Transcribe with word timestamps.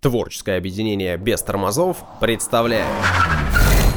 Творческое 0.00 0.56
объединение 0.56 1.18
без 1.18 1.42
тормозов 1.42 1.98
представляет 2.22 2.88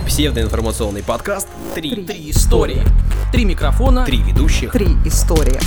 псевдоинформационный 0.06 1.02
подкаст 1.02 1.48
«Три, 1.74 2.04
Три 2.04 2.29
истории. 2.29 2.82
Три 3.32 3.46
микрофона. 3.46 4.05
Три 4.05 4.18
ведущих». 4.18 4.74
Три 4.74 4.88
истории. 5.05 5.58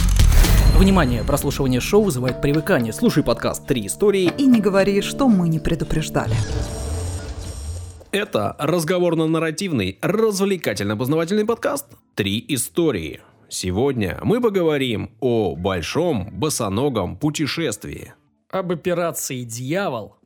Внимание, 0.77 1.25
прослушивание 1.25 1.81
шоу 1.81 2.03
вызывает 2.03 2.43
привыкание. 2.43 2.93
Слушай 2.93 3.23
подкаст 3.23 3.67
«Три 3.67 3.87
истории». 3.87 4.31
И 4.37 4.45
не 4.45 4.61
говори, 4.61 5.01
что 5.01 5.27
мы 5.27 5.49
не 5.49 5.59
предупреждали. 5.59 6.35
Это 8.13 8.57
разговорно-нарративный, 8.59 9.99
развлекательно-познавательный 10.03 11.47
подкаст 11.47 11.87
«Три 12.15 12.45
истории». 12.49 13.23
Сегодня 13.49 14.19
мы 14.23 14.43
поговорим 14.43 15.13
о 15.21 15.57
большом 15.57 16.29
босоногом 16.31 17.17
путешествии. 17.17 18.13
Об 18.51 18.71
операции 18.71 19.43
«Дьявол» 19.43 20.17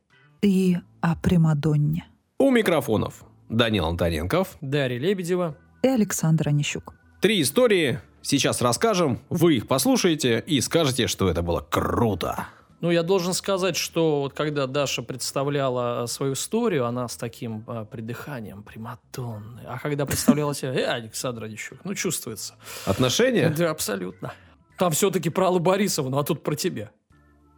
И 0.41 0.77
о 1.01 1.15
Примадонне. 1.15 2.07
У 2.39 2.49
микрофонов 2.49 3.23
Данил 3.49 3.85
Антоненков. 3.85 4.57
Дарья 4.59 4.97
Лебедева. 4.97 5.55
И 5.83 5.87
Александр 5.87 6.49
Онищук. 6.49 6.95
Три 7.21 7.43
истории. 7.43 7.99
Сейчас 8.23 8.61
расскажем, 8.61 9.19
вы 9.29 9.57
их 9.57 9.67
послушаете 9.67 10.43
и 10.45 10.59
скажете, 10.61 11.05
что 11.05 11.29
это 11.29 11.43
было 11.43 11.59
круто. 11.61 12.47
Ну, 12.79 12.89
я 12.89 13.03
должен 13.03 13.33
сказать, 13.35 13.75
что 13.75 14.21
вот 14.21 14.33
когда 14.33 14.65
Даша 14.65 15.03
представляла 15.03 16.07
свою 16.07 16.33
историю, 16.33 16.87
она 16.87 17.07
с 17.07 17.15
таким 17.15 17.63
а, 17.67 17.85
придыханием, 17.85 18.63
приматонной. 18.63 19.63
А 19.67 19.77
когда 19.77 20.07
представляла 20.07 20.55
себя, 20.55 20.73
э, 20.73 20.85
Александр 20.85 21.43
Онищук, 21.43 21.77
ну, 21.83 21.93
чувствуется. 21.93 22.55
Отношения? 22.85 23.49
Да, 23.49 23.69
абсолютно. 23.69 24.33
Там 24.79 24.91
все-таки 24.91 25.29
про 25.29 25.47
Аллу 25.47 25.59
Борисовну, 25.59 26.17
а 26.17 26.23
тут 26.23 26.41
про 26.41 26.55
тебя. 26.55 26.89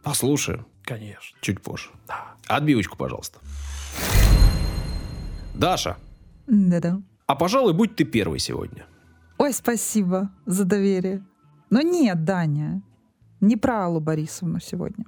Послушаем 0.02 0.66
Конечно. 0.82 1.38
чуть 1.40 1.62
позже. 1.62 1.88
Отбивочку, 2.48 2.96
пожалуйста. 2.96 3.38
Даша, 5.54 5.96
Да-да. 6.46 7.00
а 7.26 7.34
пожалуй, 7.36 7.72
будь 7.74 7.94
ты 7.96 8.04
первой 8.04 8.38
сегодня. 8.38 8.84
Ой, 9.38 9.52
спасибо 9.52 10.30
за 10.46 10.64
доверие. 10.64 11.24
Но 11.70 11.80
нет, 11.80 12.24
Даня, 12.24 12.82
не 13.40 13.56
про 13.56 13.86
Аллу 13.86 14.00
Борисовну 14.00 14.60
сегодня. 14.60 15.04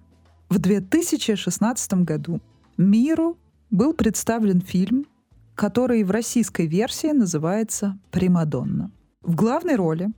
В 0.48 0.58
2016 0.58 1.94
году 2.04 2.40
миру 2.76 3.38
был 3.70 3.92
представлен 3.92 4.60
фильм, 4.60 5.06
который 5.54 6.04
в 6.04 6.10
российской 6.10 6.66
версии 6.66 7.08
называется 7.12 7.98
«Примадонна». 8.10 8.90
В 9.22 9.34
главной 9.34 9.74
роли, 9.76 10.10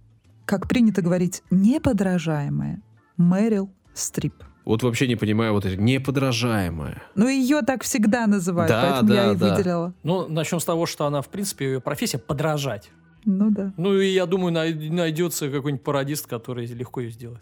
как 0.44 0.68
принято 0.68 1.00
говорить, 1.00 1.42
неподражаемая 1.50 2.82
Мэрил 3.16 3.70
Стрип. 3.94 4.34
Вот 4.68 4.82
вообще 4.82 5.08
не 5.08 5.16
понимаю, 5.16 5.54
вот 5.54 5.64
это 5.64 5.78
неподражаемое. 5.80 7.02
Ну, 7.14 7.26
ее 7.26 7.62
так 7.62 7.82
всегда 7.84 8.26
называют, 8.26 8.68
Да, 8.70 8.82
поэтому 8.82 9.08
да, 9.08 9.14
я 9.14 9.32
и 9.32 9.34
да. 9.34 9.54
выделила. 9.56 9.94
Ну, 10.02 10.28
начнем 10.28 10.60
с 10.60 10.64
того, 10.66 10.84
что 10.84 11.06
она, 11.06 11.22
в 11.22 11.28
принципе, 11.30 11.64
ее 11.64 11.80
профессия 11.80 12.18
подражать. 12.18 12.90
Ну 13.24 13.50
да. 13.50 13.72
Ну, 13.78 13.94
и 13.98 14.08
я 14.08 14.26
думаю, 14.26 14.52
най- 14.52 14.74
найдется 14.74 15.48
какой-нибудь 15.50 15.82
пародист, 15.82 16.26
который 16.26 16.66
легко 16.66 17.00
ее 17.00 17.10
сделает. 17.10 17.40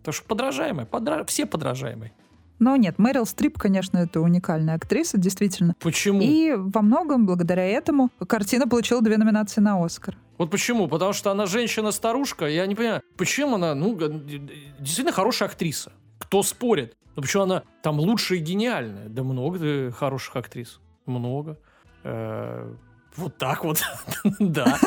Потому 0.00 0.12
что 0.12 0.24
подражаемая, 0.26 0.84
подра- 0.84 1.24
все 1.26 1.46
подражаемые. 1.46 2.12
Но 2.58 2.76
нет, 2.76 2.98
Мэрил 2.98 3.24
Стрип, 3.24 3.56
конечно, 3.58 3.96
это 3.96 4.20
уникальная 4.20 4.74
актриса, 4.74 5.16
действительно. 5.16 5.74
Почему? 5.80 6.20
И 6.20 6.52
во 6.54 6.82
многом 6.82 7.24
благодаря 7.24 7.64
этому 7.64 8.10
картина 8.26 8.68
получила 8.68 9.00
две 9.00 9.16
номинации 9.16 9.62
на 9.62 9.82
Оскар. 9.82 10.18
Вот 10.36 10.50
почему? 10.50 10.86
Потому 10.86 11.14
что 11.14 11.30
она 11.30 11.46
женщина-старушка. 11.46 12.44
Я 12.46 12.66
не 12.66 12.74
понимаю, 12.74 13.00
почему 13.16 13.54
она, 13.54 13.74
ну, 13.74 13.96
действительно 13.98 15.12
хорошая 15.12 15.48
актриса. 15.48 15.92
Кто 16.18 16.42
спорит? 16.42 16.96
Ну, 17.16 17.22
почему 17.22 17.44
она 17.44 17.62
там 17.82 17.98
лучшая 17.98 18.38
и 18.38 18.42
гениальная? 18.42 19.08
Да 19.08 19.22
много 19.22 19.58
э, 19.60 19.90
хороших 19.90 20.36
актрис. 20.36 20.80
Много. 21.06 21.58
Э, 22.04 22.72
Вот 23.16 23.36
так 23.38 23.64
вот. 23.64 23.82
Да. 24.38 24.78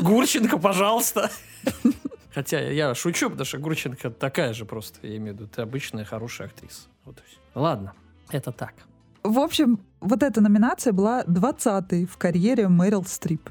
Гурченко, 0.00 0.58
пожалуйста. 0.58 1.30
Хотя 2.34 2.60
я 2.60 2.94
шучу, 2.94 3.30
потому 3.30 3.44
что 3.46 3.58
Гурченко 3.58 4.10
такая 4.10 4.52
же 4.52 4.64
просто, 4.64 5.06
я 5.06 5.16
имею 5.16 5.34
в 5.34 5.38
виду, 5.40 5.48
ты 5.48 5.62
обычная 5.62 6.04
хорошая 6.04 6.48
актриса. 6.48 6.88
Ладно, 7.54 7.94
это 8.30 8.52
так. 8.52 8.74
В 9.24 9.38
общем, 9.38 9.80
вот 10.00 10.22
эта 10.22 10.40
номинация 10.40 10.92
была 10.92 11.24
20-й 11.24 12.06
в 12.06 12.16
карьере 12.18 12.68
Мэрил 12.68 13.04
Стрип. 13.04 13.50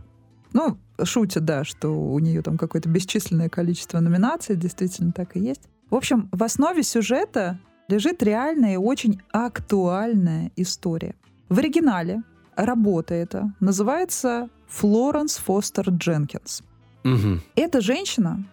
Ну, 0.54 0.78
шутят, 1.04 1.44
да, 1.44 1.64
что 1.66 1.90
у 1.90 2.18
нее 2.20 2.42
там 2.42 2.58
какое-то 2.58 2.88
бесчисленное 2.88 3.50
количество 3.50 4.00
номинаций, 4.00 4.56
действительно 4.56 5.12
так 5.12 5.36
и 5.36 5.40
есть. 5.40 5.68
В 5.90 5.96
общем, 5.96 6.30
в 6.32 6.44
основе 6.44 6.84
сюжета 6.84 7.60
лежит 7.88 8.22
реальная 8.22 8.74
и 8.74 8.78
очень 8.78 9.22
актуальная 9.32 10.52
история. 10.56 11.16
В 11.50 11.60
оригинале 11.60 12.24
работа 12.56 13.14
эта 13.14 13.54
называется 13.60 14.50
Флоренс 14.68 15.38
Фостер 15.38 15.90
Дженкинс. 15.90 16.64
Мгм. 17.04 17.42
Эта 17.56 17.80
женщина, 17.80 18.44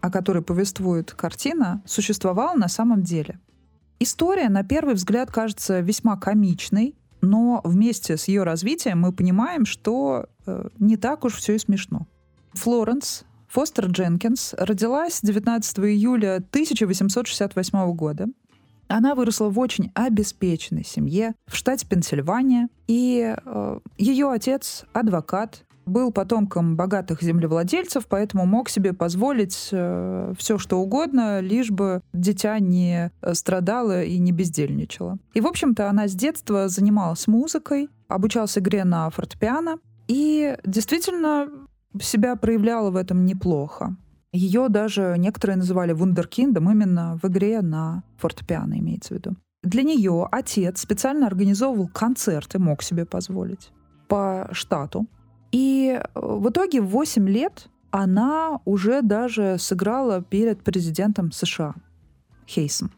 о 0.00 0.10
которой 0.10 0.42
повествует 0.42 1.12
картина, 1.12 1.82
существовала 1.86 2.56
на 2.56 2.68
самом 2.68 3.02
деле. 3.02 3.38
История, 4.00 4.48
на 4.48 4.64
первый 4.64 4.94
взгляд, 4.94 5.30
кажется 5.30 5.78
весьма 5.80 6.16
комичной, 6.16 6.96
но 7.20 7.60
вместе 7.64 8.16
с 8.16 8.26
ее 8.26 8.42
развитием 8.42 9.00
мы 9.00 9.12
понимаем, 9.12 9.64
что 9.64 10.26
э, 10.46 10.68
не 10.78 10.96
так 10.96 11.24
уж 11.24 11.34
все 11.34 11.54
и 11.54 11.58
смешно. 11.58 12.06
Флоренс 12.52 13.24
Фостер 13.54 13.86
Дженкинс 13.86 14.54
родилась 14.58 15.20
19 15.22 15.78
июля 15.78 16.38
1868 16.38 17.94
года. 17.94 18.26
Она 18.88 19.14
выросла 19.14 19.48
в 19.48 19.60
очень 19.60 19.92
обеспеченной 19.94 20.84
семье 20.84 21.34
в 21.46 21.54
штате 21.54 21.86
Пенсильвания, 21.86 22.68
и 22.88 23.32
э, 23.32 23.78
ее 23.96 24.32
отец 24.32 24.84
адвокат, 24.92 25.64
был 25.86 26.10
потомком 26.10 26.76
богатых 26.76 27.22
землевладельцев, 27.22 28.06
поэтому 28.08 28.46
мог 28.46 28.70
себе 28.70 28.92
позволить 28.94 29.54
все, 29.54 30.58
что 30.58 30.80
угодно, 30.80 31.40
лишь 31.40 31.70
бы 31.70 32.00
дитя 32.14 32.58
не 32.58 33.12
страдало 33.34 34.02
и 34.02 34.18
не 34.18 34.32
бездельничало. 34.32 35.18
И, 35.34 35.42
в 35.42 35.46
общем-то, 35.46 35.90
она 35.90 36.08
с 36.08 36.14
детства 36.14 36.68
занималась 36.68 37.26
музыкой, 37.26 37.90
обучалась 38.08 38.56
игре 38.56 38.82
на 38.84 39.10
фортепиано 39.10 39.76
и 40.08 40.56
действительно 40.64 41.48
себя 42.00 42.36
проявляла 42.36 42.90
в 42.90 42.96
этом 42.96 43.24
неплохо. 43.24 43.96
Ее 44.32 44.68
даже 44.68 45.14
некоторые 45.16 45.56
называли 45.56 45.92
вундеркиндом 45.92 46.70
именно 46.70 47.18
в 47.22 47.28
игре 47.28 47.62
на 47.62 48.02
фортепиано, 48.18 48.78
имеется 48.78 49.14
в 49.14 49.16
виду. 49.18 49.36
Для 49.62 49.82
нее 49.82 50.28
отец 50.30 50.80
специально 50.80 51.26
организовывал 51.26 51.88
концерты, 51.88 52.58
мог 52.58 52.82
себе 52.82 53.06
позволить, 53.06 53.70
по 54.08 54.48
штату. 54.52 55.06
И 55.52 56.00
в 56.14 56.50
итоге 56.50 56.80
в 56.80 56.88
8 56.88 57.28
лет 57.28 57.68
она 57.90 58.60
уже 58.64 59.02
даже 59.02 59.56
сыграла 59.58 60.20
перед 60.20 60.64
президентом 60.64 61.30
США 61.30 61.74
Хейсом. 62.46 62.90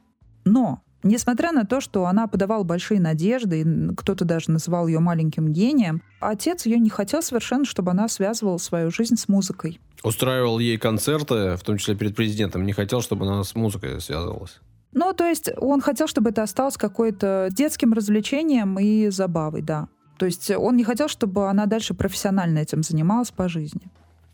Но, 0.47 0.81
несмотря 1.07 1.53
на 1.53 1.65
то, 1.65 1.81
что 1.81 2.07
она 2.07 2.27
подавала 2.27 2.63
большие 2.63 3.01
надежды, 3.01 3.61
и 3.63 3.95
кто-то 3.95 4.25
даже 4.25 4.51
называл 4.51 4.87
ее 4.87 4.99
маленьким 4.99 5.53
гением, 5.53 6.03
отец 6.21 6.67
ее 6.67 6.79
не 6.79 6.91
хотел 6.91 7.23
совершенно, 7.23 7.65
чтобы 7.65 7.91
она 7.91 8.09
связывала 8.09 8.59
свою 8.59 8.91
жизнь 8.91 9.17
с 9.17 9.29
музыкой. 9.29 9.81
Устраивал 10.03 10.59
ей 10.59 10.79
концерты, 10.79 11.57
в 11.57 11.63
том 11.63 11.79
числе 11.79 11.97
перед 11.97 12.15
президентом. 12.15 12.65
Не 12.65 12.73
хотел, 12.73 13.01
чтобы 13.01 13.27
она 13.27 13.43
с 13.43 13.55
музыкой 13.55 14.01
связывалась. 14.01 14.61
Ну, 14.93 15.13
то 15.13 15.25
есть 15.25 15.51
он 15.59 15.81
хотел, 15.81 16.07
чтобы 16.07 16.31
это 16.31 16.43
осталось 16.43 16.77
какой-то 16.77 17.49
детским 17.51 17.93
развлечением 17.93 18.79
и 18.79 19.09
забавой, 19.09 19.63
да. 19.63 19.89
То 20.19 20.27
есть 20.27 20.51
он 20.51 20.77
не 20.77 20.85
хотел, 20.85 21.09
чтобы 21.09 21.51
она 21.51 21.67
дальше 21.67 21.93
профессионально 21.93 22.61
этим 22.61 22.83
занималась 22.83 23.31
по 23.31 23.49
жизни. 23.49 23.91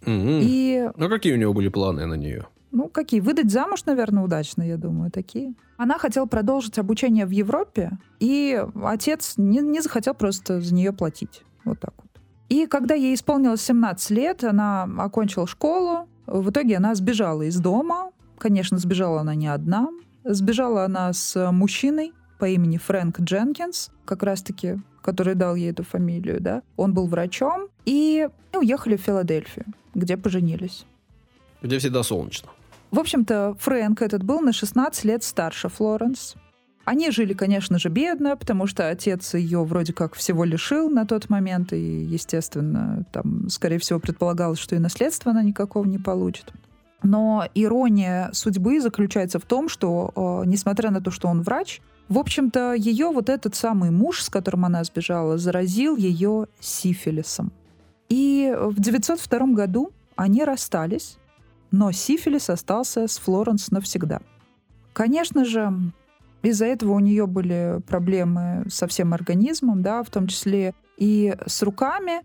Мгм. 0.07 0.41
И, 0.43 0.89
Ну, 0.97 1.09
какие 1.09 1.33
у 1.33 1.37
него 1.37 1.53
были 1.53 1.69
планы 1.69 2.07
на 2.07 2.15
нее? 2.15 2.47
Ну, 2.73 2.89
какие? 2.89 3.21
Выдать 3.21 3.51
замуж, 3.51 3.85
наверное, 3.85 4.25
удачно, 4.25 4.63
я 4.63 4.79
думаю, 4.79 5.11
такие. 5.11 5.55
Она 5.77 5.99
хотела 5.99 6.27
продолжить 6.27 6.79
обучение 6.79 7.27
в 7.27 7.31
Европе, 7.31 7.99
и 8.19 8.65
отец 8.83 9.35
не, 9.37 9.59
не 9.59 9.81
захотел 9.81 10.15
просто 10.15 10.61
за 10.61 10.75
нее 10.75 10.93
платить. 10.93 11.43
Вот 11.65 11.79
так 11.79 11.93
вот. 11.99 12.09
И 12.49 12.67
когда 12.67 12.95
ей 12.95 13.15
исполнилось 13.15 13.63
17 13.63 14.11
лет, 14.11 14.45
она 14.45 14.89
окончила 14.99 15.47
школу. 15.47 16.09
В 16.27 16.51
итоге 16.51 16.77
она 16.77 16.95
сбежала 16.95 17.43
из 17.43 17.59
дома. 17.59 18.11
Конечно, 18.39 18.79
сбежала 18.79 19.21
она 19.21 19.35
не 19.35 19.49
одна. 19.49 19.89
Сбежала 20.25 20.85
она 20.85 21.13
с 21.13 21.51
мужчиной 21.53 22.13
по 22.39 22.49
имени 22.49 22.79
Фрэнк 22.79 23.21
Дженкинс, 23.21 23.91
как 24.05 24.23
раз-таки, 24.23 24.79
который 25.03 25.35
дал 25.35 25.55
ей 25.55 25.71
эту 25.71 25.85
фамилию, 25.85 26.41
да. 26.41 26.63
Он 26.77 26.93
был 26.95 27.07
врачом. 27.07 27.69
И 27.85 28.29
уехали 28.55 28.97
в 28.97 29.01
Филадельфию, 29.01 29.67
где 29.95 30.17
поженились. 30.17 30.87
Где 31.63 31.79
всегда 31.79 32.03
солнечно. 32.03 32.49
В 32.93 32.99
общем-то, 32.99 33.57
Фрэнк 33.59 34.03
этот 34.03 34.23
был 34.23 34.41
на 34.41 34.53
16 34.53 35.05
лет 35.05 35.25
старше 35.25 35.71
Флоренс. 35.71 36.35
Они 36.85 37.11
жили, 37.11 37.33
конечно 37.33 37.79
же, 37.79 37.89
бедно, 37.89 38.37
потому 38.37 38.67
что 38.67 38.89
отец 38.89 39.33
ее 39.33 39.65
вроде 39.65 39.95
как 39.95 40.15
всего 40.15 40.45
лишил 40.45 40.91
на 40.91 41.07
тот 41.07 41.31
момент, 41.31 41.73
и, 41.73 41.81
естественно, 41.81 43.07
там, 43.11 43.49
скорее 43.49 43.79
всего, 43.79 43.99
предполагалось, 43.99 44.59
что 44.59 44.77
и 44.77 44.79
наследства 44.79 45.31
она 45.31 45.43
никакого 45.43 45.87
не 45.87 45.99
получит. 45.99 46.53
Но 47.03 47.49
ирония 47.55 48.29
судьбы 48.35 48.79
заключается 48.81 49.39
в 49.39 49.47
том, 49.47 49.71
что, 49.71 50.13
э, 50.15 50.47
несмотря 50.47 50.91
на 50.91 51.01
то, 51.01 51.11
что 51.11 51.29
он 51.29 51.43
врач, 51.43 51.81
В 52.09 52.19
общем-то, 52.19 52.75
ее 52.75 53.07
вот 53.07 53.31
этот 53.31 53.55
самый 53.55 53.91
муж, 53.91 54.23
с 54.23 54.29
которым 54.29 54.67
она 54.67 54.85
сбежала, 54.85 55.39
заразил 55.39 55.97
ее 55.97 56.47
сифилисом. 56.61 57.53
И 58.11 58.55
в 58.55 58.79
902 58.79 59.55
году 59.55 59.93
они 60.15 60.45
расстались, 60.45 61.17
но 61.73 61.91
сифилис 61.91 62.51
остался 62.51 63.09
с 63.09 63.19
Флоренс 63.19 63.71
навсегда. 63.71 64.21
Конечно 64.93 65.45
же, 65.45 65.73
из-за 66.43 66.67
этого 66.67 66.93
у 66.93 67.01
нее 67.01 67.27
были 67.27 67.81
проблемы 67.87 68.65
со 68.69 68.87
всем 68.87 69.15
организмом, 69.15 69.83
да, 69.83 70.03
в 70.03 70.11
том 70.11 70.27
числе 70.27 70.75
и 70.99 71.35
с 71.47 71.63
руками. 71.63 72.21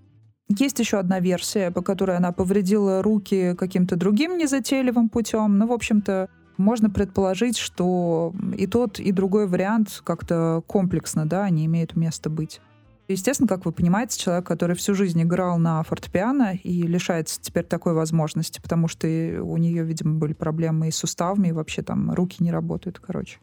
Есть 0.49 0.79
еще 0.79 0.97
одна 0.97 1.19
версия, 1.19 1.71
по 1.71 1.81
которой 1.81 2.17
она 2.17 2.31
повредила 2.31 3.01
руки 3.01 3.55
каким-то 3.57 3.95
другим 3.95 4.37
незатейливым 4.37 5.09
путем. 5.09 5.57
Ну, 5.57 5.67
в 5.67 5.71
общем-то, 5.71 6.29
можно 6.57 6.89
предположить, 6.89 7.57
что 7.57 8.33
и 8.57 8.65
тот, 8.65 8.99
и 8.99 9.11
другой 9.11 9.47
вариант 9.47 10.01
как-то 10.03 10.63
комплексно, 10.67 11.25
да, 11.25 11.43
они 11.43 11.65
имеют 11.65 11.95
место 11.95 12.29
быть. 12.29 12.59
Естественно, 13.07 13.47
как 13.47 13.65
вы 13.65 13.71
понимаете, 13.71 14.19
человек, 14.19 14.45
который 14.45 14.75
всю 14.75 14.93
жизнь 14.93 15.21
играл 15.21 15.57
на 15.57 15.81
фортепиано 15.83 16.55
и 16.55 16.81
лишается 16.83 17.39
теперь 17.41 17.63
такой 17.63 17.93
возможности, 17.93 18.59
потому 18.61 18.89
что 18.89 19.07
у 19.07 19.57
нее, 19.57 19.83
видимо, 19.83 20.15
были 20.15 20.33
проблемы 20.33 20.89
и 20.89 20.91
с 20.91 20.97
суставами, 20.97 21.49
и 21.49 21.51
вообще 21.53 21.83
там 21.83 22.11
руки 22.11 22.43
не 22.43 22.51
работают, 22.51 22.99
короче. 22.99 23.39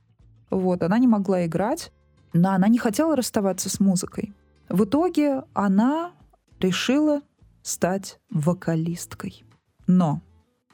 Вот, 0.50 0.82
она 0.82 0.98
не 0.98 1.08
могла 1.08 1.46
играть, 1.46 1.92
но 2.34 2.50
она 2.50 2.68
не 2.68 2.78
хотела 2.78 3.16
расставаться 3.16 3.70
с 3.70 3.80
музыкой. 3.80 4.34
В 4.68 4.84
итоге 4.84 5.44
она 5.54 6.12
решила 6.60 7.22
стать 7.62 8.20
вокалисткой. 8.30 9.44
Но 9.86 10.20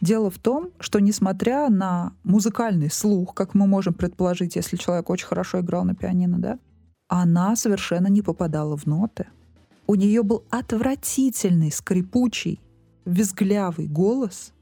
дело 0.00 0.30
в 0.30 0.38
том, 0.38 0.70
что 0.80 0.98
несмотря 0.98 1.68
на 1.68 2.12
музыкальный 2.24 2.90
слух, 2.90 3.34
как 3.34 3.54
мы 3.54 3.68
можем 3.68 3.94
предположить, 3.94 4.56
если 4.56 4.76
человек 4.76 5.10
очень 5.10 5.26
хорошо 5.26 5.60
играл 5.60 5.84
на 5.84 5.94
пианино, 5.94 6.38
да, 6.38 6.58
она 7.10 7.56
совершенно 7.56 8.06
не 8.06 8.22
попадала 8.22 8.76
в 8.76 8.86
ноты. 8.86 9.26
У 9.88 9.96
нее 9.96 10.22
был 10.22 10.44
отвратительный, 10.48 11.72
скрипучий, 11.72 12.60
визглявый 13.04 13.88
голос, 13.88 14.52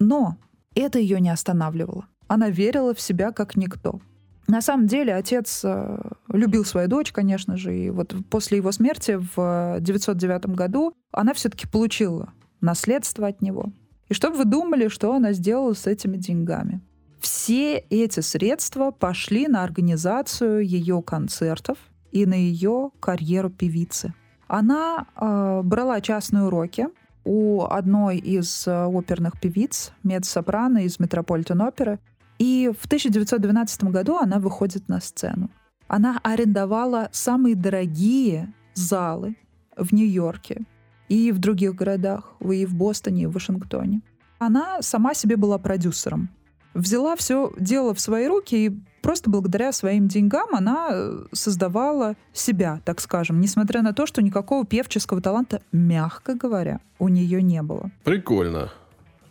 но 0.00 0.36
это 0.74 0.98
ее 0.98 1.20
не 1.20 1.30
останавливало. 1.30 2.06
Она 2.26 2.50
верила 2.50 2.94
в 2.94 3.00
себя 3.00 3.30
как 3.30 3.56
никто. 3.56 4.00
На 4.48 4.60
самом 4.60 4.88
деле 4.88 5.14
отец 5.14 5.60
э, 5.64 6.00
любил 6.28 6.64
свою 6.64 6.88
дочь, 6.88 7.12
конечно 7.12 7.56
же, 7.56 7.78
и 7.78 7.90
вот 7.90 8.14
после 8.28 8.58
его 8.58 8.72
смерти 8.72 9.20
в 9.36 9.78
909 9.80 10.46
году 10.46 10.94
она 11.12 11.32
все-таки 11.32 11.68
получила 11.68 12.32
наследство 12.60 13.28
от 13.28 13.40
него. 13.40 13.72
И 14.08 14.14
что 14.14 14.30
бы 14.30 14.38
вы 14.38 14.44
думали, 14.46 14.88
что 14.88 15.14
она 15.14 15.32
сделала 15.32 15.74
с 15.74 15.86
этими 15.86 16.16
деньгами? 16.16 16.80
Все 17.24 17.78
эти 17.78 18.20
средства 18.20 18.90
пошли 18.90 19.48
на 19.48 19.64
организацию 19.64 20.60
ее 20.60 21.00
концертов 21.00 21.78
и 22.12 22.26
на 22.26 22.34
ее 22.34 22.90
карьеру 23.00 23.48
певицы. 23.48 24.12
Она 24.46 25.06
э, 25.16 25.62
брала 25.64 26.02
частные 26.02 26.44
уроки 26.44 26.88
у 27.24 27.62
одной 27.62 28.18
из 28.18 28.66
э, 28.66 28.84
оперных 28.84 29.40
певиц, 29.40 29.92
меццо-сопрано 30.02 30.84
из 30.84 31.00
Метрополитен-оперы, 31.00 31.98
и 32.38 32.70
в 32.78 32.84
1912 32.84 33.84
году 33.84 34.18
она 34.18 34.38
выходит 34.38 34.90
на 34.90 35.00
сцену. 35.00 35.50
Она 35.88 36.20
арендовала 36.22 37.08
самые 37.10 37.54
дорогие 37.54 38.52
залы 38.74 39.34
в 39.78 39.94
Нью-Йорке 39.94 40.66
и 41.08 41.32
в 41.32 41.38
других 41.38 41.74
городах, 41.74 42.34
и 42.42 42.66
в 42.66 42.74
Бостоне, 42.74 43.22
и 43.22 43.26
в 43.26 43.32
Вашингтоне. 43.32 44.02
Она 44.38 44.82
сама 44.82 45.14
себе 45.14 45.38
была 45.38 45.56
продюсером. 45.56 46.28
Взяла 46.74 47.16
все 47.16 47.52
дело 47.58 47.94
в 47.94 48.00
свои 48.00 48.26
руки 48.26 48.66
и 48.66 48.72
просто 49.00 49.30
благодаря 49.30 49.72
своим 49.72 50.08
деньгам 50.08 50.48
она 50.52 50.88
э, 50.90 51.24
создавала 51.32 52.16
себя, 52.32 52.80
так 52.84 53.00
скажем, 53.00 53.40
несмотря 53.40 53.82
на 53.82 53.92
то, 53.92 54.06
что 54.06 54.22
никакого 54.22 54.66
певческого 54.66 55.20
таланта, 55.20 55.62
мягко 55.72 56.34
говоря, 56.34 56.80
у 56.98 57.08
нее 57.08 57.42
не 57.42 57.62
было. 57.62 57.90
Прикольно. 58.02 58.72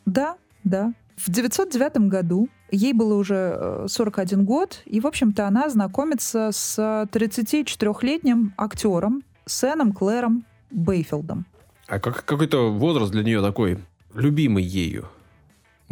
Да, 0.06 0.38
да. 0.64 0.94
В 1.18 1.30
909 1.30 2.10
году 2.10 2.50
ей 2.72 2.94
было 2.94 3.16
уже 3.16 3.86
41 3.88 4.40
э, 4.40 4.44
год, 4.44 4.82
и, 4.86 5.00
в 5.00 5.08
общем-то, 5.08 5.48
она 5.48 5.70
знакомится 5.70 6.52
с 6.52 6.80
34-летним 6.80 8.54
актером 8.58 9.24
Сэном 9.46 9.92
Клэром 9.92 10.46
Бейфилдом. 10.72 11.46
А 11.88 12.00
как, 12.00 12.26
какой-то 12.26 12.72
возраст 12.72 13.12
для 13.12 13.24
нее 13.24 13.42
такой 13.42 13.80
любимый 14.14 14.64
ею? 14.64 15.08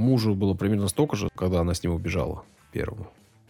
Мужу 0.01 0.33
было 0.33 0.55
примерно 0.55 0.87
столько 0.87 1.15
же, 1.15 1.29
когда 1.35 1.61
она 1.61 1.73
с 1.73 1.83
ним 1.83 1.93
убежала 1.93 2.43
первому 2.71 3.07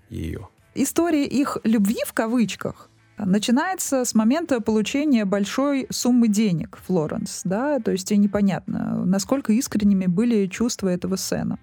ее. 0.10 0.50
История 0.76 1.26
их 1.26 1.58
любви 1.64 2.00
в 2.06 2.14
кавычках 2.14 2.90
начинается 3.18 4.04
с 4.04 4.14
момента 4.14 4.60
получения 4.60 5.26
большой 5.26 5.88
суммы 5.90 6.28
денег 6.28 6.78
Флоренс, 6.86 7.42
да, 7.46 7.80
то 7.80 7.92
есть 7.92 8.12
непонятно, 8.12 9.06
насколько 9.06 9.54
искренними 9.54 10.08
были 10.08 10.48
чувства 10.48 10.90
этого 10.90 11.16
Сэна. 11.16 11.58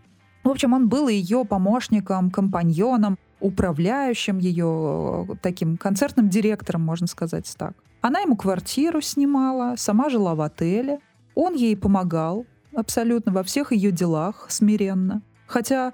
В 0.44 0.48
общем, 0.48 0.72
он 0.72 0.88
был 0.88 1.08
ее 1.08 1.44
помощником, 1.44 2.30
компаньоном, 2.30 3.18
управляющим 3.40 4.38
ее, 4.38 5.28
таким 5.42 5.76
концертным 5.76 6.30
директором, 6.30 6.82
можно 6.82 7.06
сказать 7.06 7.52
так. 7.58 7.74
Она 8.00 8.20
ему 8.20 8.36
квартиру 8.36 9.00
снимала, 9.00 9.74
сама 9.76 10.08
жила 10.08 10.34
в 10.34 10.40
отеле. 10.40 11.00
Он 11.34 11.54
ей 11.54 11.76
помогал 11.76 12.46
абсолютно 12.74 13.32
во 13.32 13.42
всех 13.42 13.72
ее 13.72 13.90
делах 13.90 14.46
смиренно. 14.48 15.22
Хотя 15.46 15.92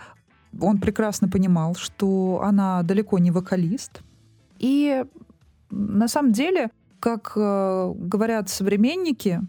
он 0.61 0.79
прекрасно 0.79 1.29
понимал, 1.29 1.75
что 1.75 2.41
она 2.43 2.82
далеко 2.82 3.19
не 3.19 3.31
вокалист. 3.31 4.03
И 4.59 5.05
на 5.71 6.09
самом 6.09 6.32
деле, 6.32 6.71
как 7.00 7.32
э, 7.37 7.93
говорят 7.97 8.49
современники, 8.49 9.41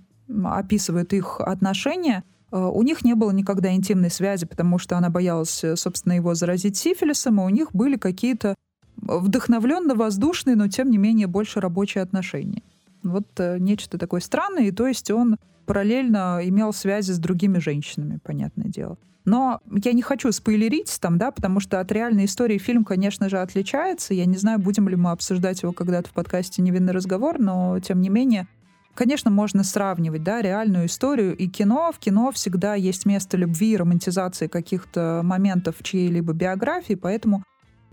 описывают 0.43 1.13
их 1.13 1.39
отношения, 1.39 2.23
э, 2.51 2.57
у 2.57 2.81
них 2.81 3.03
не 3.03 3.13
было 3.13 3.31
никогда 3.31 3.71
интимной 3.73 4.09
связи, 4.09 4.45
потому 4.45 4.79
что 4.79 4.97
она 4.97 5.09
боялась, 5.09 5.63
э, 5.63 5.75
собственно, 5.75 6.13
его 6.13 6.33
заразить 6.33 6.77
сифилисом, 6.77 7.39
и 7.39 7.43
у 7.43 7.49
них 7.49 7.69
были 7.73 7.97
какие-то 7.97 8.55
вдохновленно-воздушные, 8.97 10.55
но 10.55 10.67
тем 10.67 10.89
не 10.89 10.97
менее 10.97 11.27
больше 11.27 11.59
рабочие 11.59 12.01
отношения. 12.01 12.63
Вот 13.03 13.27
нечто 13.37 13.99
такое 13.99 14.19
странное, 14.19 14.63
и 14.63 14.71
то 14.71 14.87
есть 14.87 15.11
он 15.11 15.37
параллельно 15.65 16.39
имел 16.43 16.73
связи 16.73 17.11
с 17.11 17.19
другими 17.19 17.59
женщинами, 17.59 18.19
понятное 18.23 18.67
дело. 18.67 18.97
Но 19.25 19.59
я 19.83 19.93
не 19.93 20.03
хочу 20.03 20.31
спойлерить 20.31 20.99
там, 21.01 21.17
да, 21.17 21.31
потому 21.31 21.59
что 21.59 21.79
от 21.79 21.91
реальной 21.91 22.25
истории 22.25 22.59
фильм, 22.59 22.83
конечно 22.83 23.27
же, 23.27 23.39
отличается. 23.39 24.13
Я 24.13 24.25
не 24.25 24.37
знаю, 24.37 24.59
будем 24.59 24.87
ли 24.87 24.95
мы 24.95 25.11
обсуждать 25.11 25.63
его 25.63 25.73
когда-то 25.73 26.09
в 26.09 26.13
подкасте 26.13 26.61
«Невинный 26.61 26.93
разговор», 26.93 27.39
но, 27.39 27.79
тем 27.79 28.01
не 28.01 28.09
менее, 28.09 28.47
Конечно, 28.95 29.29
можно 29.29 29.65
сравнивать 29.65 30.23
да, 30.23 30.41
реальную 30.41 30.85
историю 30.85 31.35
и 31.35 31.47
кино. 31.47 31.91
В 31.93 31.99
кино 31.99 32.31
всегда 32.31 32.75
есть 32.75 33.05
место 33.05 33.35
любви 33.35 33.73
и 33.73 33.77
романтизации 33.77 34.47
каких-то 34.47 35.19
моментов 35.21 35.75
чьей-либо 35.83 36.31
биографии, 36.31 36.93
поэтому 36.93 37.43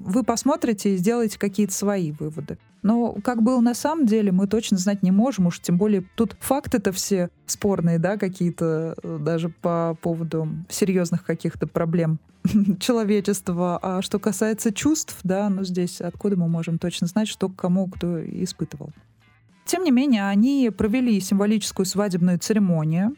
вы 0.05 0.25
посмотрите 0.25 0.95
и 0.95 0.97
сделаете 0.97 1.39
какие-то 1.39 1.73
свои 1.73 2.13
выводы. 2.13 2.59
Но 2.83 3.15
как 3.23 3.43
было 3.43 3.61
на 3.61 3.75
самом 3.75 4.07
деле, 4.07 4.33
мы 4.33 4.49
точно 4.49 4.77
знать 4.77 5.03
не 5.03 5.13
можем, 5.13 5.47
уж 5.47 5.61
тем 5.61 5.79
более 5.79 6.05
тут 6.17 6.37
факты-то 6.41 6.91
все 6.93 7.31
спорные, 7.47 7.99
да, 7.99 8.17
какие-то 8.17 8.97
э, 9.03 9.19
даже 9.21 9.51
по 9.51 9.97
поводу 10.03 10.49
серьезных 10.69 11.25
каких-то 11.25 11.69
проблем 11.69 12.19
человечества. 12.81 13.79
А 13.81 14.03
что 14.03 14.19
касается 14.19 14.73
чувств, 14.73 15.19
да, 15.23 15.49
ну 15.49 15.63
здесь 15.63 16.01
откуда 16.01 16.37
мы 16.37 16.49
можем 16.49 16.79
точно 16.79 17.07
знать, 17.07 17.29
что 17.29 17.49
кому 17.49 17.87
кто 17.87 18.21
испытывал. 18.25 18.91
Тем 19.65 19.85
не 19.85 19.93
менее, 19.93 20.29
они 20.29 20.71
провели 20.77 21.21
символическую 21.21 21.87
свадебную 21.87 22.41
церемонию, 22.41 23.15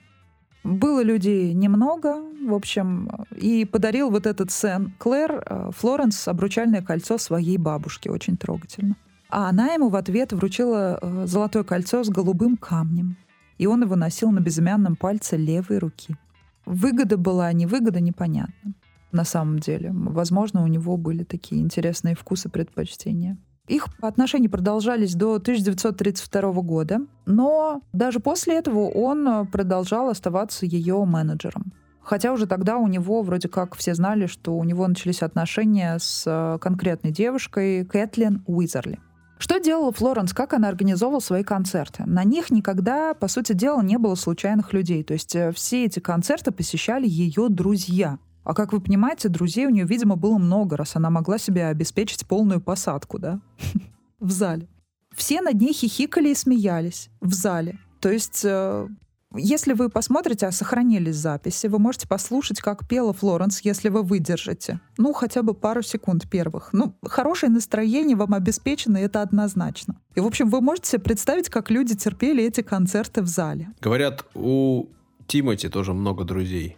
было 0.64 1.02
людей 1.02 1.52
немного, 1.52 2.16
в 2.46 2.54
общем, 2.54 3.10
и 3.36 3.64
подарил 3.66 4.10
вот 4.10 4.26
этот 4.26 4.50
Сен 4.50 4.94
Клэр 4.98 5.44
э, 5.44 5.70
Флоренс 5.76 6.26
обручальное 6.26 6.80
кольцо 6.80 7.18
своей 7.18 7.58
бабушке, 7.58 8.10
очень 8.10 8.36
трогательно. 8.36 8.96
А 9.28 9.48
она 9.50 9.74
ему 9.74 9.90
в 9.90 9.96
ответ 9.96 10.32
вручила 10.32 10.98
э, 11.00 11.26
золотое 11.26 11.64
кольцо 11.64 12.02
с 12.02 12.08
голубым 12.08 12.56
камнем, 12.56 13.16
и 13.58 13.66
он 13.66 13.82
его 13.82 13.94
носил 13.94 14.30
на 14.30 14.40
безымянном 14.40 14.96
пальце 14.96 15.36
левой 15.36 15.78
руки. 15.78 16.16
Выгода 16.64 17.18
была, 17.18 17.52
не 17.52 17.66
выгода, 17.66 18.00
непонятно. 18.00 18.72
На 19.12 19.24
самом 19.24 19.58
деле, 19.58 19.90
возможно, 19.92 20.64
у 20.64 20.66
него 20.66 20.96
были 20.96 21.24
такие 21.24 21.60
интересные 21.60 22.16
вкусы, 22.16 22.48
предпочтения. 22.48 23.36
Их 23.66 23.86
отношения 24.02 24.48
продолжались 24.48 25.14
до 25.14 25.36
1932 25.36 26.52
года, 26.62 27.00
но 27.24 27.80
даже 27.94 28.20
после 28.20 28.58
этого 28.58 28.90
он 28.90 29.26
э, 29.26 29.44
продолжал 29.46 30.10
оставаться 30.10 30.66
ее 30.66 31.02
менеджером. 31.06 31.72
Хотя 32.02 32.32
уже 32.32 32.46
тогда 32.46 32.76
у 32.76 32.86
него 32.86 33.22
вроде 33.22 33.48
как 33.48 33.74
все 33.74 33.94
знали, 33.94 34.26
что 34.26 34.54
у 34.54 34.64
него 34.64 34.86
начались 34.86 35.22
отношения 35.22 35.98
с 35.98 36.24
э, 36.26 36.58
конкретной 36.60 37.10
девушкой 37.10 37.86
Кэтлин 37.86 38.42
Уизерли. 38.46 39.00
Что 39.38 39.58
делала 39.58 39.92
Флоренс, 39.92 40.34
как 40.34 40.52
она 40.52 40.68
организовывала 40.68 41.20
свои 41.20 41.42
концерты? 41.42 42.04
На 42.04 42.22
них 42.24 42.50
никогда, 42.50 43.14
по 43.14 43.28
сути 43.28 43.54
дела, 43.54 43.80
не 43.82 43.96
было 43.96 44.14
случайных 44.14 44.74
людей. 44.74 45.02
То 45.02 45.14
есть 45.14 45.34
э, 45.34 45.52
все 45.52 45.86
эти 45.86 46.00
концерты 46.00 46.50
посещали 46.50 47.08
ее 47.08 47.48
друзья. 47.48 48.18
А 48.44 48.54
как 48.54 48.72
вы 48.72 48.80
понимаете, 48.80 49.28
друзей 49.28 49.66
у 49.66 49.70
нее, 49.70 49.84
видимо, 49.84 50.16
было 50.16 50.38
много, 50.38 50.76
раз 50.76 50.96
она 50.96 51.10
могла 51.10 51.38
себе 51.38 51.66
обеспечить 51.66 52.26
полную 52.26 52.60
посадку, 52.60 53.18
да, 53.18 53.40
в 54.20 54.30
зале. 54.30 54.68
Все 55.14 55.40
над 55.40 55.60
ней 55.60 55.72
хихикали 55.72 56.30
и 56.30 56.34
смеялись 56.34 57.08
в 57.20 57.32
зале. 57.32 57.78
То 58.00 58.10
есть 58.10 58.44
э, 58.44 58.88
если 59.36 59.72
вы 59.72 59.88
посмотрите, 59.88 60.46
а 60.46 60.52
сохранились 60.52 61.16
записи, 61.16 61.66
вы 61.66 61.78
можете 61.78 62.06
послушать, 62.06 62.60
как 62.60 62.86
пела 62.86 63.12
Флоренс, 63.12 63.60
если 63.62 63.88
вы 63.88 64.02
выдержите. 64.02 64.80
Ну, 64.96 65.12
хотя 65.12 65.42
бы 65.42 65.54
пару 65.54 65.82
секунд 65.82 66.30
первых. 66.30 66.70
Ну, 66.72 66.94
хорошее 67.04 67.50
настроение 67.50 68.16
вам 68.16 68.34
обеспечено, 68.34 68.96
это 68.96 69.22
однозначно. 69.22 69.96
И, 70.14 70.20
в 70.20 70.26
общем, 70.26 70.50
вы 70.50 70.60
можете 70.60 70.90
себе 70.90 71.02
представить, 71.02 71.48
как 71.48 71.70
люди 71.70 71.96
терпели 71.96 72.44
эти 72.44 72.60
концерты 72.60 73.22
в 73.22 73.26
зале. 73.26 73.70
Говорят, 73.80 74.24
у 74.34 74.86
Тимати 75.26 75.68
тоже 75.68 75.94
много 75.94 76.24
друзей. 76.24 76.76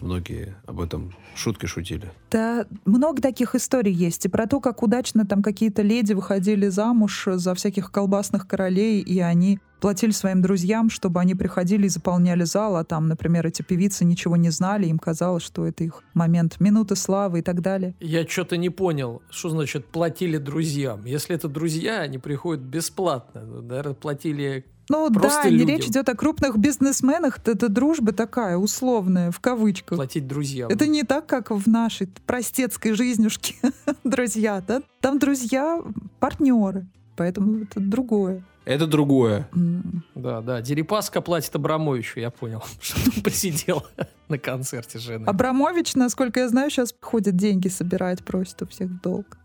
Многие 0.00 0.56
об 0.66 0.80
этом 0.80 1.12
шутки 1.34 1.66
шутили. 1.66 2.10
Да, 2.30 2.66
много 2.84 3.20
таких 3.20 3.54
историй 3.54 3.92
есть. 3.92 4.24
И 4.24 4.28
про 4.28 4.46
то, 4.46 4.60
как 4.60 4.82
удачно 4.82 5.26
там 5.26 5.42
какие-то 5.42 5.82
леди 5.82 6.12
выходили 6.12 6.68
замуж 6.68 7.24
за 7.26 7.54
всяких 7.54 7.90
колбасных 7.90 8.46
королей, 8.46 9.00
и 9.00 9.20
они 9.20 9.58
платили 9.80 10.10
своим 10.10 10.42
друзьям, 10.42 10.90
чтобы 10.90 11.20
они 11.20 11.34
приходили 11.34 11.86
и 11.86 11.88
заполняли 11.88 12.44
зал, 12.44 12.76
а 12.76 12.84
там, 12.84 13.06
например, 13.06 13.46
эти 13.46 13.62
певицы 13.62 14.04
ничего 14.04 14.36
не 14.36 14.50
знали, 14.50 14.86
им 14.86 14.98
казалось, 14.98 15.42
что 15.42 15.66
это 15.66 15.84
их 15.84 16.02
момент 16.14 16.58
минуты 16.60 16.96
славы 16.96 17.40
и 17.40 17.42
так 17.42 17.60
далее. 17.60 17.94
Я 18.00 18.26
что-то 18.26 18.56
не 18.56 18.70
понял, 18.70 19.22
что 19.30 19.50
значит 19.50 19.86
платили 19.86 20.38
друзьям. 20.38 21.04
Если 21.04 21.34
это 21.34 21.48
друзья, 21.48 22.00
они 22.00 22.18
приходят 22.18 22.64
бесплатно. 22.64 23.44
Наверное, 23.44 23.94
платили 23.94 24.64
ну 24.88 25.10
Просто 25.12 25.44
да, 25.44 25.50
не 25.50 25.56
людям. 25.58 25.76
речь 25.76 25.86
идет 25.86 26.08
о 26.08 26.14
крупных 26.14 26.56
бизнесменах, 26.58 27.38
это 27.44 27.68
дружба 27.68 28.12
такая 28.12 28.56
условная, 28.56 29.30
в 29.30 29.40
кавычках. 29.40 29.96
платить 29.96 30.26
друзьям. 30.26 30.70
Это 30.70 30.86
не 30.86 31.02
так, 31.02 31.26
как 31.26 31.50
в 31.50 31.68
нашей 31.68 32.08
простецкой 32.26 32.92
жизнюшке, 32.94 33.54
друзья, 34.04 34.62
да? 34.66 34.82
Там 35.00 35.18
друзья 35.18 35.82
партнеры, 36.20 36.86
поэтому 37.16 37.62
это 37.62 37.80
другое. 37.80 38.44
Это 38.64 38.86
другое. 38.86 39.48
М. 39.54 40.04
Да, 40.14 40.42
да. 40.42 40.60
Дерипаска 40.60 41.22
платит 41.22 41.54
Абрамовичу, 41.56 42.20
я 42.20 42.30
понял, 42.30 42.62
что 42.80 42.98
он 43.16 43.22
посидел 43.22 43.86
на 44.28 44.38
концерте 44.38 44.98
жены. 44.98 45.24
Абрамович, 45.26 45.94
насколько 45.94 46.40
я 46.40 46.48
знаю, 46.48 46.70
сейчас 46.70 46.94
ходит 47.00 47.34
деньги 47.36 47.68
собирать, 47.68 48.22
просит 48.24 48.60
у 48.62 48.66
всех 48.66 48.90
в 48.90 49.00
долг. 49.00 49.38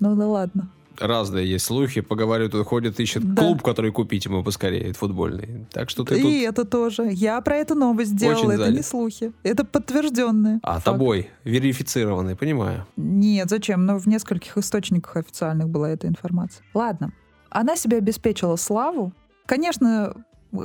Ну 0.00 0.14
да 0.14 0.28
ладно. 0.28 0.70
Разные 1.00 1.48
есть 1.48 1.64
слухи. 1.64 2.00
Поговорю, 2.00 2.48
тут 2.48 2.66
ходит, 2.66 2.98
ищет 3.00 3.22
Да. 3.34 3.42
клуб, 3.42 3.62
который 3.62 3.92
купить 3.92 4.24
ему 4.24 4.42
поскорее, 4.42 4.92
футбольный. 4.92 5.66
Так 5.72 5.90
что 5.90 6.04
ты 6.04 6.18
И 6.18 6.22
тут... 6.22 6.32
это 6.32 6.64
тоже. 6.64 7.08
Я 7.12 7.40
про 7.40 7.56
эту 7.56 7.74
новость 7.74 8.10
сделала, 8.12 8.36
Очень 8.38 8.48
это 8.50 8.58
занят. 8.64 8.76
не 8.76 8.82
слухи. 8.82 9.32
Это 9.42 9.64
подтвержденные. 9.64 10.60
А, 10.62 10.74
факты. 10.74 10.84
тобой. 10.90 11.30
Верифицированный, 11.44 12.36
понимаю. 12.36 12.86
Нет, 12.96 13.48
зачем? 13.50 13.86
Ну, 13.86 13.98
в 13.98 14.06
нескольких 14.06 14.56
источниках 14.58 15.16
официальных 15.16 15.68
была 15.68 15.90
эта 15.90 16.06
информация. 16.08 16.64
Ладно. 16.74 17.12
Она 17.50 17.76
себе 17.76 17.98
обеспечила 17.98 18.56
славу. 18.56 19.12
Конечно, 19.46 20.14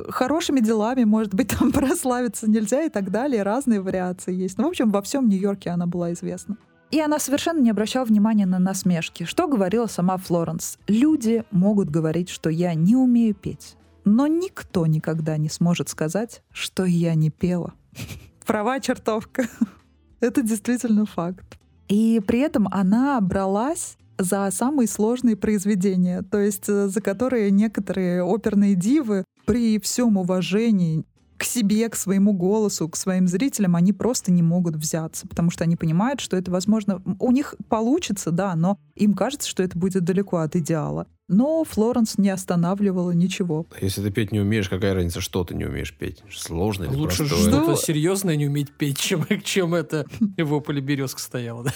хорошими 0.10 0.60
делами, 0.60 1.04
может 1.04 1.34
быть, 1.34 1.50
там 1.60 1.72
прославиться 1.72 2.50
нельзя 2.50 2.84
и 2.84 2.90
так 2.90 3.12
далее. 3.12 3.44
Разные 3.44 3.82
вариации 3.82 4.34
есть. 4.34 4.58
Ну, 4.58 4.66
в 4.66 4.70
общем, 4.70 4.90
во 4.92 5.02
всем 5.02 5.30
Нью-Йорке 5.30 5.70
она 5.70 5.86
была 5.86 6.14
известна. 6.14 6.58
И 6.94 7.00
она 7.00 7.18
совершенно 7.18 7.60
не 7.60 7.72
обращала 7.72 8.06
внимания 8.06 8.46
на 8.46 8.60
насмешки. 8.60 9.24
Что 9.24 9.48
говорила 9.48 9.88
сама 9.88 10.18
Флоренс? 10.18 10.78
Люди 10.88 11.44
могут 11.50 11.90
говорить, 11.90 12.30
что 12.30 12.52
я 12.52 12.76
не 12.76 12.96
умею 12.96 13.34
петь. 13.34 13.78
Но 14.06 14.28
никто 14.28 14.86
никогда 14.86 15.38
не 15.38 15.50
сможет 15.50 15.90
сказать, 15.90 16.44
что 16.52 16.86
я 16.86 17.16
не 17.16 17.32
пела. 17.32 17.74
Права 18.46 18.80
чертовка. 18.80 19.48
Это 20.20 20.44
действительно 20.44 21.08
факт. 21.08 21.58
И 21.88 22.22
при 22.28 22.42
этом 22.42 22.68
она 22.72 23.20
бралась 23.22 23.98
за 24.20 24.48
самые 24.52 24.88
сложные 24.88 25.36
произведения, 25.36 26.22
то 26.22 26.38
есть 26.38 26.70
э, 26.70 26.90
за 26.90 27.02
которые 27.02 27.50
некоторые 27.50 28.24
оперные 28.24 28.76
дивы 28.76 29.24
при 29.46 29.80
всем 29.80 30.18
уважении 30.18 31.06
к 31.44 31.46
себе, 31.46 31.90
к 31.90 31.96
своему 31.98 32.32
голосу, 32.32 32.88
к 32.88 32.96
своим 32.96 33.28
зрителям, 33.28 33.76
они 33.76 33.92
просто 33.92 34.32
не 34.32 34.42
могут 34.42 34.78
взяться, 34.78 35.28
потому 35.28 35.52
что 35.52 35.66
они 35.66 35.76
понимают, 35.76 36.22
что 36.22 36.38
это, 36.38 36.50
возможно, 36.52 37.02
у 37.20 37.32
них 37.32 37.56
получится, 37.68 38.32
да, 38.32 38.56
но 38.56 38.80
им 38.96 39.14
кажется, 39.14 39.50
что 39.50 39.62
это 39.62 39.78
будет 39.78 40.06
далеко 40.06 40.38
от 40.38 40.56
идеала. 40.56 41.06
Но 41.28 41.66
Флоренс 41.66 42.18
не 42.18 42.30
останавливала 42.30 43.12
ничего. 43.12 43.66
Если 43.82 44.02
ты 44.02 44.10
петь 44.10 44.32
не 44.32 44.40
умеешь, 44.40 44.70
какая 44.70 44.94
разница, 44.94 45.20
что 45.20 45.44
ты 45.44 45.54
не 45.54 45.66
умеешь 45.66 45.94
петь? 45.94 46.24
Сложно 46.32 46.86
или 46.86 46.96
Лучше 46.96 47.26
простое? 47.28 47.40
что- 47.42 47.52
что-то 47.64 47.76
серьезное 47.76 48.38
не 48.38 48.48
уметь 48.48 48.72
петь, 48.72 48.98
чем, 48.98 49.26
чем 49.44 49.76
это 49.76 50.06
в 50.38 50.60
поле 50.62 50.80
березка 50.82 51.20
стояла. 51.20 51.66
Да? 51.66 51.72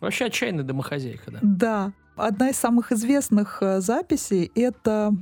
Вообще 0.00 0.26
отчаянная 0.26 0.64
домохозяйка, 0.64 1.30
да. 1.30 1.38
Да. 1.42 1.92
Одна 2.16 2.48
из 2.48 2.56
самых 2.56 2.92
известных 2.92 3.58
э, 3.60 3.80
записей— 3.82 4.50
это, 4.54 5.12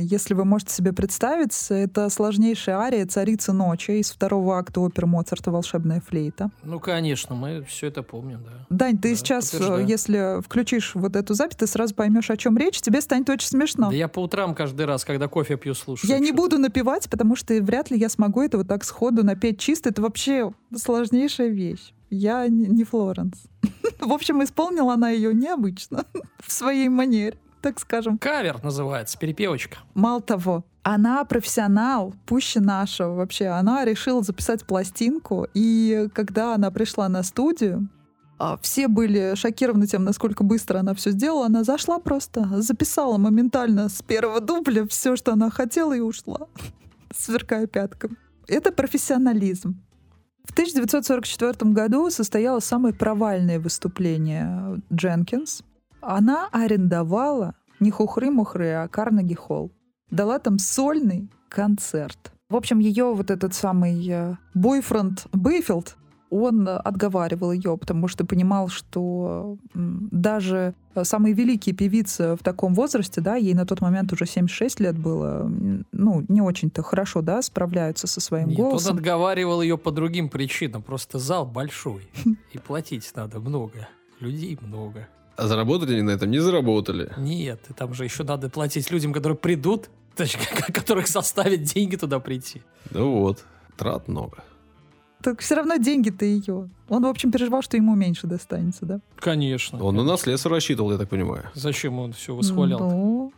если 0.00 0.34
вы 0.34 0.44
можете 0.44 0.74
себе 0.74 0.92
представить, 0.92 1.54
это 1.70 2.08
сложнейшая 2.08 2.76
ария 2.76 3.06
«Царица 3.06 3.52
ночи» 3.52 3.92
из 3.92 4.10
второго 4.10 4.58
акта 4.58 4.80
оперы 4.80 5.06
Моцарта 5.06 5.52
«Волшебная 5.52 6.00
флейта». 6.00 6.50
Ну, 6.64 6.80
конечно, 6.80 7.36
мы 7.36 7.62
все 7.68 7.86
это 7.86 8.02
помним, 8.02 8.40
да. 8.44 8.66
Дань, 8.68 8.98
ты 8.98 9.10
Да, 9.10 9.16
сейчас, 9.16 9.48
э, 9.54 9.58
подтверждаю. 9.58 9.86
если 9.86 10.42
включишь 10.42 10.96
вот 10.96 11.14
эту 11.14 11.34
запись, 11.34 11.56
ты 11.56 11.68
сразу 11.68 11.94
поймешь, 11.94 12.28
о 12.30 12.36
чем 12.36 12.58
речь, 12.58 12.80
тебе 12.80 13.00
станет 13.00 13.30
очень 13.30 13.48
смешно. 13.48 13.90
Да 13.90 13.96
я 13.96 14.08
по 14.08 14.18
утрам 14.18 14.56
каждый 14.56 14.86
раз, 14.86 15.04
когда 15.04 15.28
кофе 15.28 15.56
пью, 15.56 15.72
слушаю. 15.74 16.10
Я 16.10 16.18
не 16.18 16.32
буду 16.32 16.58
напевать, 16.58 17.08
потому 17.08 17.36
что 17.36 17.54
вряд 17.62 17.92
ли 17.92 17.98
я 17.98 18.08
смогу 18.08 18.42
это 18.42 18.58
вот 18.58 18.66
так 18.66 18.82
сходу 18.82 19.22
напеть 19.22 19.60
чисто. 19.60 19.90
Это 19.90 20.02
вообще 20.02 20.52
сложнейшая 20.76 21.48
вещь. 21.48 21.93
Я 22.10 22.48
не 22.48 22.84
Флоренс. 22.84 23.44
В 24.00 24.12
общем, 24.12 24.42
исполнила 24.42 24.94
она 24.94 25.10
ее 25.10 25.34
необычно, 25.34 26.04
в 26.40 26.52
своей 26.52 26.88
манере, 26.88 27.38
так 27.62 27.80
скажем. 27.80 28.18
Кавер 28.18 28.62
называется, 28.62 29.18
перепевочка. 29.18 29.78
Мало 29.94 30.20
того, 30.20 30.64
она 30.82 31.24
профессионал, 31.24 32.14
пуще 32.26 32.60
нашего 32.60 33.14
вообще. 33.14 33.46
Она 33.46 33.84
решила 33.84 34.22
записать 34.22 34.64
пластинку, 34.66 35.46
и 35.54 36.08
когда 36.12 36.54
она 36.54 36.70
пришла 36.70 37.08
на 37.08 37.22
студию, 37.22 37.88
а, 38.38 38.58
все 38.58 38.88
были 38.88 39.34
шокированы 39.36 39.86
тем, 39.86 40.04
насколько 40.04 40.44
быстро 40.44 40.80
она 40.80 40.94
все 40.94 41.10
сделала. 41.10 41.46
Она 41.46 41.64
зашла 41.64 41.98
просто, 41.98 42.46
записала 42.60 43.16
моментально 43.16 43.88
с 43.88 44.02
первого 44.02 44.40
дубля 44.40 44.86
все, 44.86 45.16
что 45.16 45.32
она 45.32 45.50
хотела, 45.50 45.96
и 45.96 46.00
ушла, 46.00 46.48
сверкая 47.16 47.66
пятками. 47.66 48.16
Это 48.46 48.72
профессионализм. 48.72 49.80
В 50.44 50.52
1944 50.52 51.72
году 51.72 52.10
состоялось 52.10 52.64
самое 52.64 52.94
провальное 52.94 53.58
выступление 53.58 54.80
Дженкинс. 54.92 55.62
Она 56.00 56.48
арендовала 56.52 57.54
не 57.80 57.90
Хухры-Мухры, 57.90 58.72
а 58.72 58.88
Карнеги 58.88 59.34
Холл. 59.34 59.72
Дала 60.10 60.38
там 60.38 60.58
сольный 60.58 61.30
концерт. 61.48 62.32
В 62.50 62.56
общем, 62.56 62.78
ее 62.78 63.14
вот 63.14 63.30
этот 63.30 63.54
самый 63.54 64.06
э, 64.08 64.36
бойфренд 64.52 65.26
Бейфилд, 65.32 65.96
он 66.30 66.68
отговаривал 66.68 67.52
ее, 67.52 67.76
потому 67.76 68.08
что 68.08 68.24
понимал, 68.24 68.68
что 68.68 69.56
даже 69.74 70.74
самые 71.02 71.34
великие 71.34 71.74
певицы 71.74 72.36
в 72.36 72.42
таком 72.42 72.74
возрасте, 72.74 73.20
да, 73.20 73.36
ей 73.36 73.54
на 73.54 73.66
тот 73.66 73.80
момент 73.80 74.12
уже 74.12 74.26
76 74.26 74.80
лет 74.80 74.98
было, 74.98 75.50
ну, 75.92 76.24
не 76.28 76.40
очень-то 76.40 76.82
хорошо, 76.82 77.22
да, 77.22 77.42
справляются 77.42 78.06
со 78.06 78.20
своим 78.20 78.48
Нет, 78.48 78.58
он 78.58 78.64
голосом. 78.70 78.96
отговаривал 78.96 79.62
ее 79.62 79.78
по 79.78 79.90
другим 79.90 80.28
причинам. 80.28 80.82
Просто 80.82 81.18
зал 81.18 81.46
большой. 81.46 82.08
И 82.52 82.58
платить 82.58 83.10
надо 83.14 83.40
много. 83.40 83.88
Людей 84.20 84.58
много. 84.60 85.08
А 85.36 85.48
заработали 85.48 85.94
они 85.94 86.02
на 86.02 86.10
этом? 86.10 86.30
Не 86.30 86.38
заработали. 86.38 87.12
Нет, 87.18 87.60
и 87.68 87.72
там 87.72 87.92
же 87.92 88.04
еще 88.04 88.22
надо 88.22 88.48
платить 88.48 88.90
людям, 88.90 89.12
которые 89.12 89.36
придут, 89.36 89.90
точнее, 90.14 90.46
которых 90.72 91.08
заставят 91.08 91.62
деньги 91.62 91.96
туда 91.96 92.20
прийти. 92.20 92.62
Ну 92.90 93.20
вот, 93.20 93.44
трат 93.76 94.06
много. 94.08 94.44
Так 95.24 95.40
все 95.40 95.54
равно 95.54 95.76
деньги-то 95.76 96.26
ее. 96.26 96.68
Он, 96.90 97.02
в 97.02 97.06
общем, 97.06 97.32
переживал, 97.32 97.62
что 97.62 97.78
ему 97.78 97.94
меньше 97.94 98.26
достанется, 98.26 98.84
да? 98.84 99.00
Конечно. 99.16 99.82
Он 99.82 99.96
на 99.96 100.04
наследство 100.04 100.50
рассчитывал, 100.50 100.92
я 100.92 100.98
так 100.98 101.08
понимаю. 101.08 101.44
Зачем 101.54 101.98
он 101.98 102.12
все 102.12 102.34
восхвалял? 102.34 102.78
Ну, 102.78 103.32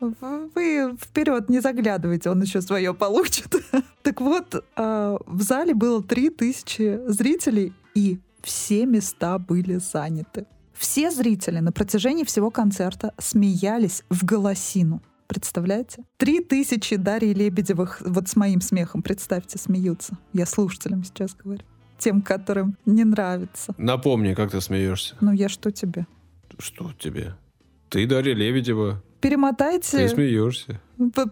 вы 0.00 0.96
вперед 0.98 1.50
не 1.50 1.60
заглядывайте, 1.60 2.30
он 2.30 2.40
еще 2.40 2.62
свое 2.62 2.94
получит. 2.94 3.54
Так 4.02 4.20
вот, 4.20 4.64
а, 4.76 5.18
в 5.26 5.42
зале 5.42 5.74
было 5.74 6.00
3000 6.00 7.08
зрителей, 7.08 7.72
и 7.94 8.20
все 8.40 8.86
места 8.86 9.38
были 9.38 9.76
заняты. 9.76 10.46
Все 10.72 11.10
зрители 11.10 11.58
на 11.58 11.72
протяжении 11.72 12.22
всего 12.22 12.50
концерта 12.50 13.12
смеялись 13.18 14.04
в 14.08 14.24
голосину. 14.24 15.02
Представляете? 15.26 16.04
Три 16.16 16.40
тысячи 16.40 16.96
Дарьи 16.96 17.34
Лебедевых 17.34 18.00
вот 18.04 18.28
с 18.28 18.36
моим 18.36 18.60
смехом, 18.60 19.02
представьте, 19.02 19.58
смеются. 19.58 20.18
Я 20.32 20.46
слушателям 20.46 21.04
сейчас 21.04 21.34
говорю. 21.34 21.62
Тем, 21.98 22.22
которым 22.22 22.76
не 22.84 23.04
нравится. 23.04 23.74
Напомни, 23.78 24.34
как 24.34 24.50
ты 24.50 24.60
смеешься. 24.60 25.16
Ну 25.20 25.32
я 25.32 25.48
что 25.48 25.70
тебе? 25.70 26.06
Что 26.58 26.92
тебе? 26.98 27.34
Ты 27.88 28.06
Дарья 28.06 28.34
Лебедева. 28.34 29.02
Перемотайте. 29.20 29.96
Ты 29.96 30.08
смеешься. 30.08 30.80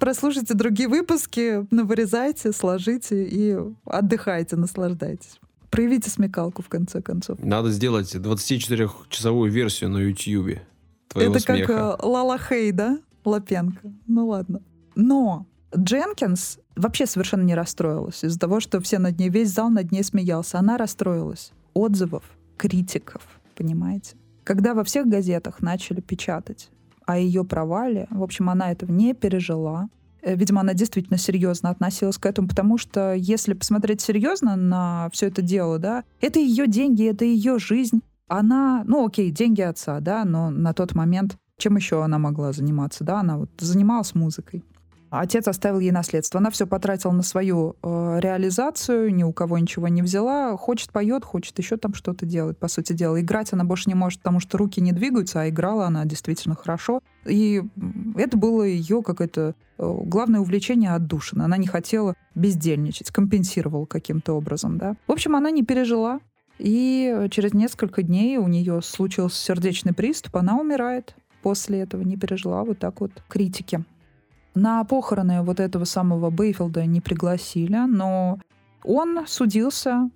Прослушайте 0.01 0.55
другие 0.55 0.89
выпуски, 0.89 1.67
навырезайте, 1.73 2.53
сложите 2.53 3.25
и 3.25 3.57
отдыхайте, 3.85 4.57
наслаждайтесь. 4.57 5.39
Проявите 5.71 6.09
смекалку, 6.09 6.63
в 6.63 6.69
конце 6.69 7.03
концов. 7.03 7.39
Надо 7.43 7.71
сделать 7.71 8.15
24-часовую 8.15 9.51
версию 9.51 9.91
на 9.91 9.99
YouTube 9.99 10.61
твоего 11.09 11.33
Это 11.35 11.41
смеха. 11.41 11.67
как 11.67 12.05
э, 12.05 12.07
Лала 12.07 12.39
Хей, 12.39 12.73
да? 12.73 12.99
Лапенко. 13.25 13.93
Ну 14.07 14.29
ладно. 14.29 14.63
Но 14.95 15.47
Дженкинс 15.77 16.59
вообще 16.77 17.07
совершенно 17.07 17.43
не 17.43 17.55
расстроилась 17.55 18.25
из-за 18.25 18.39
того, 18.39 18.61
что 18.61 18.81
все 18.81 18.99
над 18.99 19.19
ней, 19.19 19.29
весь 19.29 19.51
зал 19.51 19.71
над 19.71 19.93
ней 19.93 20.05
смеялся. 20.05 20.59
Она 20.59 20.77
расстроилась. 20.77 21.53
Отзывов, 21.73 22.25
критиков, 22.57 23.23
понимаете? 23.57 24.17
Когда 24.45 24.75
во 24.75 24.85
всех 24.85 25.07
газетах 25.07 25.63
начали 25.63 26.01
печатать 26.01 26.71
о 27.07 27.19
ее 27.19 27.45
провале, 27.45 28.07
в 28.11 28.23
общем, 28.23 28.51
она 28.51 28.71
этого 28.71 28.93
не 28.93 29.15
пережила. 29.15 29.89
Э, 30.23 30.37
Видимо, 30.37 30.61
она 30.61 30.75
действительно 30.75 31.19
серьезно 31.19 31.71
относилась 31.71 32.19
к 32.19 32.27
этому, 32.27 32.49
потому 32.49 32.79
что 32.79 33.15
если 33.15 33.55
посмотреть 33.55 34.01
серьезно 34.01 34.57
на 34.57 35.09
все 35.13 35.27
это 35.27 35.43
дело, 35.43 35.79
да, 35.79 36.05
это 36.21 36.39
ее 36.39 36.67
деньги, 36.67 37.05
это 37.05 37.25
ее 37.25 37.59
жизнь. 37.59 38.01
Она, 38.29 38.85
ну 38.87 39.07
окей, 39.07 39.31
деньги 39.31 39.61
отца, 39.61 40.01
да, 40.01 40.25
но 40.25 40.51
на 40.51 40.73
тот 40.73 40.95
момент 40.95 41.37
чем 41.59 41.77
еще 41.77 42.03
она 42.03 42.19
могла 42.19 42.53
заниматься, 42.53 43.05
да, 43.05 43.21
она 43.21 43.39
вот 43.39 43.51
занималась 43.59 44.15
музыкой. 44.15 44.65
Отец 45.21 45.47
оставил 45.47 45.79
ей 45.79 45.93
наследство. 45.93 46.41
Она 46.41 46.51
все 46.51 46.67
потратила 46.67 47.13
на 47.13 47.23
свою 47.23 47.77
э, 47.83 48.19
реализацию, 48.21 49.15
ни 49.15 49.23
у 49.23 49.33
кого 49.33 49.59
ничего 49.59 49.87
не 49.87 50.03
взяла. 50.03 50.57
Хочет 50.57 50.91
поет, 50.91 51.25
хочет 51.25 51.57
еще 51.59 51.77
там 51.77 51.95
что-то 51.95 52.27
делать. 52.27 52.59
По 52.59 52.67
сути 52.67 52.93
дела, 52.95 53.21
играть 53.21 53.53
она 53.53 53.65
больше 53.65 53.89
не 53.89 53.95
может, 53.95 54.21
потому 54.21 54.41
что 54.41 54.59
руки 54.59 54.81
не 54.81 54.91
двигаются, 54.91 55.43
а 55.43 55.49
играла 55.49 55.87
она 55.87 56.05
действительно 56.05 56.57
хорошо. 56.57 57.01
И 57.27 57.63
это 58.17 58.37
было 58.37 58.65
ее 58.65 59.03
какое-то 59.03 59.55
э, 59.79 59.99
главное 60.05 60.41
увлечение 60.41 60.91
отдушина. 60.91 61.45
Она 61.45 61.59
не 61.59 61.69
хотела 61.69 62.17
бездельничать, 62.35 63.13
компенсировала 63.13 63.87
каким-то 63.87 64.33
образом, 64.33 64.79
да. 64.79 64.97
В 65.07 65.13
общем, 65.13 65.37
она 65.37 65.53
не 65.53 65.63
пережила. 65.63 66.19
И 66.59 67.29
через 67.31 67.53
несколько 67.53 68.03
дней 68.03 68.39
у 68.39 68.49
нее 68.49 68.81
случился 68.83 69.37
сердечный 69.37 69.93
приступ, 69.93 70.37
она 70.37 70.59
умирает. 70.59 71.17
После 71.45 71.81
этого 71.83 72.01
не 72.01 72.17
пережила 72.17 72.65
вот 72.65 72.79
так 72.79 73.03
вот 73.03 73.11
критики. 73.29 73.85
На 74.55 74.83
похороны 74.85 75.43
вот 75.43 75.61
этого 75.61 75.85
самого 75.85 76.31
Бейфилда 76.31 76.87
не 76.87 77.03
пригласили, 77.03 77.77
но 77.87 78.41
он 78.83 79.27
судился 79.27 80.09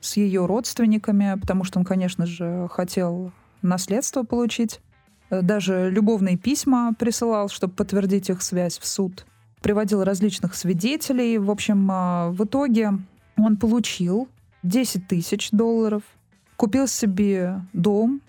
с 0.00 0.16
ее 0.16 0.46
родственниками, 0.46 1.38
потому 1.38 1.64
что 1.64 1.80
он, 1.80 1.84
конечно 1.84 2.24
же, 2.24 2.66
хотел 2.70 3.30
наследство 3.60 4.22
получить. 4.22 4.80
Даже 5.28 5.90
любовные 5.90 6.38
письма 6.38 6.94
присылал, 6.98 7.50
чтобы 7.50 7.74
подтвердить 7.74 8.30
их 8.30 8.40
связь 8.40 8.78
в 8.78 8.86
суд. 8.86 9.26
Приводил 9.60 10.02
различных 10.02 10.54
свидетелей. 10.54 11.36
В 11.36 11.50
общем, 11.50 11.86
а, 11.92 12.30
в 12.30 12.42
итоге 12.42 12.92
он 13.36 13.58
получил 13.58 14.28
10 14.62 15.08
тысяч 15.08 15.50
долларов, 15.50 16.04
купил 16.56 16.86
себе 16.86 17.60
дом 17.74 18.22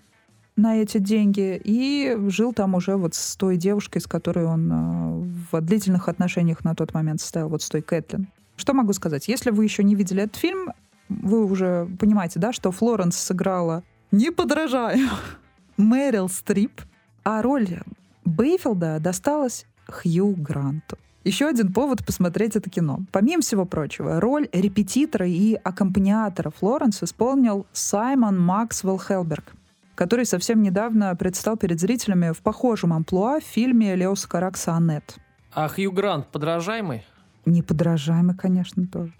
на 0.61 0.77
эти 0.77 0.99
деньги 0.99 1.59
и 1.63 2.15
жил 2.27 2.53
там 2.53 2.75
уже 2.75 2.95
вот 2.95 3.15
с 3.15 3.35
той 3.35 3.57
девушкой, 3.57 3.99
с 3.99 4.07
которой 4.07 4.45
он 4.45 4.71
э, 4.71 5.47
в 5.51 5.61
длительных 5.61 6.07
отношениях 6.07 6.63
на 6.63 6.75
тот 6.75 6.93
момент 6.93 7.19
состоял, 7.19 7.49
вот 7.49 7.61
с 7.61 7.69
той 7.69 7.81
Кэтлин. 7.81 8.27
Что 8.55 8.73
могу 8.73 8.93
сказать? 8.93 9.27
Если 9.27 9.49
вы 9.49 9.63
еще 9.63 9.83
не 9.83 9.95
видели 9.95 10.23
этот 10.23 10.35
фильм, 10.35 10.71
вы 11.09 11.45
уже 11.45 11.89
понимаете, 11.99 12.39
да, 12.39 12.53
что 12.53 12.71
Флоренс 12.71 13.17
сыграла 13.17 13.83
не 14.11 14.31
подражаю 14.31 15.09
Мэрил 15.77 16.29
Стрип, 16.29 16.81
а 17.23 17.41
роль 17.41 17.81
Бейфилда 18.23 18.99
досталась 18.99 19.65
Хью 19.87 20.35
Гранту. 20.35 20.97
Еще 21.23 21.47
один 21.47 21.71
повод 21.71 22.03
посмотреть 22.05 22.55
это 22.55 22.69
кино. 22.69 23.01
Помимо 23.11 23.41
всего 23.43 23.65
прочего, 23.65 24.19
роль 24.19 24.49
репетитора 24.51 25.27
и 25.27 25.53
аккомпаниатора 25.53 26.49
Флоренс 26.49 27.03
исполнил 27.03 27.67
Саймон 27.73 28.39
Максвелл 28.39 28.99
Хелберг, 28.99 29.53
который 30.01 30.25
совсем 30.25 30.63
недавно 30.63 31.15
предстал 31.15 31.57
перед 31.57 31.79
зрителями 31.79 32.31
в 32.31 32.41
похожем 32.41 32.91
амплуа 32.91 33.39
в 33.39 33.43
фильме 33.43 33.95
Леоса 33.95 34.27
Каракса 34.27 34.73
«Аннет». 34.73 35.17
А 35.53 35.67
Хью 35.67 35.91
Грант 35.91 36.25
подражаемый? 36.31 37.05
Неподражаемый, 37.45 38.35
конечно, 38.35 38.87
тоже. 38.87 39.13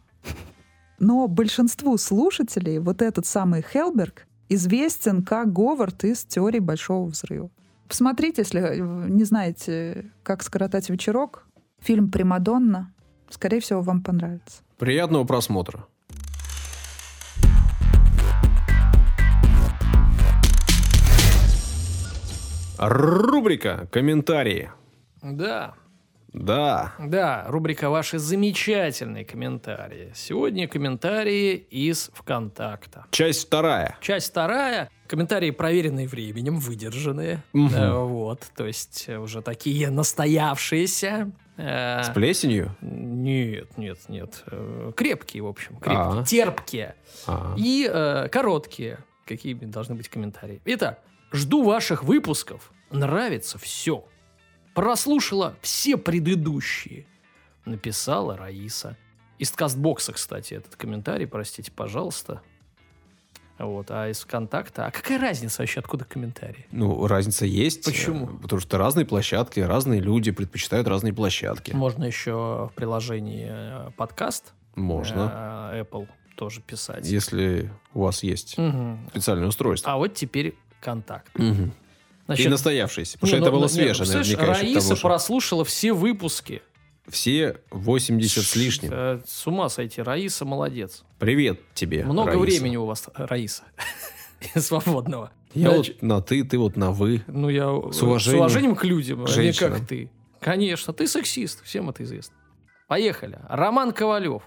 Но 0.97 1.27
большинству 1.27 1.95
слушателей 1.99 2.79
вот 2.79 3.03
этот 3.03 3.27
самый 3.27 3.61
Хелберг 3.61 4.25
известен 4.49 5.23
как 5.23 5.53
Говард 5.53 6.03
из 6.03 6.23
«Теории 6.23 6.57
Большого 6.57 7.09
Взрыва». 7.09 7.51
Посмотрите, 7.87 8.41
если 8.41 8.79
не 9.07 9.23
знаете, 9.23 10.11
как 10.23 10.41
скоротать 10.41 10.89
вечерок, 10.89 11.45
фильм 11.79 12.09
«Примадонна», 12.09 12.91
скорее 13.29 13.59
всего, 13.59 13.81
вам 13.81 14.01
понравится. 14.01 14.63
Приятного 14.79 15.25
просмотра. 15.25 15.85
Рубрика 22.81 23.87
«Комментарии». 23.91 24.71
Да, 25.21 25.75
Да, 26.33 26.93
да, 26.97 27.45
рубрика 27.47 27.91
«Ваши 27.91 28.17
замечательные 28.17 29.23
комментарии». 29.23 30.11
Сегодня 30.15 30.67
комментарии 30.67 31.53
из 31.57 32.09
ВКонтакта. 32.15 33.05
часть 33.11 33.45
вторая. 33.45 33.97
Часть 34.01 34.31
вторая. 34.31 34.89
Комментарии, 35.05 35.51
проверенные 35.51 36.07
временем, 36.07 36.57
выдержанные. 36.57 37.43
Мгм. 37.53 37.75
Э, 37.75 38.03
вот, 38.03 38.47
то 38.55 38.65
есть 38.65 39.05
э, 39.07 39.17
уже 39.19 39.43
такие 39.43 39.91
настоявшиеся. 39.91 41.29
Э, 41.57 42.01
С 42.01 42.09
плесенью? 42.09 42.75
Нет, 42.81 43.77
нет, 43.77 43.99
нет. 44.07 44.43
Э, 44.47 44.91
Крепкие, 44.95 45.43
в 45.43 45.47
общем. 45.47 45.75
Крепкие. 45.75 46.21
А. 46.21 46.25
Терпкие. 46.25 46.95
А. 47.27 47.53
И 47.59 47.87
э, 47.87 48.27
короткие. 48.29 48.97
Какие 49.27 49.53
должны 49.53 49.93
быть 49.93 50.09
комментарии. 50.09 50.61
Итак, 50.65 50.99
жду 51.31 51.63
ваших 51.63 52.03
выпусков. 52.03 52.71
Нравится 52.89 53.57
все. 53.57 54.05
Прослушала 54.73 55.55
все 55.61 55.97
предыдущие. 55.97 57.05
Написала 57.65 58.37
Раиса. 58.37 58.97
Из 59.37 59.51
кастбокса, 59.51 60.13
кстати, 60.13 60.53
этот 60.55 60.75
комментарий, 60.75 61.27
простите, 61.27 61.71
пожалуйста. 61.71 62.41
Вот, 63.57 63.91
а 63.91 64.09
из 64.09 64.19
ВКонтакта... 64.21 64.87
А 64.87 64.91
какая 64.91 65.19
разница 65.19 65.61
вообще, 65.61 65.81
откуда 65.81 66.03
комментарии? 66.03 66.65
Ну, 66.71 67.05
разница 67.05 67.45
есть. 67.45 67.83
Почему? 67.85 68.25
э, 68.27 68.41
Потому 68.41 68.59
что 68.59 68.77
разные 68.79 69.05
площадки, 69.05 69.59
разные 69.59 69.99
люди 70.01 70.31
предпочитают 70.31 70.87
разные 70.87 71.13
площадки. 71.13 71.71
Можно 71.71 72.05
еще 72.05 72.69
в 72.71 72.73
приложении 72.75 73.47
э, 73.49 73.91
подкаст 73.97 74.53
Можно. 74.75 75.69
э, 75.73 75.81
Apple 75.83 76.07
тоже 76.35 76.61
писать. 76.61 77.05
Если 77.07 77.71
у 77.93 78.01
вас 78.01 78.23
есть 78.23 78.57
Мгм. 78.57 79.07
специальное 79.11 79.47
устройство. 79.47 79.91
А 79.93 79.97
вот 79.97 80.15
теперь 80.15 80.55
контакт. 80.81 81.31
Мгм. 81.37 81.73
И 82.37 82.47
настоявшийся. 82.47 83.17
Потому 83.17 83.27
Не, 83.27 83.29
что 83.29 83.37
это 83.37 83.45
ну, 83.45 83.57
было 83.57 83.61
ну, 83.63 83.67
свежее, 83.67 84.07
не, 84.07 84.13
наверняка, 84.15 84.45
к 84.45 84.47
Раиса 84.47 84.95
прослушала 84.95 85.65
все 85.65 85.93
выпуски. 85.93 86.61
Все 87.07 87.57
80 87.71 88.43
с 88.43 88.55
лишним. 88.55 88.91
Э, 88.93 89.21
С 89.25 89.45
ума 89.47 89.69
сойти. 89.69 90.01
Раиса 90.01 90.45
молодец. 90.45 91.03
Привет 91.19 91.59
тебе, 91.73 92.05
Много 92.05 92.33
Раиса. 92.33 92.41
времени 92.41 92.77
у 92.77 92.85
вас, 92.85 93.09
э, 93.13 93.25
Раиса. 93.25 93.63
Свободного. 94.55 95.31
Я 95.53 95.71
Значит, 95.71 95.97
вот 96.01 96.07
на 96.07 96.21
ты, 96.21 96.43
ты 96.43 96.57
вот 96.57 96.77
на 96.77 96.91
вы. 96.91 97.23
Ну, 97.27 97.49
я 97.49 97.65
С 97.91 97.97
с 97.97 98.01
уважением 98.01 98.75
к 98.75 98.83
людям, 98.85 99.25
а 99.25 99.41
не 99.41 99.51
как 99.51 99.85
ты. 99.85 100.09
Конечно, 100.39 100.93
ты 100.93 101.07
сексист, 101.07 101.63
всем 101.63 101.89
это 101.89 102.03
известно. 102.03 102.35
Поехали. 102.87 103.39
Роман 103.49 103.91
Ковалев. 103.91 104.43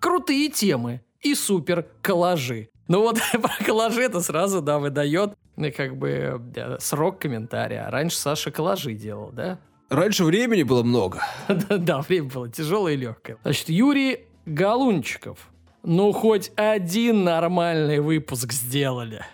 Крутые 0.00 0.50
темы 0.50 1.02
и 1.20 1.34
супер 1.34 1.86
коллажи. 2.02 2.70
Ну 2.88 3.02
вот 3.02 3.18
про 3.32 3.64
коллажи 3.64 4.02
это 4.02 4.20
сразу, 4.20 4.60
да, 4.60 4.78
выдает 4.78 5.34
как 5.70 5.96
бы 5.96 6.40
э, 6.56 6.76
срок 6.80 7.20
комментария. 7.20 7.88
Раньше 7.90 8.16
Саша 8.16 8.50
коллажи 8.50 8.94
делал, 8.94 9.30
да? 9.32 9.58
Раньше 9.90 10.24
времени 10.24 10.62
было 10.62 10.82
много. 10.82 11.22
Да, 11.48 11.76
да, 11.76 12.00
время 12.00 12.28
было 12.30 12.48
тяжелое 12.48 12.94
и 12.94 12.96
легкое. 12.96 13.36
Значит, 13.42 13.68
Юрий 13.68 14.26
Галунчиков. 14.46 15.38
Ну, 15.82 16.12
хоть 16.12 16.52
один 16.56 17.24
нормальный 17.24 18.00
выпуск 18.00 18.52
сделали. 18.52 19.24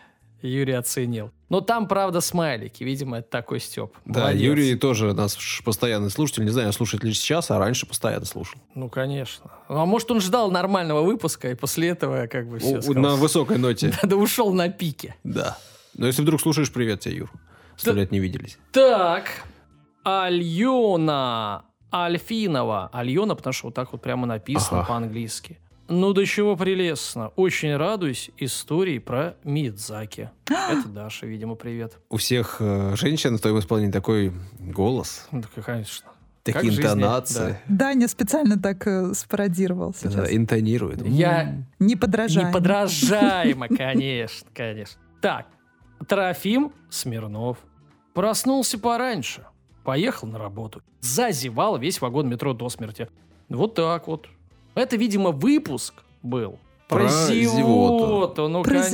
Юрий 0.43 0.75
оценил. 0.75 1.31
Но 1.49 1.61
там, 1.61 1.89
правда, 1.89 2.21
смайлики. 2.21 2.85
Видимо, 2.85 3.19
это 3.19 3.29
такой 3.31 3.61
Степ. 3.61 3.95
Да, 4.05 4.31
Юрий 4.31 4.75
тоже 4.77 5.13
наш 5.13 5.63
постоянный 5.65 6.11
слушатель. 6.11 6.45
Не 6.45 6.51
знаю, 6.51 6.73
слушает 6.73 7.03
ли 7.05 7.13
сейчас, 7.13 7.51
а 7.51 7.59
раньше 7.59 7.87
постоянно 7.87 8.25
слушал. 8.25 8.61
Ну, 8.75 8.89
конечно. 8.89 9.51
Ну, 9.69 9.77
А 9.81 9.87
может, 9.87 10.11
он 10.11 10.21
ждал 10.21 10.51
нормального 10.51 11.03
выпуска, 11.03 11.51
и 11.51 11.55
после 11.55 11.89
этого 11.89 12.27
как 12.27 12.49
бы 12.49 12.59
все 12.59 12.81
У- 12.87 12.95
На 12.95 13.17
высокой 13.17 13.59
ноте. 13.59 13.93
Да 14.03 14.17
ушел 14.17 14.53
на 14.53 14.69
пике. 14.69 15.17
Да. 15.25 15.59
Но 15.97 16.07
если 16.07 16.23
вдруг 16.23 16.41
слушаешь, 16.41 16.73
привет 16.73 17.01
тебе, 17.01 17.17
Юр. 17.17 17.31
Сто 17.77 17.93
Да. 17.93 17.99
лет 18.01 18.11
не 18.13 18.21
виделись. 18.21 18.59
Так, 18.73 19.45
Альона 20.05 21.65
Альфинова. 21.93 22.91
Альона, 22.93 23.35
потому 23.35 23.53
что 23.53 23.67
вот 23.67 23.75
так 23.75 23.93
вот 23.93 24.03
прямо 24.03 24.27
написано 24.27 24.81
Ага. 24.81 24.89
по-английски. 24.89 25.59
Ну, 25.89 26.13
до 26.13 26.27
чего 26.27 26.57
прелестно. 26.57 27.29
Очень 27.37 27.77
радуюсь 27.77 28.31
истории 28.39 28.99
про 28.99 29.37
Мидзаки. 29.45 30.31
Это 30.47 30.89
Даша, 30.89 31.27
видимо, 31.27 31.55
привет. 31.55 31.99
У 32.11 32.17
всех 32.17 32.57
э, 32.61 32.97
женщин 32.97 33.37
в 33.39 33.41
твоем 33.41 33.61
исполнении 33.61 33.93
такой 33.93 34.33
голос. 34.59 35.29
Ну, 35.31 35.43
так, 35.43 35.65
конечно. 35.65 36.07
Как 36.45 36.55
Такие 36.57 36.73
жизни, 36.73 36.85
интонации. 36.85 37.59
Даня 37.69 38.09
специально 38.09 38.59
так 38.59 38.87
э, 38.87 39.15
спародировал 39.15 39.95
сейчас. 39.95 40.15
Да, 40.15 40.35
интонирует. 40.35 41.05
Я 41.07 41.65
Не 41.79 41.97
подражаем. 41.97 42.49
Неподражаемо, 42.49 43.69
конечно, 43.77 44.49
конечно. 44.55 45.01
Так, 45.21 45.47
Трофим 46.09 46.73
Смирнов 46.91 47.59
проснулся 48.15 48.79
пораньше, 48.79 49.45
поехал 49.85 50.29
на 50.29 50.39
работу, 50.39 50.83
зазевал 51.01 51.79
весь 51.79 52.01
вагон 52.01 52.29
метро 52.29 52.53
до 52.53 52.69
смерти. 52.69 53.09
Вот 53.49 53.75
так 53.75 54.07
вот. 54.09 54.27
Это, 54.75 54.97
видимо, 54.97 55.31
выпуск 55.31 55.95
был. 56.23 56.59
Про, 56.89 57.01
Про 57.01 57.09
зевоту. 57.09 57.57
зевоту. 57.57 58.49
ну 58.49 58.63
Про 58.63 58.71
конечно. 58.83 58.87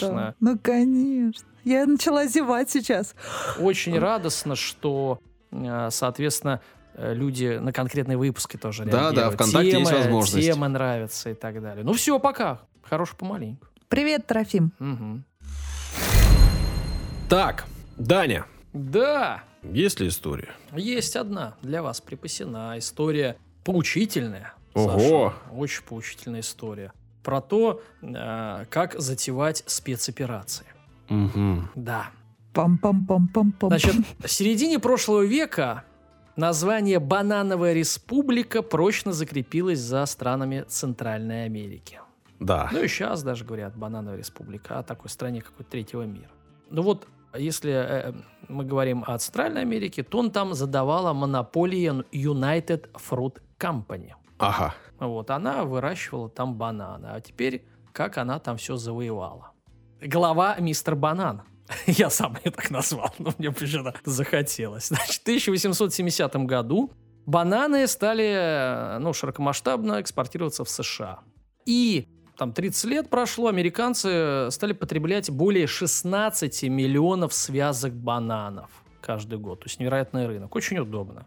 зевоту. 0.00 0.34
Ну, 0.40 0.58
конечно. 0.62 1.46
Я 1.64 1.86
начала 1.86 2.26
зевать 2.26 2.70
сейчас. 2.70 3.14
Очень 3.58 3.98
радостно, 3.98 4.54
что, 4.56 5.18
э, 5.50 5.88
соответственно, 5.90 6.60
э, 6.94 7.12
люди 7.14 7.58
на 7.60 7.72
конкретные 7.72 8.16
выпуски 8.16 8.56
тоже 8.56 8.84
Да, 8.84 9.10
да. 9.12 9.30
ВКонтакте 9.30 9.78
есть 9.78 9.90
Темы- 9.90 9.98
возможность. 9.98 10.46
Темы 10.46 10.68
нравятся 10.68 11.30
и 11.30 11.34
так 11.34 11.60
далее. 11.60 11.84
Ну 11.84 11.92
все, 11.94 12.18
пока. 12.20 12.60
Хорош 12.82 13.10
помаленьку. 13.16 13.66
Привет, 13.88 14.26
Трофим. 14.26 14.72
Мгм. 14.78 15.24
Так, 17.30 17.64
Даня, 17.96 18.44
Да, 18.72 19.44
есть 19.62 20.00
ли 20.00 20.08
история? 20.08 20.50
есть 20.74 21.14
одна 21.14 21.54
для 21.62 21.80
вас 21.80 22.00
припасена 22.00 22.74
история 22.76 23.36
поучительная. 23.62 24.54
Ого. 24.74 25.32
Саша. 25.38 25.54
Очень 25.56 25.84
поучительная 25.84 26.40
история. 26.40 26.92
Про 27.22 27.40
то, 27.40 27.82
э, 28.02 28.64
как 28.68 28.98
затевать 29.00 29.62
спецоперации. 29.66 30.66
Мгм. 31.08 31.70
Да. 31.76 32.10
Пам-пам-пам-пам-пам. 32.52 33.68
Значит, 33.68 33.94
в 34.18 34.28
середине 34.28 34.80
прошлого 34.80 35.22
века 35.24 35.84
название 36.34 36.98
«Банановая 36.98 37.74
республика» 37.74 38.60
прочно 38.62 39.12
закрепилось 39.12 39.78
за 39.78 40.04
странами 40.06 40.64
Центральной 40.66 41.44
Америки. 41.44 42.00
Да. 42.40 42.68
Ну 42.72 42.82
и 42.82 42.88
сейчас 42.88 43.22
даже 43.22 43.44
говорят 43.44 43.76
«Банановая 43.76 44.18
республика» 44.18 44.80
о 44.80 44.82
такой 44.82 45.10
стране, 45.10 45.42
как 45.42 45.52
третьего 45.68 46.02
мира. 46.02 46.30
Ну 46.70 46.82
вот, 46.82 47.06
если 47.34 47.72
э, 47.72 48.12
мы 48.48 48.64
говорим 48.64 49.04
о 49.06 49.18
Центральной 49.18 49.62
Америке, 49.62 50.02
то 50.02 50.18
он 50.18 50.30
там 50.30 50.54
задавала 50.54 51.12
монополия 51.12 52.04
United 52.12 52.90
Fruit 52.92 53.40
Company. 53.58 54.12
Ага. 54.38 54.74
Вот, 54.98 55.30
она 55.30 55.64
выращивала 55.64 56.28
там 56.28 56.54
бананы. 56.54 57.06
А 57.06 57.20
теперь, 57.20 57.64
как 57.92 58.18
она 58.18 58.38
там 58.38 58.56
все 58.56 58.76
завоевала. 58.76 59.52
Глава 60.02 60.56
мистер 60.58 60.96
Банан. 60.96 61.42
Я 61.86 62.10
сам 62.10 62.36
ее 62.44 62.50
так 62.50 62.70
назвал, 62.70 63.14
но 63.18 63.32
мне 63.38 63.50
почему-то 63.52 63.94
захотелось. 64.04 64.88
Значит, 64.88 65.20
в 65.20 65.22
1870 65.22 66.36
году 66.46 66.90
бананы 67.26 67.86
стали 67.86 68.24
э, 68.24 68.98
ну, 68.98 69.12
широкомасштабно 69.12 70.00
экспортироваться 70.00 70.64
в 70.64 70.70
США. 70.70 71.20
И 71.66 72.08
там 72.40 72.54
30 72.54 72.84
лет 72.86 73.10
прошло, 73.10 73.48
американцы 73.48 74.48
стали 74.50 74.72
потреблять 74.72 75.28
более 75.28 75.66
16 75.66 76.62
миллионов 76.70 77.34
связок 77.34 77.92
бананов 77.92 78.70
каждый 79.02 79.38
год. 79.38 79.60
То 79.60 79.66
есть 79.66 79.78
невероятный 79.78 80.26
рынок. 80.26 80.56
Очень 80.56 80.78
удобно. 80.78 81.26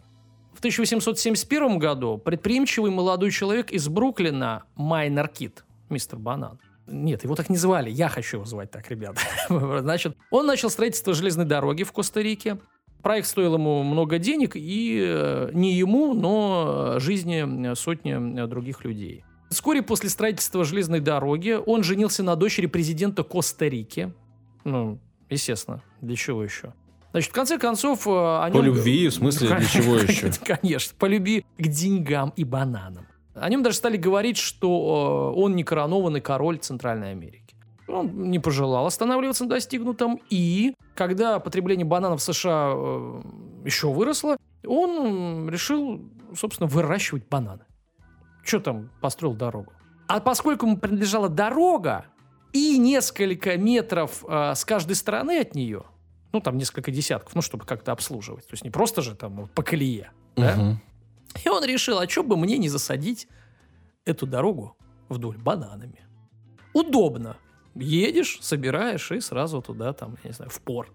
В 0.56 0.58
1871 0.58 1.78
году 1.78 2.18
предприимчивый 2.18 2.90
молодой 2.90 3.30
человек 3.30 3.70
из 3.70 3.88
Бруклина 3.90 4.64
Майнер 4.74 5.28
Кит, 5.28 5.66
мистер 5.90 6.18
Банан, 6.18 6.60
нет, 6.88 7.24
его 7.24 7.36
так 7.36 7.48
не 7.48 7.58
звали, 7.58 7.92
я 7.92 8.10
хочу 8.10 8.38
его 8.38 8.46
звать 8.48 8.72
так, 8.72 8.90
ребята. 8.90 9.22
Значит, 9.82 10.18
он 10.32 10.48
начал 10.48 10.72
строительство 10.72 11.14
железной 11.14 11.46
дороги 11.46 11.84
в 11.84 11.92
Коста-Рике. 11.92 12.58
Проект 13.04 13.28
стоил 13.28 13.54
ему 13.54 13.84
много 13.84 14.18
денег, 14.18 14.56
и 14.56 15.00
э, 15.00 15.52
не 15.54 15.74
ему, 15.74 16.16
но 16.16 16.96
жизни 16.98 17.72
э, 17.72 17.76
сотни 17.76 18.44
э, 18.44 18.48
других 18.48 18.84
людей. 18.84 19.24
Вскоре 19.54 19.82
после 19.82 20.10
строительства 20.10 20.64
железной 20.64 21.00
дороги 21.00 21.58
он 21.66 21.84
женился 21.84 22.24
на 22.24 22.36
дочери 22.36 22.66
президента 22.66 23.24
Коста-Рики. 23.24 24.14
Ну, 24.64 25.00
естественно, 25.30 25.82
для 26.02 26.16
чего 26.16 26.44
еще? 26.44 26.74
Значит, 27.12 27.30
в 27.32 27.34
конце 27.34 27.60
концов... 27.60 28.08
э, 28.08 28.10
О 28.10 28.50
По 28.52 28.58
любви, 28.62 29.08
в 29.08 29.14
смысле, 29.14 29.56
для 29.56 29.66
чего 29.66 29.98
еще? 29.98 30.32
Конечно, 30.44 30.96
по 30.98 31.06
любви 31.06 31.46
к 31.58 31.68
деньгам 31.68 32.34
и 32.36 32.44
бананам. 32.44 33.06
О 33.36 33.50
нем 33.50 33.62
даже 33.62 33.78
стали 33.78 33.98
говорить, 33.98 34.38
что 34.38 35.32
э, 35.36 35.40
он 35.40 35.56
не 35.56 35.64
коронованный 35.64 36.22
король 36.22 36.58
Центральной 36.58 37.12
Америки. 37.12 37.56
Он 37.88 38.32
не 38.32 38.40
пожелал 38.40 38.88
останавливаться 38.88 39.44
на 39.44 39.52
достигнутом, 39.52 40.20
и 40.30 40.74
когда 40.96 41.40
потребление 41.40 41.86
бананов 41.86 42.22
в 42.22 42.24
США 42.24 42.72
э, 42.74 43.22
еще 43.66 43.92
выросло, 43.92 44.38
он 44.66 45.50
решил, 45.50 46.02
собственно, 46.36 46.68
выращивать 46.68 47.28
бананы. 47.30 47.66
Что 48.44 48.60
там, 48.60 48.90
построил 49.02 49.34
дорогу. 49.34 49.74
А 50.08 50.20
поскольку 50.20 50.66
ему 50.66 50.78
принадлежала 50.78 51.30
дорога 51.30 52.06
и 52.52 52.78
несколько 52.78 53.58
метров 53.58 54.24
э, 54.28 54.54
с 54.54 54.66
каждой 54.66 54.96
стороны 54.96 55.40
от 55.40 55.56
нее, 55.56 55.84
ну, 56.34 56.42
там 56.42 56.58
несколько 56.58 56.92
десятков, 56.92 57.34
ну, 57.36 57.42
чтобы 57.42 57.66
как-то 57.66 57.92
обслуживать. 57.92 58.46
То 58.48 58.54
есть 58.54 58.64
не 58.64 58.70
просто 58.70 59.02
же 59.02 59.16
там 59.16 59.36
вот 59.38 59.52
по 59.52 59.64
колее. 59.64 60.12
да? 60.36 60.56
Мгм. 60.56 60.82
И 61.44 61.50
он 61.50 61.64
решил, 61.64 62.00
а 62.00 62.08
что 62.08 62.24
бы 62.24 62.38
мне 62.38 62.58
не 62.58 62.70
засадить 62.70 63.28
эту 64.06 64.28
дорогу 64.28 64.76
вдоль 65.10 65.38
бананами. 65.38 66.06
Удобно. 66.74 67.38
Едешь, 67.76 68.40
собираешь 68.42 69.12
и 69.12 69.20
сразу 69.20 69.62
туда, 69.62 69.94
там, 69.94 70.18
я 70.24 70.30
не 70.30 70.34
знаю, 70.34 70.52
в 70.52 70.60
порт. 70.62 70.92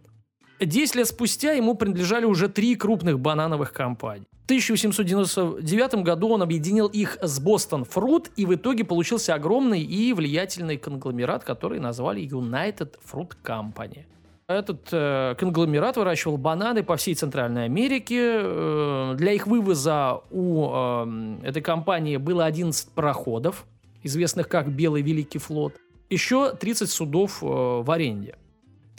Десять 0.60 0.96
лет 0.96 1.06
спустя 1.06 1.52
ему 1.52 1.74
принадлежали 1.74 2.24
уже 2.24 2.48
три 2.48 2.74
крупных 2.74 3.20
банановых 3.20 3.72
компании. 3.72 4.26
В 4.42 4.44
1899 4.46 5.94
году 6.02 6.30
он 6.30 6.42
объединил 6.42 6.86
их 6.86 7.18
с 7.20 7.38
Бостон 7.38 7.84
Фрут, 7.84 8.30
и 8.34 8.46
в 8.46 8.54
итоге 8.54 8.84
получился 8.84 9.34
огромный 9.34 9.82
и 9.82 10.12
влиятельный 10.12 10.78
конгломерат, 10.78 11.44
который 11.44 11.78
назвали 11.78 12.22
United 12.22 12.94
Fruit 13.04 13.32
Company. 13.44 14.06
Этот 14.48 14.88
э, 14.92 15.34
конгломерат 15.38 15.98
выращивал 15.98 16.38
бананы 16.38 16.82
по 16.82 16.96
всей 16.96 17.14
Центральной 17.14 17.66
Америке. 17.66 18.38
Э, 18.40 19.14
для 19.16 19.32
их 19.32 19.46
вывоза 19.46 20.22
у 20.30 20.70
э, 20.72 21.36
этой 21.44 21.60
компании 21.60 22.16
было 22.16 22.46
11 22.46 22.88
пароходов, 22.92 23.66
известных 24.02 24.48
как 24.48 24.70
Белый 24.70 25.02
Великий 25.02 25.38
флот. 25.38 25.74
Еще 26.08 26.54
30 26.54 26.88
судов 26.88 27.42
э, 27.42 27.46
в 27.46 27.90
аренде. 27.90 28.36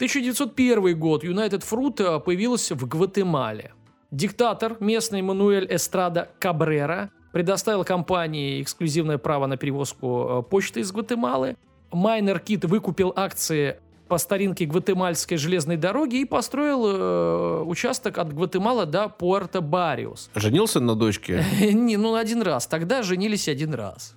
1901 0.00 0.98
год 0.98 1.24
United 1.24 1.62
Fruit 1.62 2.00
э, 2.02 2.20
появился 2.20 2.74
в 2.74 2.88
Гватемале. 2.88 3.74
Диктатор 4.10 4.78
местный 4.80 5.20
Мануэль 5.20 5.66
Эстрада 5.68 6.30
Кабрера 6.38 7.10
предоставил 7.32 7.84
компании 7.84 8.62
эксклюзивное 8.62 9.18
право 9.18 9.46
на 9.46 9.58
перевозку 9.58 10.26
э, 10.46 10.50
почты 10.50 10.80
из 10.80 10.90
Гватемалы. 10.90 11.58
Майнер 11.92 12.38
Кит 12.40 12.64
выкупил 12.64 13.12
акции 13.14 13.76
по 14.08 14.16
старинке 14.16 14.64
Гватемальской 14.64 15.36
железной 15.36 15.76
дороги 15.76 16.22
и 16.22 16.24
построил 16.24 16.86
э, 16.86 17.62
участок 17.64 18.16
от 18.16 18.32
Гватемала 18.32 18.86
до 18.86 19.14
Пуэрто-Бариус. 19.18 20.30
Женился 20.34 20.80
на 20.80 20.94
дочке? 20.94 21.44
Не, 21.60 21.98
ну 21.98 22.14
один 22.14 22.40
раз. 22.40 22.66
Тогда 22.66 23.02
женились 23.02 23.48
один 23.48 23.74
раз. 23.74 24.14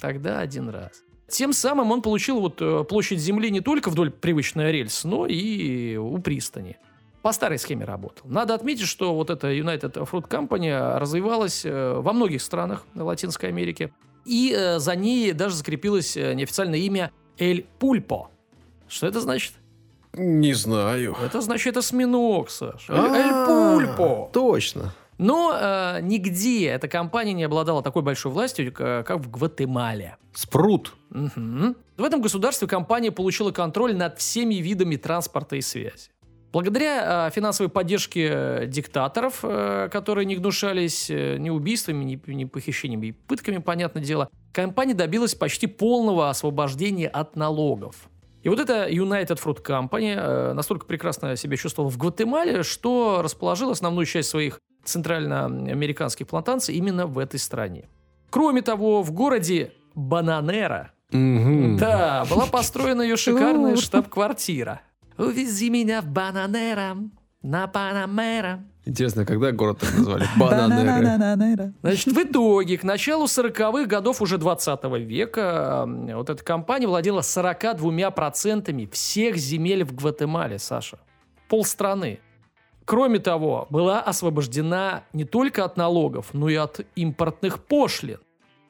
Тогда 0.00 0.38
один 0.38 0.70
раз. 0.70 1.02
Тем 1.28 1.52
самым 1.52 1.90
он 1.90 2.02
получил 2.02 2.40
вот 2.40 2.60
э, 2.60 2.84
площадь 2.84 3.18
земли 3.18 3.50
не 3.50 3.60
только 3.60 3.90
вдоль 3.90 4.10
привычной 4.10 4.70
рельсы, 4.70 5.08
но 5.08 5.26
и 5.26 5.96
у 5.96 6.18
пристани. 6.18 6.76
По 7.22 7.32
старой 7.32 7.58
схеме 7.58 7.84
работал. 7.84 8.28
Надо 8.30 8.54
отметить, 8.54 8.86
что 8.86 9.12
вот 9.14 9.30
эта 9.30 9.52
United 9.52 9.92
Fruit 10.08 10.28
Company 10.28 10.98
развивалась 10.98 11.64
э, 11.64 11.94
во 11.98 12.12
многих 12.12 12.42
странах 12.42 12.84
Латинской 12.94 13.48
Америки. 13.48 13.92
И 14.24 14.54
э, 14.56 14.78
за 14.78 14.94
ней 14.94 15.32
даже 15.32 15.56
закрепилось 15.56 16.14
неофициальное 16.14 16.78
имя 16.78 17.10
Эль 17.38 17.66
Пульпо. 17.80 18.30
Что 18.88 19.08
это 19.08 19.20
значит? 19.20 19.54
Не 20.12 20.54
знаю. 20.54 21.16
Это 21.22 21.40
значит 21.40 21.76
осьминог, 21.76 22.50
Саш. 22.50 22.88
Эль, 22.88 22.96
А, 22.96 23.16
Эль 23.16 23.86
Пульпо. 23.86 24.30
Точно. 24.32 24.94
Но 25.18 25.52
э, 25.54 26.00
нигде 26.02 26.66
эта 26.68 26.88
компания 26.88 27.32
не 27.32 27.44
обладала 27.44 27.82
такой 27.82 28.02
большой 28.02 28.32
властью, 28.32 28.72
к- 28.72 29.02
как 29.02 29.18
в 29.20 29.30
Гватемале. 29.30 30.16
Спрут. 30.34 30.94
Мгм. 31.10 31.76
В 31.96 32.04
этом 32.04 32.20
государстве 32.20 32.68
компания 32.68 33.10
получила 33.10 33.50
контроль 33.50 33.96
над 33.96 34.18
всеми 34.18 34.56
видами 34.56 34.96
транспорта 34.96 35.56
и 35.56 35.62
связи. 35.62 36.10
Благодаря 36.52 37.26
э, 37.26 37.30
финансовой 37.32 37.70
поддержке 37.70 38.28
э, 38.30 38.66
диктаторов, 38.66 39.40
э, 39.42 39.88
которые 39.90 40.24
не 40.26 40.36
гнушались 40.36 41.10
э, 41.10 41.36
ни 41.38 41.50
убийствами, 41.50 42.04
ни, 42.04 42.20
ни 42.30 42.44
похищениями 42.44 43.08
и 43.08 43.12
пытками, 43.12 43.58
понятное 43.58 44.02
дело, 44.02 44.28
компания 44.52 44.94
добилась 44.94 45.34
почти 45.34 45.66
полного 45.66 46.30
освобождения 46.30 47.08
от 47.08 47.36
налогов. 47.36 48.08
И 48.42 48.48
вот 48.48 48.60
эта 48.60 48.88
United 48.88 49.42
Fruit 49.42 49.62
Company 49.62 50.14
э, 50.16 50.52
настолько 50.52 50.86
прекрасно 50.86 51.36
себя 51.36 51.56
чувствовала 51.56 51.90
в 51.90 51.98
Гватемале, 51.98 52.62
что 52.62 53.20
расположила 53.22 53.72
основную 53.72 54.06
часть 54.06 54.28
своих 54.30 54.60
центральноамериканских 54.86 56.26
плантаций 56.26 56.74
именно 56.74 57.06
в 57.06 57.18
этой 57.18 57.38
стране. 57.38 57.88
Кроме 58.30 58.62
того, 58.62 59.02
в 59.02 59.12
городе 59.12 59.72
Бананера 59.94 60.92
да, 61.10 62.24
была 62.28 62.46
построена 62.46 63.02
ее 63.02 63.16
шикарная 63.16 63.76
штаб-квартира. 63.76 64.80
Увези 65.18 65.70
меня 65.70 66.02
в 66.02 66.06
Бананера. 66.06 66.96
на 67.46 67.66
Панамера. 67.68 68.64
Интересно, 68.84 69.24
когда 69.24 69.52
город 69.52 69.78
так 69.80 69.94
назвали? 69.96 70.26
Бананера. 70.36 71.72
Значит, 71.82 72.06
в 72.06 72.18
итоге, 72.22 72.76
к 72.78 72.84
началу 72.84 73.24
40-х 73.26 73.86
годов 73.86 74.20
уже 74.20 74.38
20 74.38 74.84
века 75.00 75.84
вот 75.86 76.30
эта 76.30 76.44
компания 76.44 76.86
владела 76.86 77.20
42% 77.20 78.90
всех 78.90 79.36
земель 79.36 79.84
в 79.84 79.94
Гватемале, 79.94 80.58
Саша. 80.58 80.98
Полстраны. 81.48 82.18
Кроме 82.86 83.18
того, 83.18 83.66
была 83.68 84.00
освобождена 84.00 85.02
не 85.12 85.24
только 85.24 85.64
от 85.64 85.76
налогов, 85.76 86.28
но 86.32 86.48
и 86.48 86.54
от 86.54 86.86
импортных 86.94 87.64
пошлин. 87.64 88.20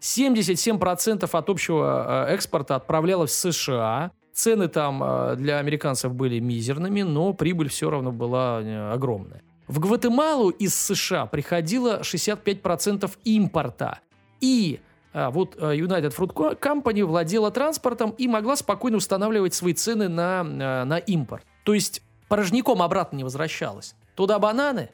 77% 0.00 1.28
от 1.30 1.50
общего 1.50 2.26
э, 2.28 2.34
экспорта 2.34 2.76
отправлялось 2.76 3.30
в 3.32 3.52
США. 3.52 4.12
Цены 4.32 4.68
там 4.68 5.02
э, 5.04 5.36
для 5.36 5.58
американцев 5.58 6.14
были 6.14 6.38
мизерными, 6.38 7.02
но 7.02 7.34
прибыль 7.34 7.68
все 7.68 7.90
равно 7.90 8.10
была 8.10 8.62
э, 8.62 8.92
огромная. 8.92 9.42
В 9.68 9.80
Гватемалу 9.80 10.48
из 10.48 10.74
США 10.74 11.26
приходило 11.26 12.00
65% 12.00 13.10
импорта. 13.24 13.98
И 14.40 14.80
вот 15.12 15.56
United 15.56 16.14
Fruit 16.14 16.58
Company 16.60 17.04
владела 17.04 17.50
транспортом 17.50 18.10
и 18.10 18.28
могла 18.28 18.54
спокойно 18.54 18.98
устанавливать 18.98 19.54
свои 19.54 19.72
цены 19.72 20.08
на, 20.08 20.44
на 20.44 20.98
импорт. 20.98 21.44
То 21.64 21.74
есть 21.74 22.02
порожняком 22.28 22.82
обратно 22.82 23.16
не 23.16 23.24
возвращалась. 23.24 23.96
Туда 24.16 24.38
бананы, 24.40 24.88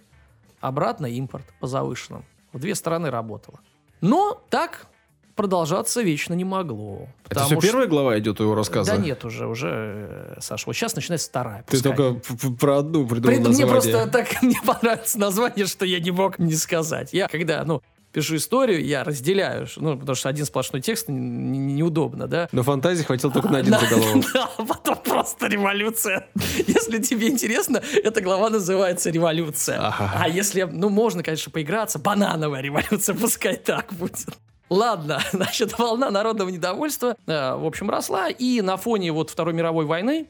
обратно 0.61 1.07
импорт 1.07 1.45
по 1.61 1.67
завышенным. 1.67 2.25
В 2.53 2.59
две 2.59 2.75
стороны 2.75 3.11
работало. 3.11 3.61
Но 4.01 4.43
так 4.51 4.87
продолжаться 5.37 6.03
вечно 6.03 6.35
не 6.35 6.45
могло. 6.45 7.09
Это 7.31 7.45
все 7.47 7.55
что- 7.59 7.63
первая 7.67 7.87
глава 7.87 8.19
идет 8.19 8.41
у 8.41 8.45
его 8.45 8.55
рассказа? 8.55 8.93
Да 8.93 8.99
нет, 8.99 9.25
уже, 9.25 9.47
уже, 9.47 9.69
э, 10.37 10.41
Саша, 10.41 10.65
вот 10.67 10.75
сейчас 10.75 10.95
начинается 10.95 11.31
вторая. 11.31 11.63
Ты 11.63 11.71
пускай. 11.79 11.97
только 11.97 12.21
п- 12.21 12.37
п- 12.37 12.57
про 12.57 12.79
одну 12.79 13.07
придумал 13.07 13.37
При 13.37 13.39
мне 13.39 13.49
название. 13.65 13.73
просто 13.73 14.07
так 14.09 14.29
мне 14.43 14.61
понравилось 14.67 15.15
название, 15.17 15.67
что 15.67 15.87
я 15.87 16.01
не 16.01 16.11
мог 16.11 16.39
не 16.39 16.55
сказать. 16.55 17.15
Я, 17.15 17.29
когда, 17.29 17.65
ну, 17.65 17.81
пишу 18.13 18.37
историю, 18.37 18.85
я 18.85 19.05
разделяю, 19.05 19.67
ну, 19.77 19.99
потому 19.99 20.15
что 20.15 20.29
один 20.29 20.45
сплошной 20.45 20.83
текст 20.83 21.07
неудобно, 21.09 22.27
да. 22.27 22.49
Но 22.53 22.63
фантазии 22.63 23.03
хватило 23.03 23.33
только 23.33 23.49
на 23.49 23.59
один 23.59 23.79
заголовок. 23.79 24.25
Да, 24.35 24.49
а 24.57 24.65
потом 24.65 24.97
просто 24.97 25.47
революция. 25.47 26.29
Если 26.67 26.99
тебе 26.99 27.29
интересно, 27.29 27.83
эта 28.03 28.21
глава 28.21 28.51
называется 28.51 29.11
«Революция». 29.11 29.95
А 29.99 30.29
если, 30.29 30.63
ну, 30.63 30.89
можно, 30.89 31.23
конечно, 31.23 31.51
поиграться, 31.51 31.99
«Банановая 31.99 32.61
революция», 32.61 33.15
пускай 33.21 33.57
так 33.57 33.93
будет. 33.95 34.27
Ладно, 34.71 35.21
значит, 35.33 35.79
волна 35.79 36.11
народного 36.11 36.49
недовольства, 36.49 37.17
э, 37.27 37.55
в 37.57 37.67
общем, 37.67 37.91
росла, 37.91 38.29
и 38.31 38.61
на 38.63 38.77
фоне 38.77 39.13
вот 39.13 39.31
Второй 39.31 39.53
мировой 39.53 39.85
войны, 39.85 40.29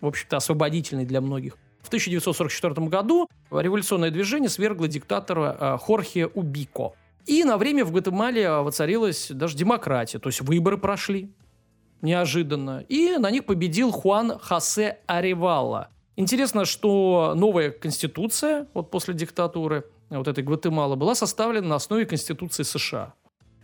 в 0.00 0.06
общем-то, 0.06 0.36
освободительной 0.36 1.04
для 1.04 1.20
многих, 1.20 1.56
в 1.82 1.88
1944 1.88 2.86
году 2.88 3.28
революционное 3.50 4.10
движение 4.10 4.48
свергло 4.48 4.88
диктатора 4.88 5.56
э, 5.58 5.78
Хорхе 5.78 6.26
Убико. 6.26 6.94
И 7.26 7.44
на 7.44 7.56
время 7.56 7.84
в 7.84 7.92
Гватемале 7.92 8.50
воцарилась 8.50 9.28
даже 9.30 9.56
демократия, 9.56 10.18
то 10.18 10.28
есть 10.28 10.40
выборы 10.42 10.76
прошли 10.76 11.32
неожиданно. 12.02 12.84
И 12.88 13.16
на 13.16 13.30
них 13.30 13.46
победил 13.46 13.90
Хуан 13.90 14.38
Хосе 14.38 14.98
Аревала. 15.06 15.88
Интересно, 16.16 16.64
что 16.64 17.32
новая 17.34 17.70
конституция, 17.70 18.68
вот 18.74 18.90
после 18.90 19.14
диктатуры 19.14 19.84
вот 20.10 20.28
этой 20.28 20.44
Гватемалы, 20.44 20.96
была 20.96 21.14
составлена 21.14 21.66
на 21.66 21.74
основе 21.76 22.04
конституции 22.04 22.62
США. 22.62 23.14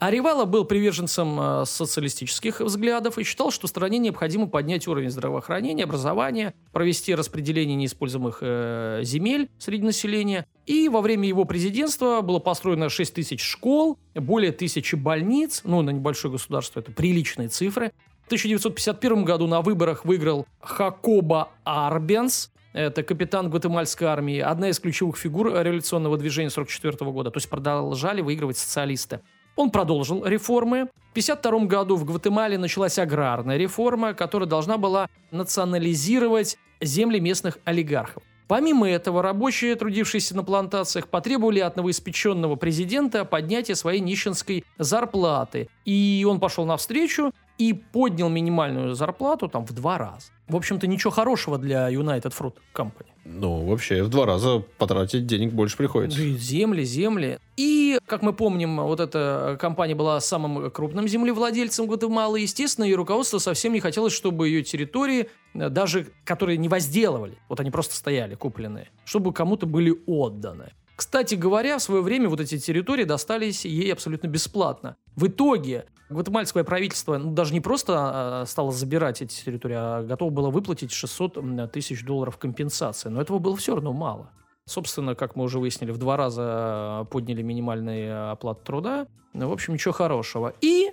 Аревала 0.01 0.47
был 0.47 0.65
приверженцем 0.65 1.39
э, 1.39 1.65
социалистических 1.67 2.61
взглядов 2.61 3.19
и 3.19 3.23
считал, 3.23 3.51
что 3.51 3.67
стране 3.67 3.99
необходимо 3.99 4.47
поднять 4.47 4.89
уровень 4.89 5.11
здравоохранения, 5.11 5.85
образования, 5.85 6.55
провести 6.73 7.15
распределение 7.15 7.77
неиспользуемых 7.77 8.39
э, 8.41 9.01
земель 9.03 9.51
среди 9.59 9.85
населения. 9.85 10.47
И 10.65 10.89
во 10.89 11.03
время 11.03 11.29
его 11.29 11.45
президентства 11.45 12.23
было 12.23 12.39
построено 12.39 12.89
6 12.89 13.13
тысяч 13.13 13.43
школ, 13.43 13.99
более 14.15 14.53
тысячи 14.53 14.95
больниц, 14.95 15.61
ну, 15.65 15.83
на 15.83 15.91
небольшое 15.91 16.33
государство 16.33 16.81
это 16.81 16.93
приличные 16.93 17.49
цифры. 17.49 17.93
В 18.23 18.27
1951 18.29 19.25
году 19.25 19.49
на 19.49 19.61
выборах 19.61 20.07
выиграл 20.07 20.47
Хакоба 20.61 21.51
Арбенс, 21.65 22.51
это 22.73 23.03
капитан 23.03 23.51
гватемальской 23.51 24.09
армии, 24.09 24.39
одна 24.39 24.71
из 24.71 24.81
ключевых 24.81 25.19
фигур 25.19 25.49
революционного 25.49 26.17
движения 26.17 26.49
1944 26.49 27.11
года. 27.11 27.31
То 27.31 27.37
есть 27.37 27.51
продолжали 27.51 28.23
выигрывать 28.23 28.57
социалисты. 28.57 29.21
Он 29.57 29.71
продолжил 29.71 30.25
реформы. 30.25 30.89
В 31.11 31.13
1952 31.13 31.67
году 31.67 31.97
в 31.97 32.05
Гватемале 32.05 32.57
началась 32.57 32.99
аграрная 32.99 33.57
реформа, 33.57 34.15
которая 34.15 34.49
должна 34.49 34.79
была 34.79 35.09
национализировать 35.31 36.57
земли 36.81 37.21
местных 37.21 37.59
олигархов. 37.65 38.23
Помимо 38.51 38.89
этого, 38.89 39.23
рабочие, 39.23 39.77
трудившиеся 39.77 40.35
на 40.35 40.43
плантациях, 40.43 41.07
потребовали 41.07 41.61
от 41.61 41.77
новоиспеченного 41.77 42.57
президента 42.57 43.25
поднятия 43.25 43.77
своей 43.77 44.01
нищенской 44.01 44.65
зарплаты. 44.77 45.69
И 45.85 46.27
он 46.29 46.41
пошел 46.41 46.65
навстречу 46.65 47.33
и 47.59 47.73
поднял 47.73 48.29
минимальную 48.29 48.95
зарплату 48.95 49.47
там 49.47 49.65
в 49.65 49.73
два 49.73 49.99
раза. 49.99 50.33
В 50.51 50.57
общем-то, 50.57 50.89
ничего 50.89 51.13
хорошего 51.13 51.59
для 51.59 51.89
United 51.91 52.33
Fruit 52.37 52.55
Company. 52.75 53.07
Ну, 53.25 53.67
вообще, 53.67 54.03
в 54.03 54.09
два 54.09 54.27
раза 54.27 54.65
потратить 54.79 55.27
денег 55.27 55.53
больше 55.53 55.77
приходится. 55.77 56.19
Да 56.19 56.25
и 56.25 56.37
земли, 56.37 56.83
земли. 56.83 57.39
И, 57.57 57.99
как 58.07 58.23
мы 58.23 58.33
помним, 58.33 58.79
вот 58.79 58.99
эта 58.99 59.57
компания 59.61 59.95
была 59.95 60.21
самым 60.21 60.71
крупным 60.73 61.07
землевладельцем 61.07 61.87
Гватемалы. 61.87 62.41
Естественно, 62.41 62.85
ее 62.85 62.97
руководство 62.97 63.39
совсем 63.39 63.73
не 63.73 63.81
хотелось, 63.81 64.13
чтобы 64.13 64.49
ее 64.49 64.65
территории, 64.65 65.29
э, 65.55 65.69
даже 65.69 66.09
которые 66.25 66.59
не 66.59 66.69
возделывали, 66.69 67.39
вот 67.49 67.61
они 67.61 67.71
просто 67.71 67.95
стояли 67.95 68.35
купленные, 68.35 68.89
чтобы 69.05 69.33
кому-то 69.33 69.67
были 69.67 69.95
отданы. 70.07 70.73
Кстати 71.01 71.35
говоря, 71.35 71.79
в 71.79 71.83
свое 71.83 72.03
время 72.03 72.29
вот 72.29 72.41
эти 72.41 72.59
территории 72.59 73.05
достались 73.05 73.65
ей 73.65 73.91
абсолютно 73.91 74.27
бесплатно. 74.27 74.97
В 75.17 75.29
итоге 75.29 75.87
гватемальское 76.11 76.63
правительство 76.63 77.17
ну, 77.17 77.33
даже 77.33 77.55
не 77.55 77.63
просто 77.63 77.95
а, 77.97 78.45
стало 78.45 78.71
забирать 78.71 79.23
эти 79.23 79.43
территории, 79.43 79.77
а 79.79 80.03
готово 80.03 80.29
было 80.29 80.51
выплатить 80.51 80.93
600 80.93 81.39
м, 81.39 81.69
тысяч 81.71 82.05
долларов 82.05 82.37
компенсации. 82.37 83.09
Но 83.09 83.23
этого 83.23 83.39
было 83.39 83.57
все 83.57 83.77
равно 83.77 83.95
мало. 83.95 84.31
Собственно, 84.67 85.15
как 85.15 85.37
мы 85.37 85.45
уже 85.45 85.59
выяснили, 85.59 85.91
в 85.91 85.97
два 85.97 86.19
раза 86.19 87.07
подняли 87.11 87.41
минимальный 87.41 88.33
оплат 88.33 88.63
труда. 88.63 89.07
Ну, 89.33 89.49
в 89.49 89.53
общем, 89.55 89.73
ничего 89.73 89.95
хорошего. 89.95 90.53
И 90.61 90.91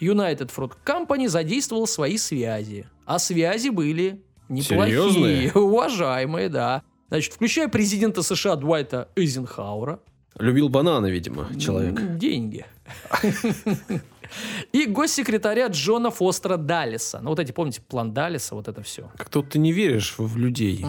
United 0.00 0.50
Fruit 0.56 0.72
Company 0.86 1.28
задействовал 1.28 1.86
свои 1.86 2.16
связи. 2.16 2.88
А 3.04 3.18
связи 3.18 3.68
были 3.68 4.24
неплохие, 4.48 5.10
Серьезные? 5.10 5.52
уважаемые, 5.54 6.48
да. 6.48 6.82
Значит, 7.10 7.34
включая 7.34 7.68
президента 7.68 8.22
США 8.22 8.56
Дуайта 8.56 9.08
Эйзенхауэра. 9.16 10.00
Любил 10.38 10.68
бананы, 10.68 11.10
видимо, 11.10 11.48
человек. 11.58 12.16
Деньги. 12.16 12.64
И 14.72 14.86
госсекретаря 14.86 15.66
Джона 15.66 16.10
Фостера 16.12 16.56
Даллиса. 16.56 17.18
Ну, 17.20 17.30
вот 17.30 17.40
эти, 17.40 17.50
помните, 17.50 17.82
план 17.86 18.12
Даллиса, 18.14 18.54
вот 18.54 18.68
это 18.68 18.80
все. 18.82 19.10
Как-то 19.16 19.42
ты 19.42 19.58
не 19.58 19.72
веришь 19.72 20.14
в 20.18 20.36
людей, 20.36 20.84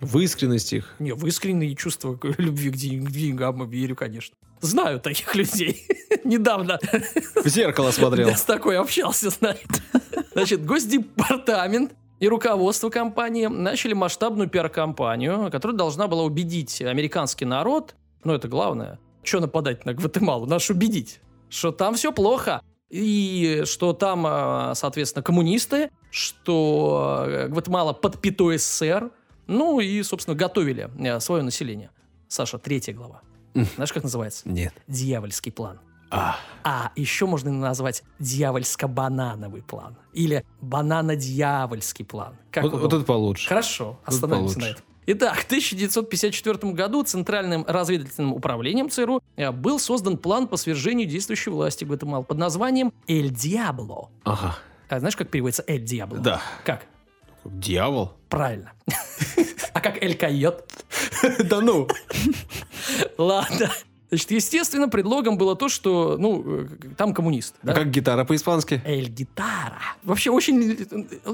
в 0.00 0.18
искренность 0.18 0.74
их. 0.74 0.94
Не, 0.98 1.12
в 1.14 1.24
искренние 1.26 1.74
чувства 1.74 2.18
любви 2.36 2.70
к, 2.70 2.74
ден- 2.76 3.06
к 3.06 3.10
деньгам 3.10 3.68
верю, 3.70 3.96
конечно. 3.96 4.36
Знаю 4.60 5.00
таких 5.00 5.34
людей. 5.34 5.86
Недавно 6.24 6.78
В 7.42 7.48
зеркало 7.48 7.90
смотрел. 7.92 8.28
я 8.28 8.36
с 8.36 8.42
такой 8.44 8.78
общался, 8.78 9.30
знает. 9.40 9.66
Значит, 10.34 10.64
Госдепартамент 10.66 11.92
и 12.18 12.28
руководство 12.28 12.88
компании 12.88 13.46
начали 13.46 13.92
масштабную 13.92 14.48
пиар-компанию, 14.48 15.50
которая 15.50 15.76
должна 15.76 16.08
была 16.08 16.22
убедить 16.22 16.80
американский 16.80 17.44
народ, 17.44 17.94
ну 18.24 18.32
это 18.32 18.48
главное, 18.48 18.98
что 19.22 19.40
нападать 19.40 19.84
на 19.84 19.94
Гватемалу, 19.94 20.46
наш 20.46 20.70
убедить, 20.70 21.20
что 21.48 21.72
там 21.72 21.94
все 21.94 22.12
плохо, 22.12 22.62
и 22.88 23.62
что 23.66 23.92
там, 23.92 24.26
э, 24.26 24.74
соответственно, 24.74 25.22
коммунисты, 25.22 25.90
что 26.10 27.24
э, 27.26 27.48
Гватемала 27.48 27.92
под 27.92 28.20
пятой 28.20 28.58
СССР, 28.58 29.10
ну 29.46 29.80
и, 29.80 30.02
собственно, 30.02 30.36
готовили 30.36 30.88
э, 30.98 31.20
свое 31.20 31.42
население. 31.42 31.90
Саша, 32.28 32.58
третья 32.58 32.92
глава. 32.94 33.22
Знаешь, 33.54 33.92
как 33.92 34.04
называется? 34.04 34.48
Нет. 34.48 34.74
Дьявольский 34.86 35.50
план. 35.50 35.80
А, 36.10 36.36
А 36.62 36.92
еще 36.96 37.26
можно 37.26 37.50
назвать 37.52 38.02
дьявольско-банановый 38.20 39.62
план. 39.62 39.96
Или 40.12 40.44
банано-дьявольский 40.60 42.04
план. 42.04 42.36
Как 42.50 42.64
вот, 42.64 42.72
вот 42.72 42.78
удобно. 42.80 42.96
это 42.96 43.06
получше. 43.06 43.48
Хорошо, 43.48 43.98
остановимся 44.04 44.58
на 44.58 44.64
получше. 44.66 44.72
этом. 44.72 44.84
Итак, 45.08 45.36
в 45.38 45.44
1954 45.44 46.72
году 46.72 47.04
Центральным 47.04 47.64
разведывательным 47.68 48.32
управлением 48.32 48.90
ЦРУ 48.90 49.22
э, 49.36 49.52
был 49.52 49.78
создан 49.78 50.16
план 50.18 50.48
по 50.48 50.56
свержению 50.56 51.06
действующей 51.08 51.52
власти 51.52 51.84
Гватемалы 51.84 52.24
под 52.24 52.38
названием 52.38 52.92
«Эль 53.06 53.30
Диабло». 53.30 54.10
Ага. 54.24 54.58
А 54.88 54.98
знаешь, 54.98 55.14
как 55.16 55.30
переводится 55.30 55.62
«Эль 55.68 55.82
Диабло»? 55.84 56.18
Да. 56.18 56.42
Как? 56.64 56.86
Дьявол? 57.44 58.12
Правильно. 58.28 58.72
А 59.72 59.80
как 59.80 60.02
«Эль 60.02 60.16
Койот»? 60.16 60.64
Да 61.44 61.60
ну. 61.60 61.86
Ладно. 63.18 63.70
Значит, 64.08 64.30
естественно, 64.30 64.88
предлогом 64.88 65.36
было 65.36 65.56
то, 65.56 65.68
что, 65.68 66.16
ну, 66.18 66.42
э, 66.44 66.66
там 66.96 67.12
коммунист. 67.12 67.56
А 67.62 67.72
как 67.72 67.90
гитара 67.90 68.24
по-испански? 68.24 68.80
Эль 68.84 69.08
гитара. 69.08 69.80
Вообще 70.04 70.30
очень 70.30 70.60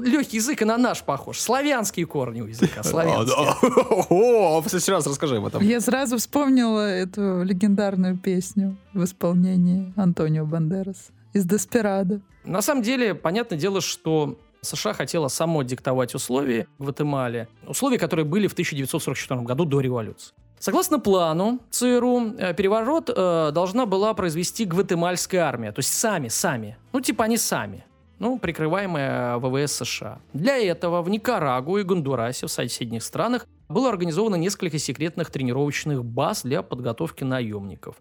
легкий 0.01 0.37
язык 0.37 0.61
и 0.61 0.65
на 0.65 0.77
наш 0.77 1.03
похож. 1.03 1.39
Славянские 1.39 2.07
корни 2.07 2.41
у 2.41 2.47
языка. 2.47 2.81
Славянские. 2.83 3.47
О, 4.09 4.61
в 4.61 4.67
следующий 4.67 4.91
раз 4.91 5.05
расскажи 5.05 5.37
об 5.37 5.45
этом. 5.45 5.61
Я 5.61 5.81
сразу 5.81 6.17
вспомнила 6.17 6.87
эту 6.87 7.43
легендарную 7.43 8.17
песню 8.17 8.75
в 8.93 9.03
исполнении 9.03 9.93
Антонио 9.95 10.45
Бандерас 10.45 11.09
из 11.33 11.45
«Деспирадо». 11.45 12.21
На 12.43 12.61
самом 12.61 12.81
деле, 12.81 13.13
понятное 13.13 13.57
дело, 13.57 13.81
что 13.81 14.37
США 14.61 14.93
хотела 14.93 15.27
само 15.27 15.63
диктовать 15.63 16.15
условия 16.15 16.67
в 16.77 16.83
Гватемале. 16.83 17.47
Условия, 17.67 17.99
которые 17.99 18.25
были 18.25 18.47
в 18.47 18.53
1944 18.53 19.41
году 19.41 19.65
до 19.65 19.79
революции. 19.79 20.33
Согласно 20.63 20.97
плану 20.97 21.59
ЦРУ, 21.71 22.35
э, 22.37 22.53
переворот 22.53 23.09
э, 23.09 23.51
должна 23.53 23.85
была 23.85 24.13
произвести 24.13 24.63
гватемальская 24.63 25.41
армия. 25.41 25.73
То 25.73 25.79
есть 25.79 25.93
сами, 25.93 26.29
сами. 26.29 26.77
Ну, 26.93 27.01
типа 27.01 27.25
они 27.25 27.35
сами. 27.35 27.83
Ну, 28.17 28.39
прикрываемая 28.39 29.39
ВВС 29.39 29.73
США. 29.73 30.21
Для 30.31 30.57
этого 30.57 31.01
в 31.01 31.09
Никарагуа 31.09 31.79
и 31.79 31.83
Гондурасе, 31.83 32.47
в 32.47 32.49
соседних 32.49 33.03
странах, 33.03 33.45
было 33.67 33.89
организовано 33.89 34.35
несколько 34.35 34.79
секретных 34.79 35.31
тренировочных 35.31 36.05
баз 36.05 36.43
для 36.43 36.61
подготовки 36.61 37.25
наемников. 37.25 37.97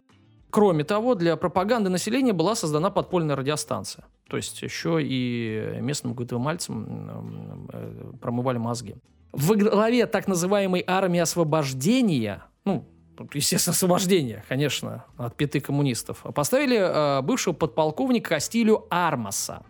Кроме 0.51 0.85
того, 0.85 1.16
для 1.16 1.35
пропаганды 1.35 1.90
населения 1.90 2.33
была 2.33 2.55
создана 2.55 2.90
подпольная 2.90 3.35
радиостанция. 3.35 4.05
То 4.29 4.37
есть 4.37 4.62
еще 4.62 5.01
и 5.03 5.79
местным 5.81 6.14
гватемальцам 6.14 7.68
э, 7.72 8.12
промывали 8.20 8.59
мозги. 8.59 8.94
В 9.33 9.57
главе 9.57 10.07
так 10.07 10.29
называемой 10.29 10.85
армии 10.87 11.18
освобождения 11.18 12.44
ну, 12.64 12.88
естественно, 13.33 13.72
освобождение, 13.72 14.44
конечно, 14.48 15.05
от 15.16 15.37
пяты 15.37 15.61
коммунистов, 15.61 16.25
поставили 16.35 16.77
э, 16.79 17.22
бывшего 17.22 17.53
подполковника 17.53 18.31
Кастилю 18.31 18.87
Армаса. 18.90 19.64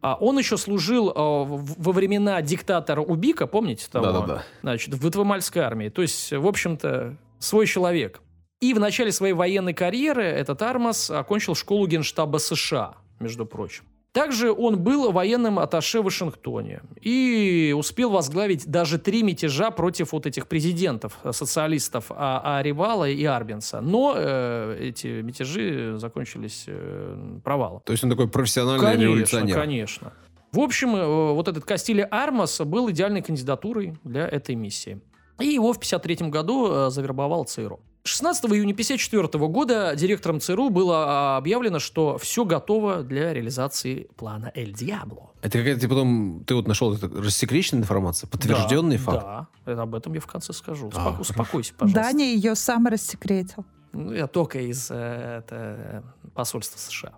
А 0.00 0.14
он 0.14 0.38
еще 0.38 0.56
служил 0.56 1.10
э, 1.10 1.12
во 1.14 1.92
времена 1.92 2.40
диктатора 2.40 3.00
Убика, 3.00 3.46
помните 3.46 3.88
того? 3.90 4.06
Да-да-да. 4.06 4.44
Значит, 4.62 4.94
в 4.94 5.00
Гватемальской 5.00 5.62
армии. 5.62 5.88
То 5.88 6.02
есть, 6.02 6.32
в 6.32 6.46
общем-то, 6.46 7.16
свой 7.38 7.66
человек. 7.66 8.20
И 8.60 8.74
в 8.74 8.80
начале 8.80 9.12
своей 9.12 9.34
военной 9.34 9.74
карьеры 9.74 10.24
этот 10.24 10.62
Армас 10.62 11.10
окончил 11.10 11.54
школу 11.54 11.86
генштаба 11.86 12.38
США, 12.38 12.94
между 13.20 13.46
прочим. 13.46 13.84
Также 14.18 14.50
он 14.50 14.80
был 14.80 15.12
военным 15.12 15.60
атташе 15.60 16.00
в 16.00 16.06
Вашингтоне 16.06 16.82
и 17.00 17.72
успел 17.78 18.10
возглавить 18.10 18.66
даже 18.66 18.98
три 18.98 19.22
мятежа 19.22 19.70
против 19.70 20.10
вот 20.10 20.26
этих 20.26 20.48
президентов, 20.48 21.16
э, 21.22 21.32
социалистов 21.32 22.06
а, 22.10 22.58
Аривала 22.58 23.08
и 23.08 23.24
Арбинса. 23.24 23.80
Но 23.80 24.14
э, 24.16 24.76
эти 24.80 25.22
мятежи 25.22 25.98
закончились 25.98 26.64
э, 26.66 27.38
провалом. 27.44 27.80
То 27.84 27.92
есть 27.92 28.02
он 28.02 28.10
такой 28.10 28.28
профессиональный 28.28 28.84
конечно, 28.84 29.04
революционер. 29.04 29.56
Конечно, 29.56 30.12
В 30.50 30.58
общем, 30.58 30.96
э, 30.96 31.32
вот 31.32 31.46
этот 31.46 31.64
Кастиле 31.64 32.02
Армас 32.02 32.60
был 32.60 32.90
идеальной 32.90 33.22
кандидатурой 33.22 33.94
для 34.02 34.26
этой 34.26 34.56
миссии. 34.56 35.00
И 35.38 35.46
его 35.46 35.72
в 35.72 35.76
1953 35.76 36.30
году 36.30 36.72
э, 36.72 36.90
завербовал 36.90 37.44
ЦРУ. 37.44 37.78
16 38.08 38.44
июня 38.46 38.72
1954 38.72 39.46
года 39.48 39.94
директором 39.94 40.40
ЦРУ 40.40 40.70
было 40.70 41.04
а, 41.06 41.36
объявлено, 41.36 41.78
что 41.78 42.18
все 42.18 42.44
готово 42.44 43.02
для 43.02 43.32
реализации 43.32 44.08
плана 44.16 44.50
«Эль 44.54 44.72
Диабло». 44.72 45.30
Это 45.42 45.58
какая-то 45.58 45.80
ты 45.80 45.88
потом, 45.88 46.42
ты 46.46 46.54
вот 46.54 46.66
нашел 46.66 46.94
это 46.94 47.08
рассекреченная 47.08 47.82
информация, 47.82 48.28
подтвержденный 48.28 48.96
да, 48.96 49.02
факт? 49.02 49.24
Да, 49.24 49.48
это 49.72 49.82
об 49.82 49.94
этом 49.94 50.14
я 50.14 50.20
в 50.20 50.26
конце 50.26 50.52
скажу. 50.52 50.90
А, 50.94 51.10
Успоко- 51.10 51.20
успокойся, 51.20 51.74
пожалуйста. 51.78 52.02
Даня 52.02 52.24
ее 52.24 52.54
сам 52.54 52.86
рассекретил. 52.86 53.64
Ну, 53.92 54.12
я 54.12 54.26
только 54.26 54.60
из 54.60 54.90
э, 54.90 55.42
это, 55.44 56.02
посольства 56.34 56.78
США. 56.78 57.12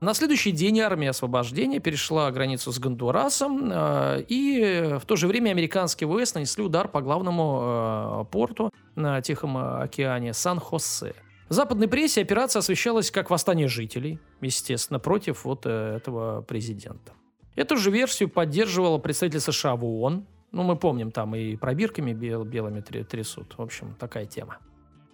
На 0.00 0.12
следующий 0.12 0.52
день 0.52 0.78
армия 0.80 1.10
освобождения 1.10 1.80
перешла 1.80 2.30
границу 2.30 2.70
с 2.70 2.78
Гондурасом, 2.78 3.70
э, 3.72 4.24
и 4.28 4.98
в 5.00 5.06
то 5.06 5.16
же 5.16 5.26
время 5.26 5.50
американские 5.50 6.06
ВС 6.08 6.34
нанесли 6.34 6.62
удар 6.62 6.86
по 6.86 7.00
главному 7.00 7.60
э, 7.62 8.24
порту 8.30 8.70
на 8.94 9.22
Тихом 9.22 9.56
океане 9.56 10.34
Сан-Хосе. 10.34 11.14
В 11.48 11.54
западной 11.54 11.88
прессе 11.88 12.20
операция 12.20 12.60
освещалась 12.60 13.10
как 13.10 13.30
восстание 13.30 13.68
жителей, 13.68 14.18
естественно, 14.42 14.98
против 14.98 15.44
вот 15.46 15.64
э, 15.64 15.96
этого 15.96 16.42
президента. 16.42 17.12
Эту 17.54 17.78
же 17.78 17.90
версию 17.90 18.28
поддерживала 18.28 18.98
представитель 18.98 19.40
США 19.40 19.76
в 19.76 19.84
ООН. 19.84 20.26
Ну, 20.52 20.62
мы 20.62 20.76
помним, 20.76 21.10
там 21.10 21.34
и 21.34 21.56
пробирками 21.56 22.12
бел- 22.12 22.44
белыми 22.44 22.80
тря- 22.80 23.04
трясут. 23.04 23.54
В 23.56 23.62
общем, 23.62 23.94
такая 23.98 24.26
тема. 24.26 24.58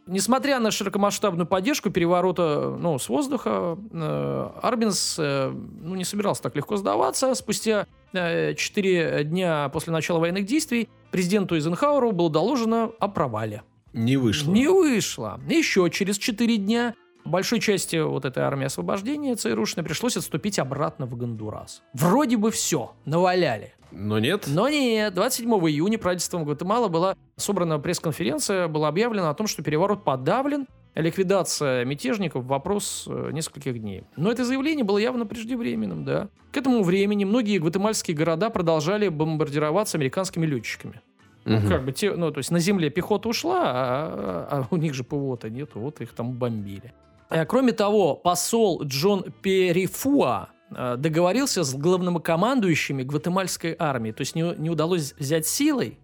Несмотря 0.06 0.58
на 0.58 0.70
широкомасштабную 0.70 1.46
поддержку 1.46 1.90
переворота 1.90 2.76
ну, 2.78 2.98
с 2.98 3.08
воздуха, 3.08 3.78
э, 3.92 4.50
Арбинс 4.60 5.16
э, 5.18 5.50
ну, 5.50 5.94
не 5.94 6.04
собирался 6.04 6.42
так 6.42 6.56
легко 6.56 6.76
сдаваться. 6.76 7.34
Спустя 7.34 7.86
э, 8.12 8.54
4 8.54 9.24
дня 9.24 9.68
после 9.68 9.92
начала 9.92 10.18
военных 10.18 10.44
действий 10.44 10.88
президенту 11.12 11.54
Эйзенхауэру 11.54 12.10
было 12.12 12.30
доложено 12.30 12.90
о 12.98 13.08
провале. 13.08 13.62
Не 13.92 14.16
вышло. 14.16 14.50
Не 14.50 14.68
вышло. 14.68 15.40
Еще 15.48 15.88
через 15.90 16.18
4 16.18 16.56
дня 16.56 16.94
большой 17.24 17.60
части 17.60 17.96
вот 17.96 18.24
этой 18.24 18.42
армии 18.42 18.66
освобождения 18.66 19.36
ЦРУшной 19.36 19.84
пришлось 19.84 20.16
отступить 20.16 20.58
обратно 20.58 21.06
в 21.06 21.16
Гондурас. 21.16 21.82
Вроде 21.92 22.36
бы 22.36 22.50
все, 22.50 22.92
наваляли. 23.04 23.74
Но 23.92 24.18
нет? 24.18 24.44
Но 24.46 24.68
нет, 24.68 25.14
27 25.14 25.48
июня 25.68 25.98
правительством 25.98 26.44
Гватемала 26.44 26.88
была 26.88 27.14
собрана 27.36 27.78
пресс-конференция, 27.78 28.68
было 28.68 28.88
объявлено 28.88 29.28
о 29.28 29.34
том, 29.34 29.46
что 29.46 29.62
переворот 29.62 30.02
подавлен, 30.04 30.66
ликвидация 30.94 31.84
мятежников– 31.84 32.44
вопрос 32.46 33.04
э, 33.08 33.30
нескольких 33.32 33.78
дней. 33.80 34.04
Но 34.16 34.30
это 34.30 34.44
заявление 34.44 34.84
было 34.84 34.98
явно 34.98 35.26
преждевременным, 35.26 36.04
да. 36.04 36.28
К 36.52 36.56
этому 36.56 36.82
времени 36.82 37.24
многие 37.24 37.58
гватемальские 37.58 38.16
города 38.16 38.50
продолжали 38.50 39.08
бомбардироваться 39.08 39.98
американскими 39.98 40.46
летчиками. 40.46 41.00
Ну, 41.44 41.58
Мгм. 41.58 41.68
как 41.68 41.84
бы 41.84 41.92
те, 41.92 42.12
ну, 42.12 42.30
то 42.30 42.38
есть 42.38 42.50
на 42.50 42.60
земле 42.60 42.88
пехота 42.88 43.28
ушла, 43.28 43.60
а, 43.64 44.48
а 44.50 44.66
у 44.70 44.76
них 44.76 44.94
же 44.94 45.02
ПВО-то 45.02 45.50
нет, 45.50 45.70
вот 45.74 46.00
их 46.00 46.12
там 46.12 46.32
бомбили. 46.32 46.92
Э, 47.30 47.44
Кроме 47.46 47.72
того, 47.72 48.14
посол 48.14 48.82
Джон 48.84 49.24
Перифуа 49.42 50.50
договорился 50.96 51.64
с 51.64 51.74
главнокомандующими 51.74 53.02
гватемальской 53.02 53.76
армии. 53.78 54.12
То 54.12 54.22
есть 54.22 54.34
не, 54.34 54.54
не 54.56 54.70
удалось 54.70 55.14
взять 55.18 55.46
силой, 55.46 55.98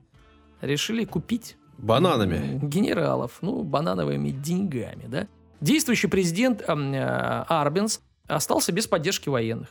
решили 0.61 1.05
купить 1.05 1.57
Бананами. 1.79 2.59
генералов, 2.63 3.39
ну, 3.41 3.63
банановыми 3.63 4.31
деньгами, 4.31 5.07
да. 5.07 5.29
Действующий 5.61 6.09
президент 6.09 6.63
эм, 6.69 6.93
э, 6.93 7.45
Арбенс 7.49 8.01
остался 8.27 8.73
без 8.73 8.87
поддержки 8.87 9.29
военных. 9.29 9.69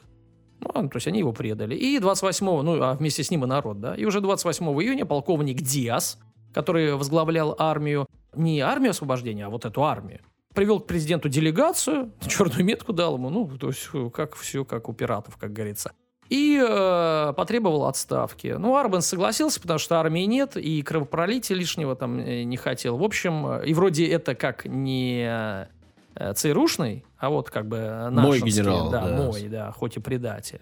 Ну, 0.60 0.90
то 0.90 0.96
есть 0.96 1.08
они 1.08 1.20
его 1.20 1.34
предали. 1.34 1.76
И 1.76 2.00
28, 2.00 2.46
ну, 2.46 2.82
а 2.82 2.94
вместе 2.96 3.24
с 3.24 3.32
ним 3.32 3.44
и 3.44 3.48
народ, 3.48 3.80
да. 3.80 3.96
И 3.96 4.06
уже 4.06 4.22
28 4.22 4.66
июня 4.82 5.06
полковник 5.06 5.62
Диас, 5.62 6.20
который 6.54 6.96
возглавлял 6.96 7.56
армию, 7.58 8.08
не 8.36 8.60
армию 8.62 8.92
освобождения, 8.92 9.46
а 9.46 9.50
вот 9.50 9.66
эту 9.66 9.84
армию, 9.84 10.22
привел 10.58 10.80
к 10.80 10.88
президенту 10.88 11.30
делегацию, 11.30 12.12
черную 12.28 12.66
метку 12.66 12.92
дал 12.92 13.18
ему, 13.18 13.30
ну, 13.30 13.48
то 13.60 13.68
есть 13.68 13.88
э, 13.94 14.10
как 14.12 14.36
все, 14.36 14.66
как 14.66 14.90
у 14.90 14.94
пиратов, 14.94 15.38
как 15.38 15.54
говорится. 15.54 15.92
И 16.30 16.60
э, 16.60 17.34
потребовал 17.38 17.86
отставки. 17.86 18.56
Ну, 18.58 18.76
Арбен 18.76 19.02
согласился, 19.02 19.62
потому 19.62 19.78
что 19.78 20.00
армии 20.00 20.24
нет, 20.24 20.58
и 20.58 20.82
кровопролития 20.82 21.56
лишнего 21.56 21.96
там 21.96 22.18
э, 22.18 22.42
не 22.42 22.58
хотел. 22.58 22.98
В 22.98 23.04
общем, 23.04 23.46
э, 23.46 23.68
и 23.68 23.76
вроде 23.76 24.08
это 24.08 24.34
как 24.34 24.66
не 24.66 25.70
ЦРУшный, 26.34 27.06
а 27.20 27.30
вот 27.30 27.52
как 27.52 27.68
бы 27.68 28.10
Мой 28.10 28.40
нашинский, 28.40 28.50
генерал, 28.50 28.90
Да, 28.90 29.08
да. 29.08 29.16
мой, 29.16 29.44
да, 29.44 29.72
хоть 29.72 29.98
и 29.98 30.00
предатель. 30.00 30.62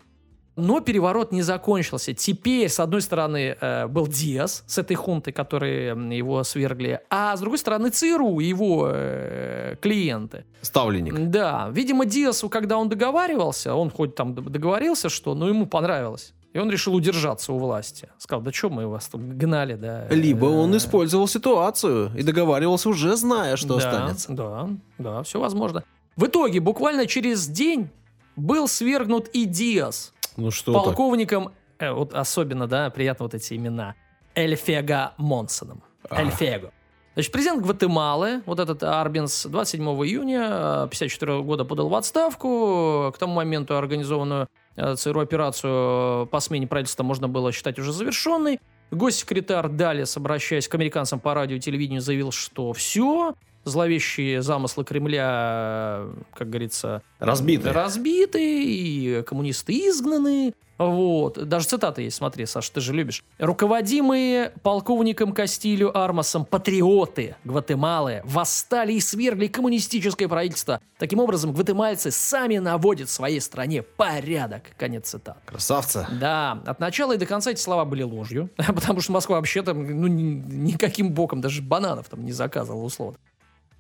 Но 0.55 0.79
переворот 0.79 1.31
не 1.31 1.41
закончился. 1.41 2.13
Теперь, 2.13 2.69
с 2.69 2.79
одной 2.79 3.01
стороны, 3.01 3.57
э, 3.59 3.87
был 3.87 4.07
Диас 4.07 4.63
с 4.67 4.77
этой 4.77 4.95
хунтой, 4.95 5.33
которые 5.33 5.87
его 6.17 6.43
свергли, 6.43 7.01
а 7.09 7.35
с 7.35 7.41
другой 7.41 7.57
стороны 7.57 7.89
ЦРУ, 7.89 8.39
его 8.39 8.87
э, 8.89 9.75
клиенты. 9.81 10.45
Ставленник. 10.61 11.29
Да, 11.29 11.69
видимо, 11.71 12.05
Диасу, 12.05 12.49
когда 12.49 12.77
он 12.77 12.87
договаривался, 12.87 13.75
он 13.75 13.89
хоть 13.89 14.15
там 14.15 14.33
договорился, 14.33 15.09
что, 15.09 15.35
но 15.35 15.49
ему 15.49 15.65
понравилось. 15.65 16.33
И 16.55 16.57
он 16.57 16.71
решил 16.71 16.95
удержаться 16.95 17.51
у 17.51 17.57
власти. 17.57 18.07
Сказал, 18.17 18.41
да 18.41 18.53
что 18.53 18.69
мы 18.69 18.87
вас 18.87 19.09
там 19.09 19.37
гнали, 19.37 19.75
да. 19.75 20.07
Либо 20.07 20.45
он 20.45 20.73
Э, 20.73 20.77
использовал 20.77 21.27
ситуацию 21.27 22.11
и 22.17 22.23
договаривался 22.23 22.87
уже 22.87 23.17
зная, 23.17 23.57
что 23.57 23.77
да, 23.77 23.89
останется. 23.89 24.31
Да, 24.31 24.69
да, 24.97 25.23
все 25.23 25.41
возможно. 25.41 25.83
В 26.15 26.27
итоге, 26.27 26.61
буквально 26.61 27.07
через 27.07 27.45
день 27.49 27.89
был 28.37 28.69
свергнут 28.69 29.27
и 29.33 29.43
Диас 29.43 30.13
Ну 30.38 30.52
что 30.52 30.74
полковником, 30.74 31.54
э, 31.80 31.91
вот 31.91 32.13
особенно, 32.13 32.67
да, 32.67 32.89
приятно 32.89 33.26
вот 33.26 33.34
эти 33.34 33.54
имена, 33.54 33.96
Эльфега 34.36 35.13
Монсоном. 35.17 35.83
А. 36.10 36.21
Эльфего. 36.21 36.71
Значит, 37.15 37.31
президент 37.31 37.63
Гватемалы, 37.63 38.42
вот 38.46 38.60
этот 38.60 38.83
Арбинс, 38.83 39.46
27 39.46 39.81
июня 40.06 40.83
1954 40.83 41.42
года 41.44 41.63
подал 41.63 41.88
в 41.88 41.96
отставку. 41.96 43.13
К 43.15 43.17
тому 43.17 43.36
моменту 43.36 43.77
организованную 43.77 44.50
э, 44.75 44.96
ЦРУ 44.96 45.21
операцию 45.21 46.27
по 46.27 46.40
смене 46.42 46.67
правительства 46.67 47.04
можно 47.04 47.29
было 47.29 47.54
считать 47.54 47.79
уже 47.79 47.94
завершенной. 47.94 48.60
Госсекретарь 48.92 49.69
Далес, 49.69 50.17
обращаясь 50.17 50.67
к 50.67 50.75
американцам 50.75 51.21
по 51.21 51.33
радио 51.33 51.56
и 51.56 51.60
телевидению, 51.62 52.02
заявил, 52.02 52.33
что 52.33 52.73
все, 52.73 53.33
зловещие 53.65 54.41
замыслы 54.41 54.85
Кремля, 54.85 56.03
как 56.33 56.49
говорится, 56.49 57.01
Разбиты. 57.19 57.71
разбиты, 57.71 58.63
и 58.63 59.21
коммунисты 59.23 59.73
изгнаны. 59.89 60.53
Вот. 60.77 61.47
Даже 61.47 61.67
цитата 61.67 62.01
есть, 62.01 62.17
смотри, 62.17 62.45
Саша, 62.45 62.71
ты 62.73 62.81
же 62.81 62.93
любишь. 62.93 63.23
Руководимые 63.39 64.51
полковником 64.61 65.31
Кастилью 65.31 65.97
Армасом 65.97 66.43
патриоты 66.45 67.35
Гватемалы 67.45 68.21
восстали 68.25 68.91
и 68.93 68.99
свергли 68.99 69.47
коммунистическое 69.47 70.27
правительство. 70.27 70.81
Таким 70.97 71.19
образом, 71.19 71.53
гватемальцы 71.53 72.11
сами 72.11 72.57
наводят 72.57 73.07
в 73.07 73.11
своей 73.11 73.39
стране 73.39 73.83
порядок. 73.83 74.63
Конец 74.77 75.09
цитаты. 75.09 75.39
Красавца. 75.45 76.07
Да, 76.19 76.61
от 76.65 76.79
начала 76.81 77.13
и 77.13 77.17
до 77.17 77.25
конца 77.25 77.51
эти 77.51 77.59
слова 77.61 77.85
были 77.85 78.03
ложью, 78.03 78.49
потому 78.57 78.99
что 78.99 79.13
Москва 79.13 79.37
вообще 79.37 79.61
там 79.61 79.81
ну, 80.01 80.07
ни- 80.07 80.43
никаким 80.71 81.11
боком 81.13 81.39
даже 81.39 81.61
бананов 81.61 82.09
там 82.09 82.25
не 82.25 82.33
заказывала 82.33 82.83
условно. 82.83 83.17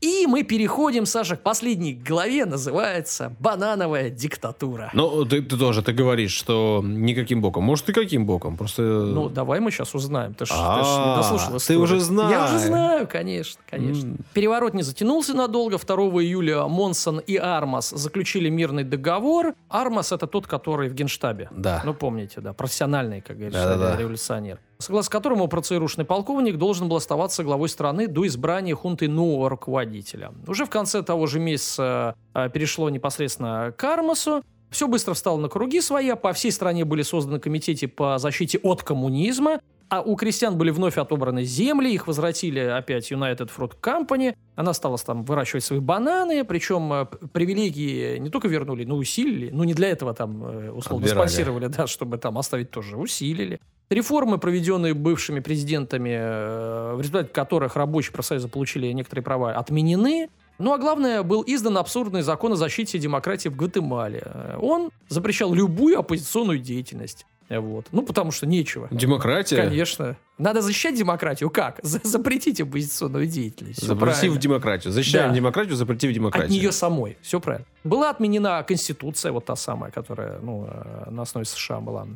И 0.05 0.27
мы 0.27 0.43
переходим, 0.43 1.07
Саша, 1.07 1.35
к 1.35 1.41
последней 1.41 1.93
главе, 1.93 2.45
называется 2.45 3.35
«Банановая 3.39 4.11
диктатура». 4.11 4.91
Ну, 4.93 5.25
ты, 5.25 5.41
ты 5.41 5.57
тоже, 5.57 5.81
ты 5.81 5.93
говоришь, 5.93 6.31
что 6.31 6.83
никаким 6.85 7.41
боком. 7.41 7.63
Может, 7.63 7.89
и 7.89 7.93
каким 7.93 8.27
боком? 8.27 8.55
Просто... 8.55 8.83
Ну, 8.83 9.29
давай 9.29 9.59
мы 9.59 9.71
сейчас 9.71 9.95
узнаем. 9.95 10.35
Ты 10.35 10.45
же 10.45 10.53
А, 10.55 10.77
не 10.77 11.15
дослушал 11.15 11.59
ты 11.59 11.77
уже 11.79 11.95
Я 11.95 12.01
знаешь. 12.01 12.49
уже 12.51 12.59
знаю, 12.67 13.07
конечно, 13.07 13.59
конечно. 13.67 14.15
Переворот 14.33 14.75
не 14.75 14.83
затянулся 14.83 15.33
надолго. 15.33 15.79
2 15.79 15.95
июля 16.21 16.67
Монсон 16.67 17.17
и 17.17 17.37
Армас 17.37 17.89
заключили 17.89 18.49
мирный 18.49 18.83
договор. 18.83 19.55
Армас 19.69 20.11
это 20.11 20.27
тот, 20.27 20.45
который 20.45 20.87
в 20.89 20.93
Генштабе. 20.93 21.49
Да. 21.51 21.81
Ну, 21.83 21.95
помните, 21.95 22.41
да, 22.41 22.53
профессиональный, 22.53 23.21
как 23.21 23.37
говорится, 23.37 23.95
революционер. 23.97 24.59
Согласно 24.77 25.11
которому 25.11 25.47
ЦРУшный 25.47 26.05
полковник 26.05 26.57
должен 26.57 26.89
был 26.89 26.97
оставаться 26.97 27.43
главой 27.43 27.69
страны 27.69 28.07
до 28.07 28.27
избрания 28.27 28.75
хунты 28.75 29.07
нового 29.07 29.49
руководителя. 29.49 30.31
Уже 30.47 30.65
в 30.65 30.69
конце 30.69 31.01
того 31.01 31.27
же 31.27 31.39
месяца 31.39 32.15
э, 32.33 32.49
перешло 32.53 32.89
непосредственно 32.89 33.73
к 33.75 33.83
Армасу. 33.83 34.43
Все 34.69 34.87
быстро 34.87 35.13
встало 35.13 35.37
на 35.37 35.47
круги 35.47 35.79
свои, 35.79 36.09
а 36.09 36.15
по 36.17 36.33
всей 36.33 36.51
стране 36.51 36.83
были 36.83 37.03
созданы 37.03 37.39
комитеты 37.39 37.87
по 37.87 38.17
защите 38.17 38.57
от 38.63 38.83
коммунизма, 38.83 39.61
а 39.87 40.01
у 40.01 40.15
крестьян 40.15 40.57
были 40.57 40.71
вновь 40.71 40.97
отобраны 40.97 41.43
земли, 41.43 41.93
их 41.93 42.07
возвратили 42.07 42.59
опять 42.59 43.09
United 43.11 43.49
Fruit 43.55 43.73
Company. 43.79 44.35
Она 44.55 44.73
стала 44.73 44.97
там 44.97 45.23
выращивать 45.23 45.63
свои 45.63 45.79
бананы, 45.79 46.43
причем 46.43 47.07
п- 47.07 47.27
привилегии 47.31 48.17
не 48.17 48.29
только 48.29 48.47
вернули, 48.47 48.83
но 48.83 48.95
усилили. 48.97 49.51
Ну, 49.51 49.63
не 49.63 49.73
для 49.73 49.89
этого 49.89 50.13
там 50.13 50.43
э, 50.43 50.71
условно 50.71 51.05
Отбирали. 51.05 51.27
спонсировали, 51.29 51.67
да, 51.77 51.87
чтобы 51.87 52.17
там 52.17 52.37
оставить 52.37 52.71
тоже, 52.71 52.97
усилили. 52.97 53.59
Реформы, 53.89 54.39
проведенные 54.39 54.93
бывшими 54.95 55.39
президентами, 55.41 56.09
э, 56.11 56.93
в 56.95 56.99
результате 57.01 57.29
которых 57.29 57.75
рабочие 57.75 58.11
профсоюзы 58.13 58.47
получили 58.47 58.87
некоторые 58.91 59.23
права, 59.23 59.51
отменены. 59.53 60.29
Ну 60.57 60.73
а 60.73 60.77
главное, 60.79 61.21
был 61.21 61.43
издан 61.45 61.77
абсурдный 61.77 62.21
закон 62.23 62.53
о 62.53 62.55
защите 62.55 62.97
демократии 62.97 63.49
в 63.49 63.55
Гватемале. 63.55 64.21
Э, 64.25 64.57
Он 64.59 64.89
запрещал 65.07 65.53
любую 65.53 65.99
оппозиционную 65.99 66.57
деятельность. 66.59 67.25
Э, 67.47 67.59
Вот. 67.59 67.85
Ну, 67.91 68.01
потому 68.01 68.31
что 68.31 68.47
нечего. 68.47 68.87
Демократия? 68.89 69.57
Конечно. 69.57 70.15
Надо 70.39 70.61
защищать 70.61 70.95
демократию. 70.97 71.51
Как? 71.51 71.79
За- 71.83 71.99
Запретить 72.03 72.59
оппозиционную 72.59 73.27
деятельность. 73.27 73.77
Всё 73.79 73.87
Запретив 73.87 74.15
правильно. 74.19 74.41
демократию. 74.41 74.93
Защищаем 74.93 75.29
Да. 75.29 75.35
демократию, 75.35 75.75
запретив 75.75 76.11
демократию. 76.11 76.47
От 76.47 76.51
нее 76.51 76.71
самой. 76.71 77.17
Все 77.21 77.39
правильно. 77.39 77.67
Была 77.83 78.09
отменена 78.09 78.63
Конституция, 78.63 79.31
вот 79.31 79.45
та 79.45 79.55
самая, 79.55 79.91
которая 79.91 80.39
ну, 80.41 80.67
на 81.11 81.21
основе 81.21 81.45
США 81.45 81.79
была 81.81 82.07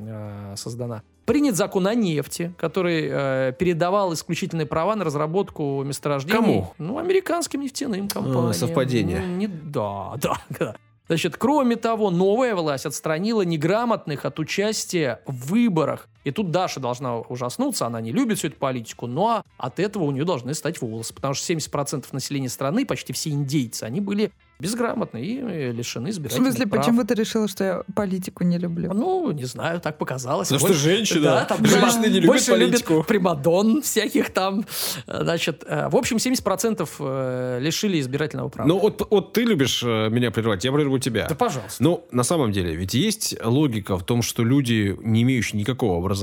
создана. 0.56 1.04
Принят 1.30 1.56
закон 1.56 1.86
о 1.86 1.94
нефти, 1.94 2.56
который 2.58 3.08
э, 3.08 3.54
передавал 3.60 4.12
исключительные 4.16 4.66
права 4.66 4.96
на 4.96 5.04
разработку 5.04 5.84
месторождений. 5.84 6.36
Кому? 6.40 6.74
Ну, 6.80 6.98
американским 6.98 7.62
нефтяным 7.62 8.08
компаниям. 8.08 8.52
совпадение. 8.54 9.20
Ну, 9.20 9.36
не- 9.36 9.48
да, 9.48 10.14
да, 10.22 10.42
да. 10.58 10.76
Значит, 11.08 11.38
кроме 11.38 11.76
того, 11.76 12.10
новая 12.10 12.56
власть 12.56 12.88
отстранила 12.88 13.44
неграмотных 13.44 14.26
от 14.26 14.40
участия 14.40 15.22
в 15.28 15.52
выборах. 15.52 16.08
И 16.30 16.32
тут 16.32 16.52
Даша 16.52 16.80
должна 16.80 17.18
ужаснуться, 17.18 17.88
она 17.88 18.00
не 18.02 18.12
любит 18.12 18.38
всю 18.38 18.48
эту 18.50 18.58
политику, 18.58 19.08
но 19.08 19.44
от 19.58 19.80
этого 19.80 20.04
у 20.04 20.12
нее 20.12 20.26
должны 20.26 20.54
стать 20.54 20.80
волосы, 20.80 21.12
потому 21.16 21.34
что 21.34 21.52
70% 21.52 22.06
населения 22.12 22.50
страны, 22.50 22.86
почти 22.86 23.14
все 23.14 23.32
индейцы, 23.32 23.84
они 23.84 24.00
были 24.00 24.32
безграмотны 24.60 25.24
и 25.24 25.40
э, 25.42 25.72
лишены 25.72 26.08
В 26.08 26.12
избирательных 26.12 26.52
смысле, 26.52 26.68
прав. 26.68 26.86
почему 26.86 27.04
ты 27.06 27.14
решила, 27.16 27.48
что 27.48 27.64
я 27.64 27.84
политику 27.96 28.44
не 28.44 28.58
люблю? 28.58 28.94
Ну, 28.94 29.32
не 29.32 29.46
знаю, 29.46 29.80
так 29.80 29.98
показалось. 29.98 30.50
Потому 30.50 30.60
что 30.60 30.68
Больше- 30.68 30.84
женщина. 30.84 31.22
Да, 31.22 31.46
там 31.46 31.66
Женщины 31.66 32.08
не 32.08 32.16
любят 32.16 32.28
больше 32.28 32.52
политику. 32.52 32.94
любят 32.94 33.08
примадон 33.08 33.82
всяких 33.82 34.32
там. 34.34 34.66
Значит, 35.08 35.64
э, 35.66 35.88
в 35.90 35.96
общем, 35.96 36.18
70% 36.18 36.90
э, 37.00 37.60
лишили 37.62 38.02
избирательного 38.02 38.50
права. 38.50 38.68
Ну, 38.68 38.80
вот, 38.80 39.08
вот 39.10 39.32
ты 39.32 39.44
любишь 39.46 39.82
меня 39.82 40.30
прервать, 40.30 40.66
я 40.66 40.74
прерву 40.74 41.00
тебя. 41.00 41.28
да, 41.30 41.36
пожалуйста. 41.36 41.82
Ну, 41.82 42.04
на 42.12 42.24
самом 42.24 42.52
деле, 42.52 42.76
ведь 42.76 42.94
есть 42.94 43.36
логика 43.42 43.98
в 43.98 44.04
том, 44.04 44.22
что 44.22 44.44
люди, 44.44 44.94
не 45.02 45.22
имеющие 45.22 45.58
никакого 45.58 45.98
образования, 46.00 46.19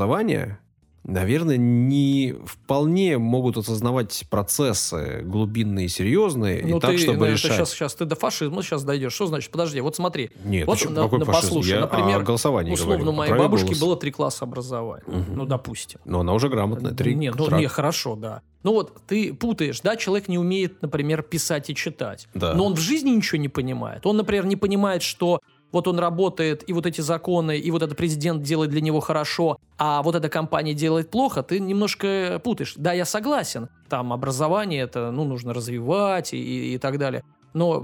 наверное, 1.09 1.57
не 1.57 2.35
вполне 2.45 3.17
могут 3.19 3.57
осознавать 3.57 4.25
процессы 4.29 5.21
глубинные 5.25 5.89
серьезные, 5.89 6.65
Ну, 6.67 6.79
и 6.79 6.81
так, 6.81 6.91
ты, 6.91 6.99
чтобы 6.99 7.27
ну, 7.27 7.33
решать. 7.33 7.53
Сейчас, 7.53 7.71
сейчас 7.71 7.95
ты 7.95 8.05
до 8.07 8.17
фашизма 8.17 8.61
сейчас 8.63 8.83
дойдешь. 8.83 9.13
Что 9.13 9.27
значит? 9.27 9.51
Подожди, 9.53 9.81
вот 9.81 9.95
смотри. 9.95 10.31
Нет, 10.45 10.67
Вот 10.67 10.79
ты 10.79 10.85
чё, 10.85 10.91
на- 10.91 11.03
какой 11.05 11.21
на- 11.21 11.25
фашизм? 11.27 11.43
послушай, 11.47 11.71
Я 11.75 11.81
например, 11.81 12.21
о 12.21 12.23
голосовании 12.25 12.73
Условно, 12.73 12.97
говорю, 12.97 13.13
моей 13.13 13.29
праве 13.31 13.43
бабушки 13.45 13.67
голоса. 13.67 13.85
было 13.85 13.97
три 13.97 14.11
класса 14.11 14.45
образования. 14.45 15.05
Мгм. 15.07 15.37
Ну, 15.37 15.47
допустим. 15.47 16.01
Но 16.05 16.21
она 16.21 16.35
уже 16.35 16.49
грамотная. 16.49 16.93
Три 16.93 17.15
Нет, 17.15 17.35
ну 17.39 17.47
трак- 17.47 17.59
не, 17.61 17.69
хорошо, 17.69 18.17
да. 18.17 18.43
Ну 18.65 18.73
вот 18.73 18.97
ты 19.07 19.33
путаешь, 19.33 19.81
да, 19.83 19.95
человек 19.97 20.27
не 20.27 20.39
умеет, 20.39 20.83
например, 20.83 21.23
писать 21.23 21.71
и 21.71 21.75
читать. 21.77 22.27
Да. 22.35 22.53
Но 22.55 22.65
он 22.67 22.75
в 22.75 22.81
жизни 22.81 23.11
ничего 23.11 23.39
не 23.41 23.49
понимает. 23.49 24.05
Он, 24.07 24.17
например, 24.17 24.45
не 24.47 24.57
понимает, 24.57 25.03
что 25.05 25.39
вот 25.73 25.89
он 25.89 25.99
работает, 25.99 26.69
и 26.69 26.73
вот 26.73 26.87
эти 26.87 27.01
законы, 27.01 27.59
и 27.59 27.71
вот 27.71 27.83
этот 27.83 27.97
президент 27.97 28.43
делает 28.43 28.71
для 28.71 28.81
него 28.81 29.01
хорошо, 29.01 29.59
а 29.79 30.03
вот 30.03 30.15
эта 30.15 30.29
компания 30.29 30.75
делает 30.75 31.11
плохо, 31.11 31.43
ты 31.43 31.61
немножко 31.61 32.41
путаешь. 32.43 32.75
Да, 32.77 32.93
я 32.93 33.05
согласен. 33.05 33.69
Там 33.89 34.13
образование 34.13 34.83
это, 34.83 35.11
ну, 35.11 35.25
нужно 35.25 35.53
развивать 35.53 36.33
и, 36.33 36.39
и- 36.39 36.75
и 36.75 36.79
так 36.79 36.99
далее. 36.99 37.23
Но 37.55 37.81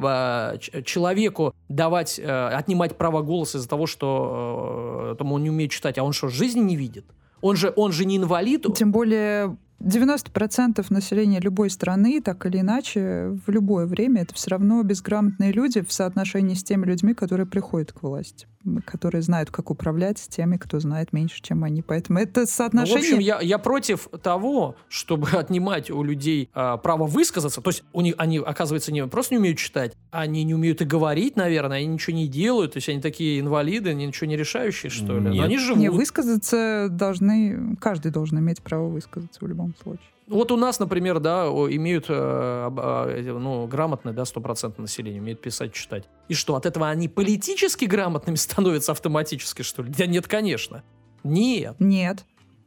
ч- 0.60 0.82
человеку 0.82 1.54
давать, 1.68 2.18
э, 2.18 2.48
отнимать 2.48 2.96
право 2.98 3.22
голоса 3.22 3.58
из-за 3.58 3.68
того, 3.68 3.86
что 3.86 5.12
э, 5.12 5.16
там 5.18 5.32
он 5.32 5.42
не 5.42 5.50
умеет 5.50 5.70
читать, 5.70 5.98
а 5.98 6.04
он 6.04 6.12
что, 6.12 6.28
жизни 6.28 6.60
не 6.60 6.76
видит? 6.76 7.04
Он 7.40 7.56
же, 7.56 7.72
он 7.76 7.90
же 7.92 8.04
не 8.04 8.16
инвалид, 8.18 8.66
Тем 8.76 8.92
более 8.92 9.56
90% 9.82 10.86
населения 10.90 11.40
любой 11.40 11.70
страны, 11.70 12.20
так 12.20 12.46
или 12.46 12.60
иначе, 12.60 13.38
в 13.46 13.50
любое 13.50 13.86
время, 13.86 14.22
это 14.22 14.34
все 14.34 14.50
равно 14.50 14.82
безграмотные 14.82 15.52
люди 15.52 15.82
в 15.82 15.92
соотношении 15.92 16.54
с 16.54 16.62
теми 16.62 16.86
людьми, 16.86 17.14
которые 17.14 17.46
приходят 17.46 17.92
к 17.92 18.02
власти, 18.02 18.46
которые 18.84 19.22
знают, 19.22 19.50
как 19.50 19.70
управлять 19.70 20.18
с 20.18 20.28
теми, 20.28 20.56
кто 20.56 20.78
знает 20.78 21.12
меньше, 21.12 21.42
чем 21.42 21.64
они. 21.64 21.82
Поэтому 21.82 22.20
это 22.20 22.40
Ну, 22.40 22.46
в 22.46 22.50
соотношение... 22.50 23.00
общем, 23.00 23.18
я, 23.18 23.40
я 23.40 23.58
против 23.58 24.08
того, 24.22 24.76
чтобы 24.88 25.28
отнимать 25.32 25.90
у 25.90 26.02
людей 26.02 26.48
а, 26.54 26.76
право 26.76 27.06
высказаться. 27.06 27.60
То 27.60 27.70
есть 27.70 27.82
у 27.92 28.00
них, 28.00 28.14
они, 28.18 28.38
оказывается, 28.38 28.92
не 28.92 29.06
просто 29.06 29.34
не 29.34 29.38
умеют 29.38 29.58
читать, 29.58 29.96
они 30.10 30.44
не 30.44 30.54
умеют 30.54 30.80
и 30.80 30.84
говорить, 30.84 31.36
наверное, 31.36 31.78
они 31.78 31.86
ничего 31.86 32.16
не 32.16 32.28
делают. 32.28 32.74
То 32.74 32.76
есть 32.78 32.88
они 32.88 33.00
такие 33.00 33.40
инвалиды, 33.40 33.90
они 33.90 34.06
ничего 34.06 34.28
не 34.28 34.36
решающие, 34.36 34.90
что 34.90 35.18
ли. 35.18 35.30
Нет. 35.30 35.34
Но 35.34 35.42
они 35.42 35.58
живут. 35.58 35.80
Не, 35.80 35.90
высказаться 35.90 36.88
должны... 36.88 37.76
Каждый 37.80 38.12
должен 38.12 38.38
иметь 38.38 38.62
право 38.62 38.88
высказаться 38.88 39.40
в 39.44 39.48
любом 39.48 39.71
случае. 39.82 40.06
Вот 40.28 40.52
у 40.52 40.56
нас, 40.56 40.78
например, 40.78 41.18
да, 41.20 41.46
имеют 41.46 42.06
э, 42.08 42.12
а, 42.14 43.22
ну, 43.38 43.66
грамотное, 43.66 44.12
да, 44.12 44.22
100% 44.22 44.80
населения, 44.80 45.20
умеют 45.20 45.40
писать, 45.40 45.72
читать. 45.72 46.04
И 46.28 46.34
что, 46.34 46.54
от 46.56 46.64
этого 46.64 46.88
они 46.88 47.08
политически 47.08 47.84
грамотными 47.86 48.36
становятся 48.36 48.92
автоматически, 48.92 49.62
что 49.62 49.82
ли? 49.82 49.92
Да 49.96 50.06
нет, 50.06 50.28
конечно. 50.28 50.82
Нет. 51.24 51.74
Нет. 51.78 52.24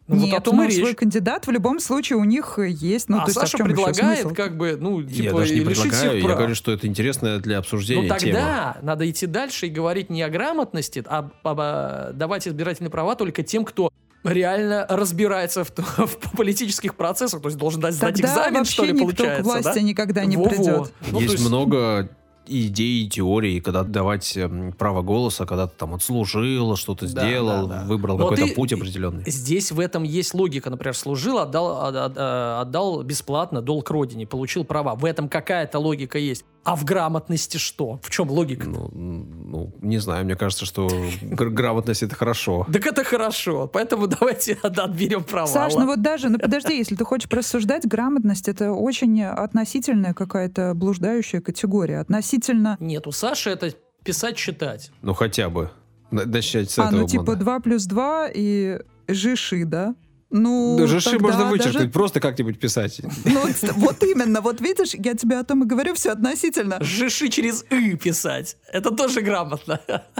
Ну, 0.07 0.17
вот 0.17 0.25
Нет, 0.27 0.35
о 0.37 0.41
том 0.41 0.61
и 0.61 0.65
но 0.65 0.69
свой 0.69 0.89
речь. 0.89 0.97
кандидат 0.97 1.47
в 1.47 1.51
любом 1.51 1.79
случае 1.79 2.17
у 2.19 2.23
них 2.25 2.59
есть. 2.59 3.09
Ну, 3.09 3.17
а 3.17 3.21
то 3.21 3.25
есть, 3.29 3.37
а 3.37 3.41
Саша 3.41 3.57
еще 3.57 3.63
предлагает, 3.63 4.19
смысл? 4.19 4.35
как 4.35 4.55
бы, 4.55 4.77
ну, 4.79 4.99
Я 4.99 5.07
типа, 5.09 5.37
даже 5.39 5.55
не 5.55 5.61
предлагаю, 5.61 6.17
я 6.19 6.23
прав. 6.25 6.37
говорю, 6.37 6.53
что 6.53 6.71
это 6.71 6.85
интересная 6.85 7.39
для 7.39 7.57
обсуждения 7.57 8.03
Ну 8.03 8.07
тема. 8.19 8.19
тогда 8.19 8.77
надо 8.83 9.09
идти 9.09 9.25
дальше 9.25 9.65
и 9.65 9.69
говорить 9.71 10.11
не 10.11 10.21
о 10.21 10.29
грамотности, 10.29 11.03
а, 11.07 11.31
об- 11.41 11.59
а 11.59 12.11
давать 12.13 12.47
избирательные 12.47 12.91
права 12.91 13.15
только 13.15 13.41
тем, 13.41 13.65
кто 13.65 13.89
реально 14.25 14.85
разбирается 14.89 15.63
в, 15.63 15.71
в 15.77 16.35
политических 16.35 16.95
процессах, 16.95 17.41
то 17.41 17.47
есть 17.47 17.57
должен 17.57 17.81
дать 17.81 17.93
сдать 17.93 18.15
Тогда 18.15 18.27
экзамен, 18.29 18.59
вообще 18.59 18.73
что 18.73 18.83
ли, 18.85 18.91
никто 18.93 19.05
получается, 19.05 19.41
к 19.41 19.45
власти 19.45 19.75
да? 19.75 19.81
никогда 19.81 20.25
не 20.25 20.37
Во-во. 20.37 20.49
придет. 20.49 20.93
Ну, 21.11 21.19
есть, 21.19 21.33
есть- 21.33 21.47
много 21.47 22.09
идей, 22.47 23.09
теорий, 23.09 23.59
когда 23.59 23.83
давать 23.83 24.37
эм, 24.37 24.71
право 24.71 25.01
голоса, 25.01 25.47
когда 25.47 25.65
ты 25.65 25.73
там 25.77 25.95
отслужил, 25.95 26.75
что-то 26.75 27.11
Да, 27.11 27.27
сделал, 27.27 27.67
да, 27.67 27.81
да. 27.81 27.85
выбрал 27.87 28.19
Но 28.19 28.25
какой-то 28.27 28.47
ты- 28.49 28.53
путь 28.53 28.71
определенный. 28.71 29.23
Здесь 29.25 29.71
в 29.71 29.79
этом 29.79 30.03
есть 30.03 30.33
логика. 30.35 30.69
Например, 30.69 30.95
служил, 30.95 31.39
отдал, 31.39 31.81
от- 31.87 31.95
от- 31.95 32.17
э, 32.17 32.57
отдал 32.61 33.01
бесплатно 33.01 33.61
долг 33.63 33.89
родине, 33.89 34.27
получил 34.27 34.63
права. 34.63 34.93
В 34.93 35.05
этом 35.05 35.27
какая-то 35.27 35.79
логика 35.79 36.19
есть. 36.19 36.45
А 36.65 36.75
в 36.75 36.83
грамотности 36.83 37.57
что? 37.57 37.99
В 38.01 38.09
чем 38.09 38.29
логика? 38.31 38.67
Ну, 38.67 38.89
Ну, 38.91 39.71
не 39.81 39.99
знаю, 39.99 40.25
мне 40.25 40.35
кажется, 40.35 40.65
что 40.65 40.87
гр- 41.21 41.49
грамотность 41.51 42.01
это 42.03 42.15
хорошо. 42.15 42.65
Так 42.73 42.85
это 42.87 43.03
хорошо, 43.03 43.67
поэтому 43.71 44.07
давайте 44.07 44.53
отберем 44.63 45.23
права. 45.23 45.45
Саш, 45.47 45.75
ну 45.75 45.85
вот 45.85 46.01
даже, 46.01 46.29
ну 46.29 46.39
подожди, 46.39 46.75
если 46.75 46.95
ты 46.95 47.05
хочешь 47.05 47.29
порассуждать, 47.29 47.85
грамотность 47.87 48.47
это 48.49 48.71
очень 48.71 49.23
относительная 49.23 50.13
какая-то 50.15 50.73
блуждающая 50.73 51.39
категория. 51.39 51.99
Относительно... 51.99 52.77
Нет, 52.79 53.05
у 53.07 53.11
Саши 53.11 53.51
это 53.51 53.71
писать-читать. 54.03 54.91
Ну, 55.03 55.13
хотя 55.13 55.49
бы. 55.49 55.69
На- 56.11 56.25
Начать 56.25 56.71
с 56.71 56.79
А, 56.79 56.87
этого 56.87 57.01
ну 57.01 57.07
типа 57.07 57.23
года. 57.23 57.39
2 57.41 57.59
плюс 57.59 57.85
2 57.85 58.29
и 58.33 58.79
жиши, 59.07 59.65
да? 59.65 59.95
Ну, 60.37 60.75
Даже 60.77 60.99
ши 60.99 61.11
тогда 61.11 61.27
можно 61.27 61.45
вычеркнуть, 61.45 61.73
даже- 61.75 61.89
просто 61.89 62.19
как-нибудь 62.19 62.59
писать. 62.59 62.99
Ну, 63.23 63.39
вот- 63.41 63.71
вот 63.75 64.03
именно, 64.03 64.41
вот 64.41 64.59
видишь, 64.59 64.93
я 64.93 65.13
тебе 65.13 65.37
о 65.39 65.43
том 65.45 65.63
и 65.63 65.65
говорю, 65.65 65.93
все 65.95 66.11
относительно. 66.11 66.77
Жиши 66.81 67.29
через 67.29 67.63
«ы» 67.71 67.95
писать. 67.95 68.57
Это 68.71 68.91
тоже 68.91 69.21
грамотно. 69.21 69.79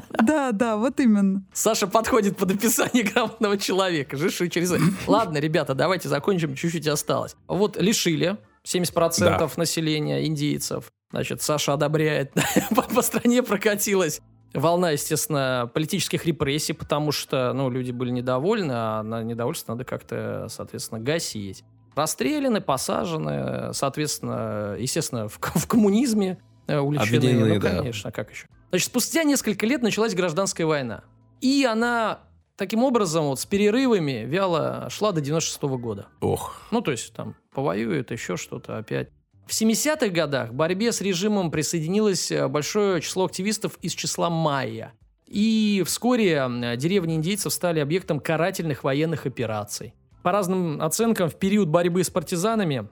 Да, 0.10 0.52
да, 0.54 0.78
вот 0.78 1.00
именно. 1.02 1.44
Саша 1.54 1.88
подходит 1.88 2.38
под 2.38 2.52
описание 2.52 3.04
грамотного 3.04 3.58
человека. 3.58 4.16
Жиши 4.16 4.48
через 4.48 4.72
«ы». 4.72 4.80
Ладно, 5.08 5.38
ребята, 5.40 5.74
давайте 5.74 6.08
закончим, 6.08 6.56
чуть-чуть 6.56 6.88
осталось. 6.88 7.36
Вот 7.48 7.76
лишили 7.76 8.38
70% 8.66 9.58
населения 9.58 10.26
индейцев. 10.26 10.86
Значит, 11.12 11.42
Саша 11.42 11.74
одобряет. 11.74 12.32
по, 12.76 12.82
по 12.84 13.02
стране 13.02 13.44
прокатилась 13.44 14.22
волна, 14.56 14.92
естественно, 14.92 15.70
политических 15.74 16.26
репрессий, 16.26 16.74
потому 16.74 17.12
что, 17.12 17.54
ну, 17.54 17.70
люди 17.70 17.92
были 17.92 18.12
недовольны, 18.12 18.74
а 18.74 19.04
на 19.04 19.24
недовольство 19.24 19.74
надо 19.74 19.86
как-то, 19.86 20.48
соответственно, 20.50 21.00
гасить. 21.00 21.64
Расстреляны, 21.96 22.62
посажены, 22.62 23.74
соответственно, 23.74 24.76
естественно, 24.78 25.28
в, 25.28 25.40
в 25.40 25.68
коммунизме 25.68 26.40
э, 26.68 26.78
уличены. 26.78 27.18
Обвинены, 27.18 27.54
ну, 27.56 27.60
да. 27.60 27.78
конечно, 27.78 28.12
как 28.12 28.32
еще. 28.32 28.48
Значит, 28.70 28.88
спустя 28.88 29.24
несколько 29.24 29.66
лет 29.66 29.82
началась 29.82 30.14
гражданская 30.14 30.68
война. 30.68 31.04
И 31.40 31.64
она 31.64 32.20
таким 32.58 32.84
образом, 32.84 33.26
вот 33.26 33.40
с 33.40 33.46
перерывами, 33.46 34.26
вяло 34.26 34.88
шла 34.90 35.12
до 35.12 35.22
96 35.22 35.62
года. 35.64 36.08
Ох. 36.22 36.62
Ну, 36.72 36.82
то 36.82 36.92
есть 36.92 37.14
там 37.14 37.36
повоюют, 37.54 38.12
еще 38.12 38.38
что-то 38.38 38.78
опять. 38.78 39.10
В 39.46 39.52
70-х 39.52 40.08
годах 40.10 40.50
к 40.50 40.54
борьбе 40.54 40.92
с 40.92 41.02
режимом 41.02 41.52
присоединилось 41.52 42.32
э, 42.32 42.48
большое 42.48 43.00
число 43.02 43.26
активистов 43.26 43.78
из 43.82 43.94
числа 43.94 44.30
майя. 44.30 44.94
И 45.28 45.84
вскоре 45.86 46.46
деревни 46.78 47.16
индейцев 47.16 47.54
стали 47.54 47.80
объектом 47.80 48.20
карательных 48.20 48.84
военных 48.84 49.26
операций. 49.26 49.94
По 50.24 50.32
разным 50.32 50.82
оценкам, 50.82 51.30
в 51.30 51.36
период 51.36 51.68
борьбы 51.68 52.04
с 52.04 52.10
партизанами 52.10 52.88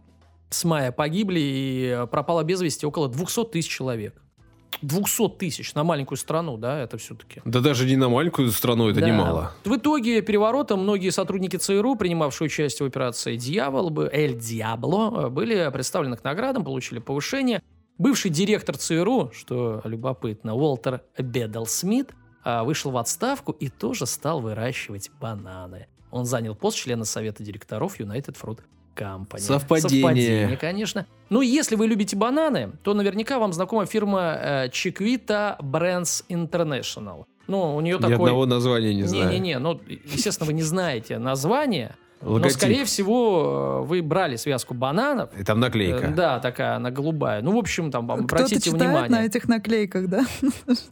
с 0.52 0.64
мая 0.64 0.92
погибли 0.92 1.40
и 1.40 1.86
э, 1.88 2.08
пропало 2.08 2.44
без 2.44 2.62
вести 2.62 2.86
около 2.86 3.10
200 3.10 3.46
тысяч 3.46 3.70
человек. 3.70 4.23
200 4.82 5.30
тысяч 5.38 5.74
на 5.74 5.84
маленькую 5.84 6.18
страну, 6.18 6.58
да, 6.58 6.80
это 6.80 6.98
все-таки. 6.98 7.42
Да 7.46 7.60
даже 7.60 7.86
не 7.86 7.96
на 7.96 8.10
маленькую 8.10 8.52
страну 8.52 8.90
это 8.90 9.00
Да. 9.02 9.08
немало. 9.08 9.52
В 9.64 9.76
итоге 9.76 10.22
переворота 10.22 10.76
многие 10.76 11.10
сотрудники 11.10 11.58
ЦРУ, 11.58 11.96
принимавшие 11.96 12.48
участие 12.48 12.88
в 12.88 12.90
операции 12.90 13.36
«Дьявол», 13.38 14.08
«Эль 14.12 14.38
Диабло», 14.38 15.26
э, 15.26 15.30
были 15.30 15.70
представлены 15.72 16.18
к 16.18 16.24
наградам, 16.24 16.64
получили 16.64 17.00
повышение. 17.00 17.62
Бывший 17.98 18.32
директор 18.32 18.76
ЦРУ, 18.76 19.32
что 19.34 19.82
любопытно, 19.84 20.56
Уолтер 20.56 21.02
Бедл 21.18 21.66
Смит, 21.66 22.12
а, 22.44 22.64
вышел 22.64 22.92
в 22.92 22.98
отставку 22.98 23.52
и 23.52 23.70
тоже 23.70 24.06
стал 24.06 24.42
выращивать 24.42 25.12
бананы. 25.22 25.88
Он 26.12 26.26
занял 26.26 26.56
пост 26.56 26.78
члена 26.78 27.06
совета 27.06 27.44
директоров 27.44 28.00
United 28.00 28.36
Fruit 28.42 28.60
Company. 28.96 29.40
Совпадение. 29.40 30.02
Совпадение, 30.02 30.58
конечно. 30.58 31.06
Ну, 31.30 31.42
если 31.42 31.76
вы 31.76 31.88
любите 31.88 32.16
бананы, 32.16 32.72
то 32.84 32.94
наверняка 32.94 33.40
вам 33.40 33.54
знакома 33.54 33.86
фирма 33.86 34.38
э, 34.40 34.68
Chiquita 34.70 35.58
Brands 35.60 36.24
International. 36.30 37.26
Ну, 37.48 37.76
у 37.76 37.82
нее 37.82 37.98
Ни 37.98 38.02
такой... 38.02 38.16
одного 38.16 38.46
названия 38.46 38.94
не 38.94 39.04
знаю. 39.04 39.30
Не-не-не, 39.32 39.60
ну, 39.60 39.80
естественно, 39.88 40.48
вы 40.48 40.54
не 40.54 40.62
знаете 40.64 41.18
название, 41.18 41.96
но, 42.22 42.34
Логотип. 42.34 42.58
скорее 42.58 42.86
всего, 42.86 43.82
э, 43.84 43.88
вы 43.88 44.02
брали 44.02 44.38
связку 44.38 44.74
бананов. 44.74 45.30
И 45.38 45.44
там 45.44 45.60
наклейка. 45.60 46.06
Э, 46.08 46.14
Да, 46.14 46.40
такая, 46.40 46.76
она 46.78 46.90
голубая. 46.90 47.42
Ну, 47.42 47.52
в 47.54 47.58
общем, 47.58 47.92
там, 47.92 48.06
Кто-то 48.08 48.24
обратите 48.24 48.62
читает 48.62 48.84
внимание. 48.84 49.10
на 49.10 49.26
этих 49.26 49.48
наклейках, 49.50 50.08
да? 50.08 50.26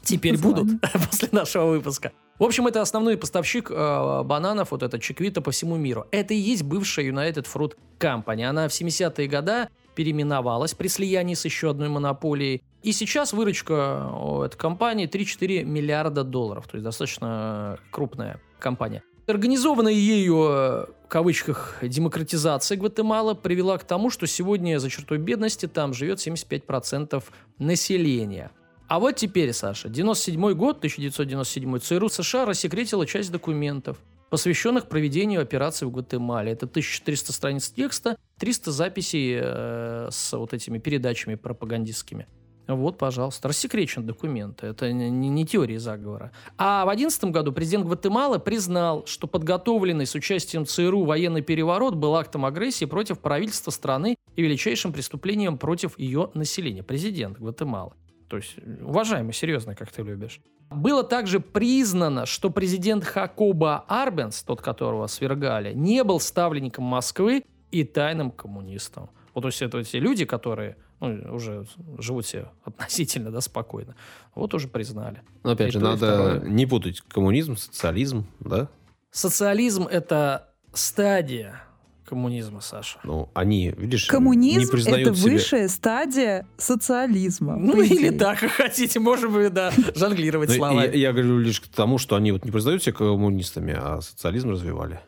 Теперь 0.03 0.33
название. 0.33 0.63
будут 0.63 0.81
после 1.09 1.29
нашего 1.31 1.67
выпуска. 1.67 2.11
В 2.41 2.43
общем, 2.43 2.65
это 2.65 2.81
основной 2.81 3.17
поставщик 3.17 3.69
э, 3.69 4.23
бананов, 4.23 4.71
вот 4.71 4.81
эта 4.81 4.97
Чиквита 4.97 5.41
по 5.41 5.51
всему 5.51 5.77
миру. 5.77 6.07
Это 6.09 6.33
и 6.33 6.37
есть 6.37 6.63
бывшая 6.63 7.07
United 7.07 7.45
Fruit 7.45 7.75
Company. 7.99 8.45
Она 8.45 8.67
в 8.67 8.71
70-е 8.71 9.27
годы 9.27 9.69
переименовалась 9.93 10.73
при 10.73 10.87
слиянии 10.87 11.35
с 11.35 11.45
еще 11.45 11.69
одной 11.69 11.89
монополией. 11.89 12.63
И 12.81 12.93
сейчас 12.93 13.33
выручка 13.33 14.09
у 14.11 14.41
этой 14.41 14.57
компании 14.57 15.07
3-4 15.07 15.65
миллиарда 15.65 16.23
долларов. 16.23 16.67
То 16.67 16.77
есть 16.77 16.83
достаточно 16.83 17.77
крупная 17.91 18.41
компания. 18.57 19.03
Организованная 19.27 19.93
ею, 19.93 20.37
э, 20.37 20.85
в 21.05 21.07
кавычках, 21.09 21.77
демократизация 21.83 22.75
Гватемала 22.75 23.35
привела 23.35 23.77
к 23.77 23.83
тому, 23.83 24.09
что 24.09 24.25
сегодня 24.25 24.79
за 24.79 24.89
чертой 24.89 25.19
бедности 25.19 25.67
там 25.67 25.93
живет 25.93 26.17
75% 26.17 27.23
населения. 27.59 28.49
А 28.91 28.99
вот 28.99 29.15
теперь, 29.15 29.53
Саша, 29.53 29.87
97 29.87 30.51
год, 30.51 30.79
1997, 30.79 31.79
ЦРУ 31.79 32.09
США 32.09 32.43
рассекретила 32.43 33.05
часть 33.05 33.31
документов, 33.31 33.97
посвященных 34.29 34.89
проведению 34.89 35.41
операции 35.41 35.85
в 35.85 35.91
Гватемале. 35.91 36.51
Это 36.51 36.65
1400 36.65 37.31
страниц 37.31 37.69
текста, 37.69 38.17
300 38.39 38.71
записей 38.73 39.39
э, 39.41 40.09
с 40.11 40.37
вот 40.37 40.53
этими 40.53 40.77
передачами 40.77 41.35
пропагандистскими. 41.35 42.27
Вот, 42.67 42.97
пожалуйста, 42.97 43.47
рассекречен 43.47 44.05
документы. 44.05 44.67
Это 44.67 44.91
не- 44.91 45.29
не 45.29 45.45
теория 45.45 45.79
заговора. 45.79 46.33
А 46.57 46.83
в 46.83 46.87
2011 46.89 47.31
году 47.31 47.53
президент 47.53 47.85
Гватемалы 47.85 48.39
признал, 48.39 49.05
что 49.05 49.25
подготовленный 49.25 50.05
с 50.05 50.15
участием 50.15 50.65
ЦРУ 50.65 51.05
военный 51.05 51.41
переворот 51.41 51.95
был 51.95 52.17
актом 52.17 52.43
агрессии 52.43 52.83
против 52.83 53.19
правительства 53.19 53.71
страны 53.71 54.17
и 54.35 54.41
величайшим 54.41 54.91
преступлением 54.91 55.57
против 55.57 55.97
ее 55.97 56.29
населения. 56.33 56.83
Президент 56.83 57.37
Гватемалы. 57.39 57.93
То 58.31 58.37
есть, 58.37 58.55
уважаемый, 58.81 59.33
серьезно, 59.33 59.75
как 59.75 59.91
ты 59.91 60.03
любишь. 60.03 60.39
Было 60.69 61.03
также 61.03 61.41
признано, 61.41 62.25
что 62.25 62.49
президент 62.49 63.03
Хакоба 63.03 63.83
Арбенс, 63.89 64.41
тот, 64.43 64.61
которого 64.61 65.07
свергали, 65.07 65.73
не 65.73 66.01
был 66.05 66.21
ставленником 66.21 66.85
Москвы 66.85 67.43
и 67.71 67.83
тайным 67.83 68.31
коммунистом. 68.31 69.09
Вот 69.33 69.41
то 69.41 69.47
есть 69.49 69.61
это 69.61 69.83
те 69.83 69.99
люди, 69.99 70.23
которые 70.23 70.77
ну, 71.01 71.35
уже 71.35 71.65
живут 71.97 72.25
себе 72.25 72.47
относительно 72.63 73.31
да, 73.31 73.41
спокойно. 73.41 73.97
Вот 74.33 74.53
уже 74.53 74.69
признали. 74.69 75.23
Но 75.43 75.51
опять 75.51 75.67
И 75.67 75.71
же, 75.73 75.79
то, 75.81 75.85
надо 75.87 75.97
второе. 75.97 76.39
не 76.49 76.65
путать 76.65 77.01
коммунизм, 77.01 77.57
социализм, 77.57 78.27
да? 78.39 78.69
Социализм– 79.11 79.87
это 79.91 80.53
стадия 80.71 81.63
коммунизма, 82.11 82.59
Саша. 82.61 82.99
Ну, 83.05 83.29
они, 83.33 83.73
видишь, 83.77 84.03
не 84.03 84.09
Коммунизм— 84.09 84.71
признают 84.73 85.07
это 85.07 85.17
себя. 85.17 85.31
высшая 85.31 85.67
стадия 85.69 86.45
социализма. 86.57 87.55
Ну 87.55 87.81
или 87.81 88.09
так, 88.09 88.39
как 88.39 88.51
хотите, 88.51 88.99
можем 88.99 89.39
и 89.39 89.49
да, 89.49 89.71
жонглировать 89.95 90.49
Ну, 90.49 90.55
словами. 90.55 90.87
я, 90.87 90.91
я 90.93 91.13
говорю 91.13 91.39
лишь 91.39 91.61
к 91.61 91.67
тому, 91.67 91.97
что 91.97 92.15
они 92.17 92.33
вот 92.33 92.43
не 92.43 92.51
признают 92.51 92.83
себя 92.83 92.93
коммунистами, 92.93 93.73
а 93.77 94.01
социализм 94.01 94.49
развивали. 94.51 94.99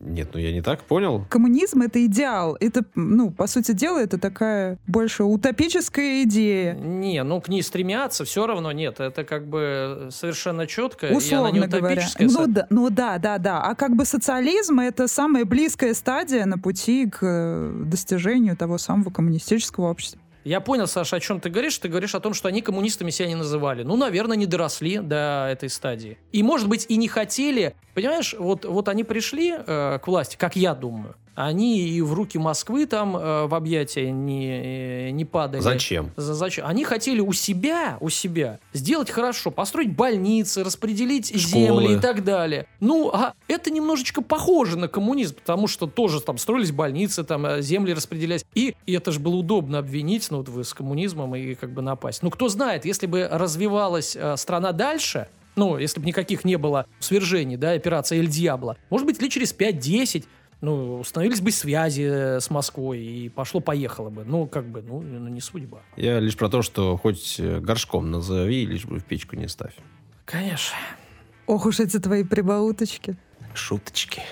Нет, 0.00 0.30
ну 0.34 0.40
я 0.40 0.52
не 0.52 0.62
так 0.62 0.82
понял. 0.82 1.24
Коммунизм— 1.28 1.82
это 1.82 2.04
идеал. 2.04 2.56
Это, 2.60 2.84
ну, 2.94 3.30
по 3.30 3.46
сути 3.46 3.72
дела, 3.72 3.98
это 3.98 4.18
такая 4.18 4.78
больше 4.86 5.24
утопическая 5.24 6.22
идея. 6.24 6.74
Не, 6.74 7.22
ну 7.22 7.40
к 7.40 7.48
ней 7.48 7.62
стремятся, 7.62 8.24
все 8.24 8.46
равно 8.46 8.72
нет. 8.72 9.00
Это 9.00 9.24
как 9.24 9.46
бы 9.46 10.08
совершенно 10.10 10.66
четко. 10.66 11.06
и 11.06 11.10
она 11.10 11.18
не 11.18 11.60
Условно 11.60 11.66
говоря. 11.66 11.86
утопическая. 11.86 12.28
Ну 12.28 12.46
да, 12.46 12.66
ну 12.70 12.90
да, 12.90 13.18
да, 13.18 13.38
да. 13.38 13.62
А 13.62 13.74
как 13.74 13.96
бы 13.96 14.04
социализм— 14.04 14.80
это 14.80 15.08
самая 15.08 15.44
близкая 15.44 15.94
стадия 15.94 16.44
на 16.44 16.58
пути 16.58 17.08
к 17.08 17.18
э, 17.22 17.82
достижению 17.86 18.56
того 18.56 18.78
самого 18.78 19.10
коммунистического 19.10 19.90
общества. 19.90 20.20
Я 20.46 20.60
понял, 20.60 20.86
Саша, 20.86 21.16
о 21.16 21.20
чем 21.20 21.40
ты 21.40 21.50
говоришь. 21.50 21.76
Ты 21.76 21.88
говоришь 21.88 22.14
о 22.14 22.20
том, 22.20 22.32
что 22.32 22.46
они 22.46 22.62
коммунистами 22.62 23.10
себя 23.10 23.26
не 23.26 23.34
называли. 23.34 23.82
Ну, 23.82 23.96
наверное, 23.96 24.36
не 24.36 24.46
доросли 24.46 24.98
до 24.98 25.48
этой 25.50 25.68
стадии. 25.68 26.18
И, 26.30 26.44
может 26.44 26.68
быть, 26.68 26.86
и 26.88 26.96
не 26.96 27.08
хотели. 27.08 27.74
Понимаешь, 27.94 28.32
вот, 28.38 28.64
вот 28.64 28.88
они 28.88 29.02
пришли 29.02 29.56
э, 29.58 29.98
к 30.00 30.06
власти, 30.06 30.36
как 30.36 30.54
я 30.54 30.76
думаю. 30.76 31.16
Они 31.36 31.86
и 31.86 32.00
в 32.00 32.14
руки 32.14 32.38
Москвы 32.38 32.86
там 32.86 33.14
э, 33.16 33.46
в 33.46 33.54
объятия 33.54 34.10
не, 34.10 35.08
э, 35.08 35.10
не 35.10 35.24
падали. 35.26 35.60
Зачем? 35.60 36.10
За- 36.16 36.34
Зачем? 36.34 36.66
Они 36.66 36.82
хотели 36.84 37.20
у 37.20 37.32
себя, 37.34 37.98
у 38.00 38.08
себя 38.08 38.58
сделать 38.72 39.10
хорошо, 39.10 39.50
построить 39.50 39.94
больницы, 39.94 40.64
распределить 40.64 41.28
Школы. 41.38 41.64
земли 41.82 41.94
и 41.96 41.98
так 42.00 42.24
далее. 42.24 42.66
Ну, 42.80 43.10
а 43.12 43.34
это 43.48 43.70
немножечко 43.70 44.22
похоже 44.22 44.78
на 44.78 44.88
коммунизм, 44.88 45.36
потому 45.36 45.66
что 45.68 45.86
тоже 45.86 46.22
там 46.22 46.38
строились 46.38 46.72
больницы, 46.72 47.22
там 47.22 47.44
э, 47.44 47.60
земли 47.62 47.92
распределялись. 47.92 48.44
И, 48.54 48.74
и 48.86 48.92
это 48.94 49.12
же 49.12 49.20
было 49.20 49.36
удобно 49.36 49.78
обвинить, 49.78 50.30
ну, 50.30 50.38
вот 50.38 50.48
вы 50.48 50.64
с 50.64 50.72
коммунизмом 50.72 51.36
и 51.36 51.54
как 51.54 51.70
бы 51.72 51.82
напасть. 51.82 52.22
Ну, 52.22 52.30
кто 52.30 52.48
знает, 52.48 52.86
если 52.86 53.06
бы 53.06 53.28
развивалась 53.30 54.16
э, 54.16 54.36
страна 54.38 54.72
дальше, 54.72 55.28
ну, 55.54 55.78
если 55.78 56.00
бы 56.00 56.06
никаких 56.06 56.44
не 56.44 56.56
было 56.56 56.86
свержений, 57.00 57.56
да, 57.56 57.70
операция 57.70 58.18
Эль 58.18 58.28
Диабло, 58.28 58.76
может 58.90 59.06
быть, 59.06 59.20
лет 59.22 59.30
через 59.32 59.54
5-10 59.54 60.24
Ну, 60.62 61.00
установились 61.00 61.42
бы 61.42 61.50
связи 61.50 62.38
с 62.40 62.48
Москвой, 62.48 63.00
и 63.00 63.28
пошло-поехало 63.28 64.08
бы. 64.08 64.24
Ну, 64.24 64.46
как 64.46 64.66
бы, 64.66 64.80
ну, 64.80 65.02
ну, 65.02 65.28
не 65.28 65.40
судьба. 65.40 65.82
Я 65.96 66.18
лишь 66.18 66.36
про 66.36 66.48
то, 66.48 66.62
что 66.62 66.96
хоть 66.96 67.38
э, 67.38 67.60
горшком 67.60 68.10
назови, 68.10 68.64
лишь 68.64 68.86
бы 68.86 68.98
в 68.98 69.04
печку 69.04 69.36
не 69.36 69.48
ставь. 69.48 69.74
Конечно. 70.24 70.76
Ох 71.46 71.66
уж 71.66 71.78
эти 71.80 71.98
твои 71.98 72.24
прибауточки. 72.24 73.16
Шуточки. 73.54 74.22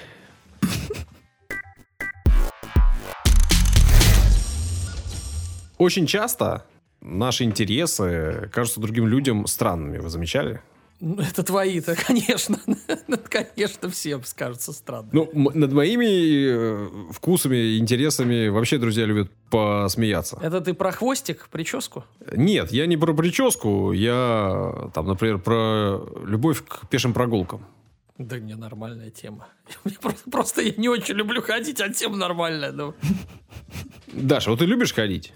Очень 5.77 6.07
часто 6.07 6.65
наши 7.03 7.45
интересы 7.45 8.49
кажутся 8.51 8.81
другим 8.81 9.07
людям 9.07 9.47
странными. 9.47 9.99
Вы 9.99 10.09
замечали? 10.09 10.63
Ну, 11.07 11.21
Это 11.21 11.43
твои-то, 11.43 11.95
конечно. 12.07 12.57
Это, 12.87 13.19
конечно, 13.19 13.91
всем 13.91 14.25
скажется 14.25 14.73
странно. 14.73 15.11
Ну, 15.13 15.31
м- 15.35 15.51
над 15.53 15.71
моими 15.73 16.07
э, 16.49 16.89
вкусами, 17.13 17.77
интересами 17.77 18.49
вообще 18.49 18.79
друзья 18.79 19.05
любят 19.05 19.31
посмеяться. 19.51 20.39
Это 20.41 20.63
ты 20.63 20.73
про 20.73 20.93
хвостик, 20.93 21.49
прическу? 21.51 22.05
Нет, 22.35 22.73
я 22.73 22.87
не 22.87 22.97
про 22.97 23.13
прическу, 23.13 23.93
я 23.93 24.91
там, 24.95 25.07
например, 25.07 25.39
про 25.41 26.01
любовь 26.27 26.65
к 26.67 26.89
пешим 26.89 27.13
прогулкам. 27.13 27.67
Да 28.17 28.39
не, 28.39 28.55
нормальная 28.55 29.11
тема. 29.11 29.49
Мне 29.85 29.97
Просто, 30.01 30.31
просто 30.31 30.63
я 30.63 30.73
не 30.79 30.89
очень 30.89 31.17
люблю 31.17 31.43
ходить, 31.43 31.83
а 31.83 31.91
тема 31.93 32.17
нормальная. 32.17 32.73
ну. 32.73 32.95
Даша, 34.11 34.49
вот 34.51 34.61
ты 34.61 34.65
любишь 34.65 34.95
ходить? 34.95 35.35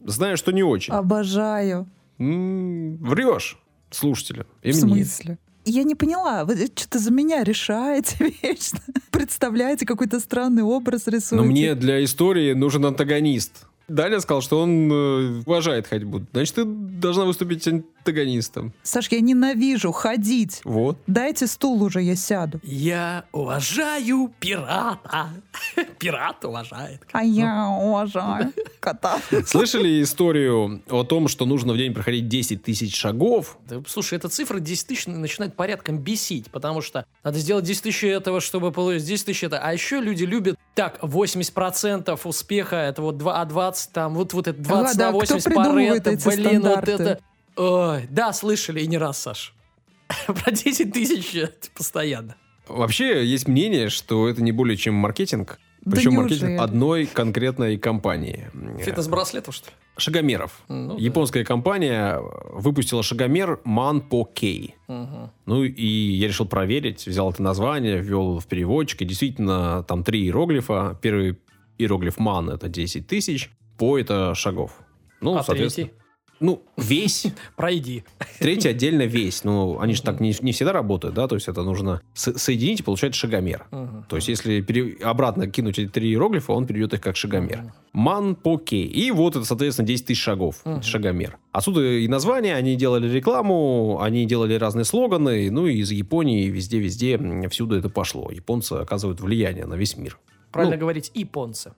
Знаю, 0.00 0.36
что 0.36 0.52
не 0.52 0.62
очень. 0.62 0.92
Обожаю. 0.92 1.88
М, 2.18 2.96
Врешь 2.98 3.56
слушателям. 3.90 4.46
И 4.62 4.72
В 4.72 4.84
мне. 4.84 5.04
смысле? 5.04 5.38
Я 5.64 5.82
не 5.82 5.94
поняла, 5.96 6.44
вы 6.44 6.66
что-то 6.66 6.98
за 7.00 7.10
меня 7.10 7.42
решаете 7.42 8.32
вечно. 8.42 8.78
Представляете, 9.10 9.84
какой-то 9.84 10.20
странный 10.20 10.62
образ 10.62 11.06
рисуете. 11.08 11.36
Но 11.36 11.44
мне 11.44 11.74
для 11.74 12.04
истории 12.04 12.52
нужен 12.52 12.86
антагонист. 12.86 13.66
Далее 13.88 14.20
сказал, 14.20 14.42
что 14.42 14.60
он 14.60 14.90
э, 14.90 15.42
уважает 15.46 15.86
ходьбу. 15.86 16.22
Значит, 16.32 16.56
ты 16.56 16.64
должна 16.64 17.24
выступить 17.24 17.66
антагонистом. 17.68 18.72
Саш, 18.82 19.08
я 19.10 19.20
ненавижу 19.20 19.92
ходить. 19.92 20.60
Вот. 20.64 20.98
Дайте 21.06 21.46
стул 21.46 21.82
уже, 21.82 22.02
я 22.02 22.16
сяду. 22.16 22.60
Я 22.64 23.24
уважаю 23.32 24.32
пирата. 24.40 25.28
Пират 25.98 26.44
уважает. 26.44 27.02
А 27.12 27.22
я 27.22 27.68
уважаю 27.68 28.52
кота. 28.80 29.18
Слышали 29.46 30.02
историю 30.02 30.82
о 30.88 31.04
том, 31.04 31.28
что 31.28 31.46
нужно 31.46 31.72
в 31.72 31.76
день 31.76 31.94
проходить 31.94 32.28
10 32.28 32.62
тысяч 32.62 32.96
шагов? 32.96 33.58
Да, 33.68 33.82
слушай, 33.86 34.14
эта 34.14 34.28
цифра 34.28 34.58
10 34.58 34.86
тысяч 34.86 35.06
начинает 35.06 35.54
порядком 35.54 35.98
бесить, 35.98 36.50
потому 36.50 36.80
что 36.80 37.06
надо 37.22 37.38
сделать 37.38 37.64
10 37.64 37.82
тысяч 37.82 38.04
этого, 38.04 38.40
чтобы 38.40 38.72
получить 38.72 39.06
10 39.06 39.26
тысяч 39.26 39.44
это. 39.44 39.58
А 39.58 39.72
еще 39.72 40.00
люди 40.00 40.24
любят, 40.24 40.58
так, 40.76 40.98
80% 41.02 42.20
успеха, 42.24 42.76
это 42.76 43.00
вот 43.00 43.16
2, 43.16 43.40
а 43.40 43.44
20, 43.46 43.92
там, 43.92 44.14
вот, 44.14 44.34
вот 44.34 44.46
это 44.46 44.60
20 44.60 44.84
Ага, 44.84 44.98
да, 44.98 45.10
на 45.10 45.18
кто 45.18 45.34
80 45.34 45.44
придумывает 45.44 46.04
Паретто, 46.04 46.10
эти 46.10 46.36
блин, 46.36 46.62
вот 46.62 46.72
стандарты? 46.72 46.92
это... 46.92 47.20
Ой, 47.56 48.06
да, 48.10 48.32
слышали, 48.34 48.80
и 48.80 48.86
не 48.86 48.98
раз, 48.98 49.18
Саш. 49.18 49.54
Про 50.26 50.52
10 50.52 50.92
тысяч 50.92 51.34
это 51.34 51.68
постоянно. 51.74 52.36
Вообще, 52.68 53.24
есть 53.24 53.48
мнение, 53.48 53.88
что 53.88 54.28
это 54.28 54.42
не 54.42 54.52
более 54.52 54.76
чем 54.76 54.94
маркетинг. 54.94 55.58
Да 55.86 55.92
Причем 55.94 56.14
неужели? 56.14 56.40
маркетинг 56.40 56.60
одной 56.60 57.06
конкретной 57.06 57.78
компании. 57.78 58.50
Фитнес-браслетов, 58.80 59.54
что 59.54 59.68
ли? 59.68 59.72
Шагомеров. 59.96 60.60
Ну, 60.66 60.96
да. 60.96 61.00
Японская 61.00 61.44
компания 61.44 62.18
выпустила 62.52 63.04
шагомер 63.04 63.60
Manpo 63.64 64.24
K. 64.24 64.74
Мгм. 64.88 65.30
Ну 65.46 65.62
и 65.62 65.86
я 65.86 66.26
решил 66.26 66.46
проверить, 66.46 67.06
взял 67.06 67.30
это 67.30 67.40
название, 67.40 68.00
ввел 68.00 68.40
в 68.40 68.46
переводчик, 68.46 69.02
и 69.02 69.04
действительно 69.04 69.84
там 69.84 70.02
три 70.02 70.24
иероглифа. 70.24 70.98
Первый 71.00 71.38
иероглиф 71.78 72.18
ман 72.18 72.50
это 72.50 72.68
10 72.68 73.06
тысяч, 73.06 73.52
по 73.78 73.96
это 73.96 74.34
шагов. 74.34 74.72
Ну, 75.20 75.36
а 75.36 75.44
соответственно. 75.44 75.86
третий? 75.86 76.05
Ну, 76.38 76.62
весь. 76.76 77.26
Пройди. 77.56 78.04
Третий 78.38 78.68
отдельно 78.68 79.02
весь. 79.06 79.42
Ну, 79.44 79.78
они 79.80 79.94
же 79.94 80.02
так 80.02 80.20
не, 80.20 80.34
не 80.40 80.52
всегда 80.52 80.72
работают, 80.72 81.14
да, 81.14 81.28
то 81.28 81.34
есть 81.34 81.48
это 81.48 81.62
нужно 81.62 82.02
со- 82.14 82.38
соединить 82.38 82.80
и 82.80 82.82
получать 82.82 83.14
шагомер. 83.14 83.66
Мгм. 83.70 84.04
То 84.08 84.16
есть, 84.16 84.28
если 84.28 84.60
пере- 84.60 84.96
обратно 85.02 85.46
кинуть 85.48 85.78
эти 85.78 85.88
три 85.88 86.10
иероглифа, 86.10 86.52
он 86.52 86.66
перейдет 86.66 86.92
их 86.94 87.00
как 87.00 87.16
шагомер. 87.16 87.58
Мгм. 87.62 87.72
Ман 87.94 88.34
по 88.34 88.58
кей. 88.58 88.84
И 88.84 89.10
вот 89.10 89.36
это, 89.36 89.44
соответственно, 89.46 89.88
10 89.88 90.06
тысяч 90.06 90.22
шагов. 90.22 90.56
Мгм. 90.66 90.82
Шагомер. 90.82 91.38
Отсюда 91.52 91.80
и 91.82 92.06
название, 92.08 92.54
они 92.54 92.76
делали 92.76 93.08
рекламу, 93.08 93.98
они 94.02 94.26
делали 94.26 94.54
разные 94.54 94.84
слоганы, 94.84 95.50
ну 95.50 95.66
и 95.66 95.78
из 95.78 95.90
Японии 95.90 96.48
везде-везде 96.48 97.18
всюду 97.48 97.76
это 97.76 97.88
пошло. 97.88 98.30
Японцы 98.30 98.72
оказывают 98.74 99.20
влияние 99.20 99.64
на 99.64 99.74
весь 99.74 99.96
мир. 99.96 100.18
Правильно 100.52 100.76
Ну. 100.76 100.80
говорить, 100.80 101.10
японцы. 101.14 101.72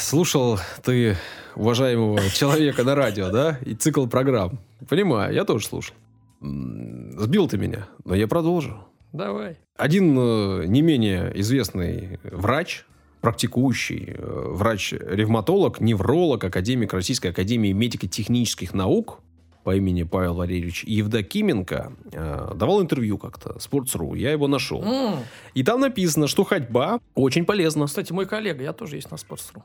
Слушал 0.00 0.58
ты 0.82 1.16
уважаемого 1.54 2.20
человека 2.34 2.84
на 2.84 2.94
радио, 2.94 3.30
да? 3.30 3.58
И 3.64 3.74
цикл 3.74 4.06
программ. 4.06 4.58
Понимаю, 4.88 5.34
я 5.34 5.44
тоже 5.44 5.66
слушал. 5.66 5.94
Сбил 6.40 7.48
ты 7.48 7.58
меня, 7.58 7.88
но 8.04 8.14
я 8.14 8.28
продолжу. 8.28 8.84
Давай. 9.12 9.56
Один 9.76 10.16
э, 10.18 10.66
не 10.66 10.82
менее 10.82 11.32
известный 11.40 12.20
врач, 12.22 12.84
практикующий 13.20 14.14
э, 14.16 14.52
врач-ревматолог, 14.52 15.80
невролог, 15.80 16.44
академик 16.44 16.92
Российской 16.92 17.28
Академии 17.28 17.72
медико-технических 17.72 18.74
наук 18.74 19.20
по 19.64 19.76
имени 19.76 20.02
Павел 20.04 20.34
Валерьевич 20.34 20.84
Евдокименко 20.84 21.92
э, 22.12 22.52
давал 22.54 22.80
интервью 22.82 23.18
как-то 23.18 23.50
Sports.ru. 23.58 24.16
Я 24.16 24.32
его 24.32 24.48
нашел. 24.48 24.82
М, 24.82 25.18
И 25.54 25.62
там 25.62 25.80
написано, 25.80 26.26
что 26.28 26.44
ходьба 26.44 27.00
очень 27.14 27.44
полезна. 27.44 27.86
Кстати, 27.86 28.12
мой 28.12 28.26
коллега, 28.26 28.62
я 28.62 28.72
тоже 28.72 28.96
есть 28.96 29.10
на 29.10 29.16
Sports.ru. 29.16 29.62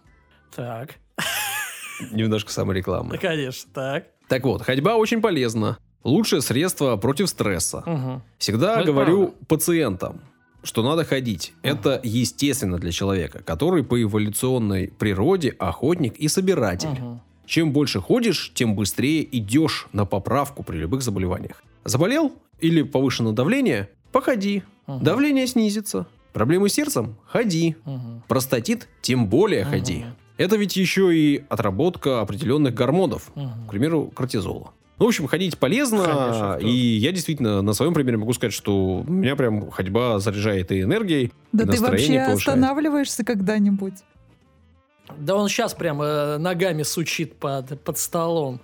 Так, 0.56 0.96
Немножко 2.12 2.52
саморекламы. 2.52 3.12
да, 3.12 3.18
конечно, 3.18 3.70
так. 3.74 4.08
Так 4.28 4.44
вот, 4.44 4.62
ходьба 4.64 4.96
очень 4.96 5.22
полезна. 5.22 5.78
Лучшее 6.04 6.42
средство 6.42 6.98
против 6.98 7.30
стресса. 7.30 7.84
Мгм. 7.86 8.24
Всегда 8.38 8.80
Ну, 8.80 8.86
говорю 8.86 9.28
правда. 9.28 9.46
пациентам, 9.48 10.22
что 10.64 10.84
надо 10.84 11.06
ходить. 11.06 11.54
Это 11.62 12.00
естественно 12.04 12.78
для 12.78 12.92
человека, 12.92 13.42
который 13.44 13.84
по 13.84 14.02
эволюционной 14.02 14.90
природе 14.90 15.50
охотник 15.60 16.18
и 16.18 16.28
собиратель. 16.28 16.90
Мгм. 16.90 17.22
Чем 17.46 17.72
больше 17.74 18.00
ходишь, 18.00 18.52
тем 18.54 18.76
быстрее 18.76 19.28
идешь 19.38 19.88
на 19.94 20.06
поправку 20.06 20.64
при 20.64 20.78
любых 20.78 21.02
заболеваниях. 21.02 21.64
Заболел 21.84 22.34
или 22.60 22.82
повышено 22.82 23.34
давление? 23.34 23.90
Походи. 24.12 24.64
Мгм. 24.88 25.04
Давление 25.04 25.48
снизится. 25.48 26.08
Проблемы 26.32 26.70
с 26.70 26.74
сердцем? 26.74 27.16
Ходи. 27.26 27.76
Мгм. 27.86 28.24
Простатит? 28.28 28.88
Тем 29.02 29.28
более 29.28 29.66
ходи. 29.66 30.00
Мгм. 30.00 30.16
Это 30.38 30.56
ведь 30.56 30.76
еще 30.78 31.16
и 31.16 31.44
отработка 31.50 32.22
определенных 32.22 32.74
гормонов. 32.74 33.32
Мгм. 33.36 33.68
К 33.68 33.72
примеру, 33.72 34.12
кортизола. 34.16 34.72
Ну, 35.00 35.06
в 35.06 35.08
общем, 35.10 35.28
ходить 35.28 35.58
полезно, 35.58 36.04
Конечно, 36.04 36.58
и 36.62 36.70
я 36.72 37.12
действительно 37.12 37.62
на 37.62 37.74
своем 37.74 37.94
примере 37.94 38.18
могу 38.18 38.32
сказать, 38.34 38.54
что 38.54 39.00
у 39.06 39.12
меня 39.12 39.36
прям 39.36 39.70
ходьба 39.72 40.20
заряжает 40.20 40.72
и 40.72 40.82
энергией, 40.82 41.32
Да 41.52 41.64
и 41.64 41.68
ты 41.68 41.82
вообще 41.82 42.08
повышает. 42.20 42.38
останавливаешься 42.38 43.26
когда-нибудь? 43.26 43.96
Да 45.18 45.36
он 45.36 45.50
сейчас 45.50 45.74
прям 45.74 46.02
э, 46.02 46.38
ногами 46.38 46.84
сучит 46.84 47.36
под, 47.36 47.80
под 47.82 47.98
столом. 47.98 48.60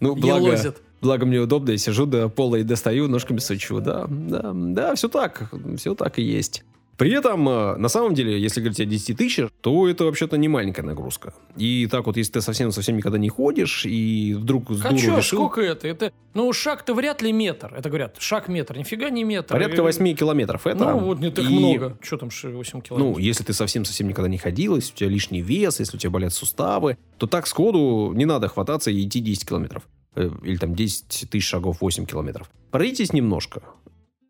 Ну, 0.00 0.16
благо, 0.16 0.46
Елозит. 0.46 0.82
благо 1.00 1.26
мне 1.26 1.38
удобно, 1.38 1.70
я 1.70 1.78
сижу 1.78 2.06
до 2.06 2.28
пола 2.28 2.56
и 2.56 2.62
достаю, 2.62 3.08
ножками 3.08 3.38
сучу. 3.38 3.80
Да, 3.80 4.06
да, 4.08 4.50
да, 4.52 4.94
все 4.94 5.08
так, 5.08 5.50
все 5.76 5.94
так 5.94 6.18
и 6.18 6.22
есть. 6.22 6.64
При 7.02 7.10
этом, 7.18 7.48
э, 7.48 7.76
на 7.78 7.88
самом 7.88 8.14
деле, 8.14 8.40
если 8.40 8.60
говорить 8.60 8.78
о 8.80 8.84
10 8.84 9.16
тысячах, 9.16 9.50
то 9.60 9.88
это 9.88 10.04
вообще-то 10.04 10.36
не 10.36 10.46
маленькая 10.46 10.82
нагрузка. 10.82 11.34
И 11.56 11.88
так 11.90 12.06
вот, 12.06 12.16
если 12.16 12.34
ты 12.34 12.40
совсем-совсем 12.42 12.96
никогда 12.96 13.18
не 13.18 13.28
ходишь, 13.28 13.84
и 13.86 14.34
вдруг 14.38 14.70
с 14.70 14.84
А 14.84 14.90
дуру 14.90 15.00
чё, 15.00 15.16
решил... 15.16 15.38
сколько 15.38 15.60
это? 15.60 15.88
Это, 15.88 16.12
ну, 16.34 16.52
шаг-то 16.52 16.94
вряд 16.94 17.20
ли 17.20 17.32
метр. 17.32 17.74
Это 17.76 17.88
говорят, 17.88 18.18
шаг 18.20 18.46
метр. 18.46 18.78
Нифига 18.78 19.10
не 19.10 19.24
метр. 19.24 19.52
Порядка 19.52 19.78
И- 19.78 19.80
8 19.80 20.14
километров. 20.14 20.64
Это, 20.64 20.84
Ну, 20.92 20.98
вот 21.00 21.18
не 21.18 21.32
так 21.32 21.44
и- 21.44 21.48
много. 21.48 21.98
Что 22.02 22.18
там, 22.18 22.30
ш- 22.30 22.50
8 22.50 22.78
Ну, 22.78 22.82
километров? 22.82 23.18
если 23.18 23.42
ты 23.42 23.52
совсем-совсем 23.52 24.06
никогда 24.06 24.28
не 24.28 24.38
ходил, 24.38 24.76
если 24.76 24.92
у 24.92 24.96
тебя 24.98 25.08
лишний 25.08 25.42
вес, 25.42 25.80
если 25.80 25.96
у 25.96 25.98
тебя 25.98 26.10
болят 26.10 26.32
суставы, 26.32 26.98
то 27.18 27.26
так 27.26 27.48
сходу 27.48 28.12
не 28.14 28.26
надо 28.26 28.46
хвататься 28.46 28.92
и 28.92 29.02
идти 29.04 29.18
10 29.18 29.48
километров. 29.48 29.82
Э, 30.14 30.30
Или 30.44 30.56
там 30.56 30.76
10 30.76 31.26
тысяч 31.30 31.48
шагов, 31.48 31.78
8 31.80 32.06
километров. 32.06 32.48
Пройдитесь 32.70 33.12
немножко. 33.12 33.62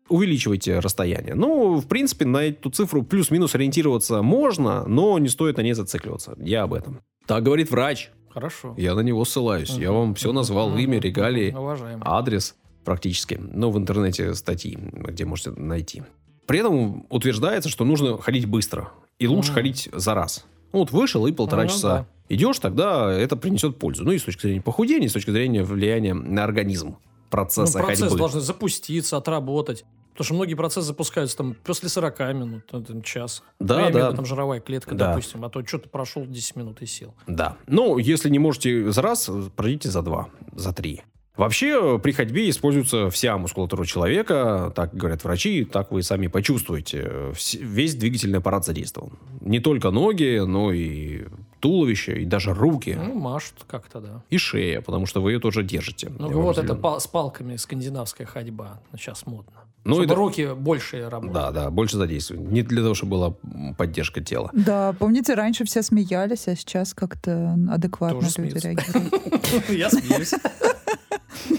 Увеличивайте 0.09 0.79
расстояние. 0.79 1.33
Ну, 1.35 1.75
в 1.79 1.87
принципе, 1.87 2.25
на 2.25 2.43
эту 2.45 2.69
цифру 2.69 3.03
плюс-минус 3.03 3.55
ориентироваться 3.55 4.21
можно, 4.21 4.85
но 4.85 5.17
не 5.19 5.29
стоит 5.29 5.57
на 5.57 5.61
ней 5.61 5.73
зацикливаться. 5.73 6.35
Я 6.37 6.63
об 6.63 6.73
этом. 6.73 6.99
Так 7.25 7.43
говорит 7.43 7.71
врач. 7.71 8.09
Хорошо. 8.29 8.73
Я 8.77 8.95
на 8.95 9.01
него 9.01 9.23
ссылаюсь. 9.25 9.69
Я 9.77 9.91
вам 9.91 10.15
все 10.15 10.33
назвал. 10.33 10.75
Имя, 10.77 10.99
регалии, 10.99 11.51
Уважаемый. 11.51 12.01
адрес 12.05 12.55
практически. 12.83 13.39
Ну, 13.39 13.69
в 13.71 13.77
интернете 13.77 14.33
статьи, 14.33 14.77
где 14.77 15.23
можете 15.25 15.51
найти. 15.51 16.03
При 16.47 16.59
этом 16.59 17.05
утверждается, 17.09 17.69
что 17.69 17.85
нужно 17.85 18.17
ходить 18.17 18.45
быстро. 18.45 18.91
И 19.19 19.27
лучше 19.27 19.51
Мгм. 19.51 19.55
ходить 19.55 19.89
за 19.93 20.13
раз. 20.15 20.45
Ну, 20.73 20.79
вот 20.79 20.91
вышел 20.91 21.25
и 21.27 21.31
полтора 21.31 21.63
Ну, 21.63 21.69
часа. 21.69 21.87
да. 21.89 22.05
Идешь, 22.29 22.57
тогда 22.59 23.11
это 23.13 23.37
принесет 23.37 23.77
пользу. 23.77 24.03
Ну, 24.03 24.11
и 24.11 24.17
с 24.17 24.23
точки 24.23 24.41
зрения 24.41 24.61
похудения, 24.61 25.05
и 25.05 25.09
с 25.09 25.13
точки 25.13 25.29
зрения 25.29 25.63
влияния 25.63 26.13
на 26.13 26.43
организм. 26.43 26.97
Ну, 27.33 27.37
Процесса 27.37 27.79
процесс 27.79 27.99
ходьбы. 28.01 28.17
должен 28.17 28.41
запуститься, 28.41 29.17
отработать. 29.17 29.85
Потому 30.11 30.25
что 30.25 30.33
многие 30.35 30.53
процессы 30.53 30.85
запускаются 30.85 31.35
там 31.37 31.55
после 31.63 31.89
40 31.89 32.19
минут, 32.35 32.61
ну, 32.71 32.83
там, 32.83 33.01
часа. 33.01 33.41
Да, 33.59 33.75
Ну, 33.75 33.79
я 33.79 33.87
имею 33.87 33.91
в 33.91 33.99
да. 34.01 34.07
виду, 34.09 34.15
там 34.17 34.25
жировая 34.27 34.59
клетка, 34.59 34.93
Да. 34.93 35.09
допустим, 35.09 35.43
а 35.43 35.49
то 35.49 35.65
что-то 35.65 35.89
прошел 35.89 36.27
10 36.27 36.55
минут 36.55 36.83
и 36.83 36.85
сел. 36.85 37.15
Да. 37.25 37.57
Ну, 37.65 37.97
если 37.97 38.29
не 38.29 38.37
можете 38.37 38.91
за 38.91 39.01
раз, 39.01 39.27
пройдите 39.55 39.89
за 39.89 40.03
два, 40.03 40.29
за 40.53 40.71
три. 40.71 41.01
Вообще, 41.35 41.97
при 41.97 42.11
ходьбе 42.11 42.47
используется 42.49 43.09
вся 43.09 43.37
мускулатура 43.39 43.85
человека, 43.85 44.71
так 44.75 44.93
говорят 44.93 45.23
врачи, 45.23 45.65
так 45.65 45.91
вы 45.91 46.03
сами 46.03 46.27
почувствуете. 46.27 46.99
Вс- 47.33 47.57
Весь 47.57 47.95
двигательный 47.95 48.37
аппарат 48.37 48.65
задействован. 48.65 49.13
Не 49.41 49.59
только 49.59 49.89
ноги, 49.89 50.39
но 50.45 50.71
и 50.71 51.23
туловище, 51.59 52.21
и 52.21 52.25
даже 52.25 52.53
руки, 52.53 52.95
Ну, 53.01 53.15
машут 53.15 53.65
как-то, 53.67 53.99
да. 53.99 54.23
и 54.29 54.37
шея, 54.37 54.81
потому 54.81 55.07
что 55.07 55.21
вы 55.23 55.31
ее 55.31 55.39
тоже 55.39 55.63
держите. 55.63 56.11
Ну, 56.19 56.29
вот 56.29 56.57
это 56.59 56.75
пал- 56.75 56.99
с 56.99 57.07
палками 57.07 57.55
скандинавская 57.55 58.27
ходьба. 58.27 58.79
Сейчас 58.95 59.25
модно. 59.25 59.53
Ну, 59.85 59.95
Чтобы 59.95 60.05
это- 60.05 60.15
руки 60.15 60.53
больше 60.55 61.09
работают. 61.09 61.33
Да, 61.33 61.51
да, 61.51 61.69
больше 61.69 61.97
задействовать. 61.97 62.43
Не 62.49 62.61
для 62.61 62.81
того, 62.83 62.93
чтобы 62.95 63.11
была 63.11 63.33
поддержка 63.77 64.21
тела. 64.21 64.49
Да, 64.53 64.93
помните, 64.97 65.33
раньше 65.33 65.65
все 65.65 65.81
смеялись, 65.83 66.47
а 66.47 66.55
сейчас 66.55 66.93
как-то 66.93 67.57
адекватно 67.69 68.21
Тоже 68.21 68.33
люди 68.41 68.59
смеются. 68.59 68.67
реагируют. 68.69 69.69
Я 69.69 69.89
смеюсь. 69.89 70.33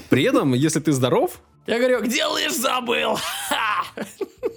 При 0.09 0.23
этом, 0.23 0.53
если 0.53 0.79
ты 0.79 0.91
здоров, 0.91 1.39
Я 1.67 1.77
говорю, 1.79 2.01
где 2.03 2.25
лыж 2.25 2.53
забыл? 2.53 3.17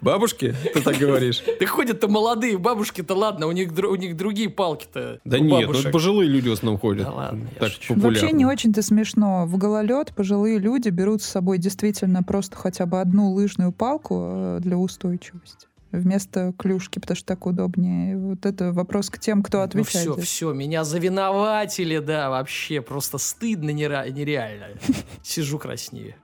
Бабушки, 0.00 0.54
ты 0.74 0.80
так 0.80 0.96
говоришь. 0.96 1.42
Да 1.60 1.66
ходят-то 1.66 2.08
молодые, 2.08 2.56
бабушки-то 2.58 3.14
ладно, 3.14 3.46
у 3.46 3.52
них, 3.52 3.70
у 3.72 3.94
них 3.96 4.16
другие 4.16 4.48
палки-то. 4.48 5.20
Да 5.24 5.38
у 5.38 5.40
нет, 5.40 5.50
ну 5.50 5.66
бабушек. 5.72 5.92
пожилые 5.92 6.28
люди 6.28 6.48
в 6.48 6.52
основном 6.52 6.78
ходят. 6.80 7.04
Да 7.06 7.12
ладно, 7.12 7.48
так. 7.58 7.72
Вообще 7.88 8.32
не 8.32 8.46
очень-то 8.46 8.82
смешно. 8.82 9.46
В 9.46 9.56
гололед 9.56 10.14
пожилые 10.14 10.58
люди 10.58 10.88
берут 10.88 11.22
с 11.22 11.26
собой 11.26 11.58
действительно 11.58 12.22
просто 12.22 12.56
хотя 12.56 12.86
бы 12.86 13.00
одну 13.00 13.32
лыжную 13.32 13.72
палку 13.72 14.30
э, 14.32 14.58
для 14.60 14.76
устойчивости 14.76 15.66
вместо 15.90 16.52
клюшки, 16.58 16.98
потому 16.98 17.16
что 17.16 17.26
так 17.26 17.46
удобнее. 17.46 18.16
Вот 18.16 18.44
это 18.44 18.72
вопрос 18.72 19.10
к 19.10 19.18
тем, 19.18 19.42
кто 19.42 19.58
Ну 19.58 19.64
отвечает. 19.64 19.88
все, 19.90 20.04
за 20.04 20.12
это. 20.12 20.20
все, 20.26 20.52
меня 20.52 20.84
завиноватили, 20.84 21.98
да, 21.98 22.30
вообще, 22.30 22.80
просто 22.82 23.18
стыдно 23.18 23.70
нереально. 23.70 24.66
Сижу 25.22 25.58
краснее. 25.58 26.16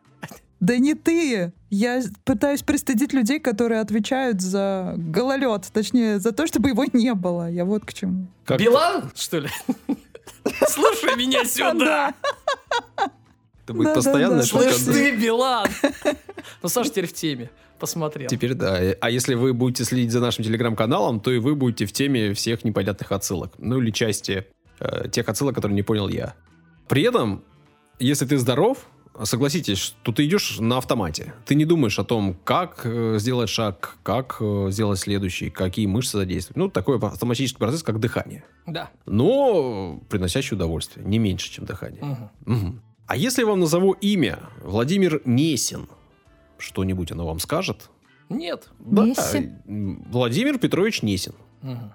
Да 0.65 0.79
не 0.79 0.95
ты! 0.95 1.53
Я 1.69 2.03
пытаюсь 2.25 2.62
пристыдить 2.62 3.12
людей, 3.12 3.39
которые 3.39 3.83
отвечают 3.83 4.41
за 4.41 4.95
гололед, 4.97 5.69
точнее, 5.71 6.19
за 6.19 6.33
то, 6.33 6.47
чтобы 6.47 6.71
его 6.71 6.87
не 6.91 7.12
было. 7.12 7.51
Я 7.51 7.67
вот 7.67 7.85
к 7.85 7.93
чему. 7.93 8.29
Как- 8.47 8.59
Билан, 8.59 9.11
что 9.15 9.41
ли? 9.41 9.51
Слушай 10.69 11.17
меня 11.17 11.45
сюда! 11.45 12.15
Это 13.65 13.75
будет 13.75 13.95
Да, 13.95 14.01
да, 14.01 14.29
да. 14.31 14.43
Слышь 14.43 14.77
ты, 14.77 15.15
Билан! 15.15 15.69
Ну, 16.62 16.69
Саша 16.71 16.89
теперь 16.89 17.09
в 17.09 17.12
теме. 17.12 17.51
Посмотрел. 17.79 18.29
Теперь 18.31 18.55
да. 18.55 18.79
А 19.01 19.11
если 19.11 19.35
вы 19.35 19.53
будете 19.53 19.85
следить 19.85 20.12
за 20.12 20.21
нашим 20.21 20.45
телеграм-каналом, 20.45 21.21
то 21.21 21.31
и 21.31 21.39
вы 21.39 21.55
будете 21.55 21.85
в 21.85 21.93
теме 21.93 22.33
всех 22.33 22.65
непонятных 22.65 23.12
отсылок. 23.12 23.53
Ну 23.59 23.81
или 23.83 23.91
части 23.91 24.47
э, 24.81 25.09
тех 25.11 25.29
отсылок, 25.29 25.55
которые 25.55 25.75
не 25.77 25.83
понял 25.83 26.09
я. 26.09 26.35
При 26.89 27.03
этом, 27.03 27.43
если 27.99 28.25
ты 28.25 28.39
здоров, 28.39 28.87
согласитесь, 29.23 29.79
что 29.79 30.12
ты 30.12 30.27
идешь 30.27 30.59
на 30.59 30.79
автомате. 30.79 31.35
Ты 31.47 31.55
не 31.55 31.65
думаешь 31.65 31.99
о 31.99 32.05
том, 32.05 32.37
как 32.45 32.81
э, 32.85 33.17
сделать 33.19 33.49
шаг, 33.49 33.97
как 34.03 34.37
э, 34.41 34.69
сделать 34.71 34.99
следующий, 34.99 35.51
какие 35.51 35.87
мышцы 35.87 36.17
задействовать. 36.19 36.57
Ну, 36.57 36.69
такой 36.69 36.99
автоматический 36.99 37.59
процесс, 37.59 37.83
как 37.83 38.01
дыхание. 38.01 38.45
Да. 38.67 38.91
Но 39.07 40.01
приносящий 40.09 40.57
удовольствие. 40.57 41.07
Не 41.07 41.19
меньше, 41.19 41.51
чем 41.51 41.65
дыхание. 41.65 42.03
Мгм. 42.03 42.31
Мгм. 42.45 42.83
А 43.07 43.17
если 43.17 43.43
я 43.43 43.47
вам 43.47 43.61
назову 43.61 43.93
имя 43.93 44.39
Владимир 44.62 45.21
Несин, 45.25 45.89
что-нибудь 46.59 47.12
оно 47.12 47.27
вам 47.27 47.39
скажет? 47.39 47.91
Нет. 48.29 48.69
Несин? 48.81 49.59
м, 49.67 50.05
Владимир 50.11 50.59
Петрович 50.59 51.03
Несин. 51.03 51.35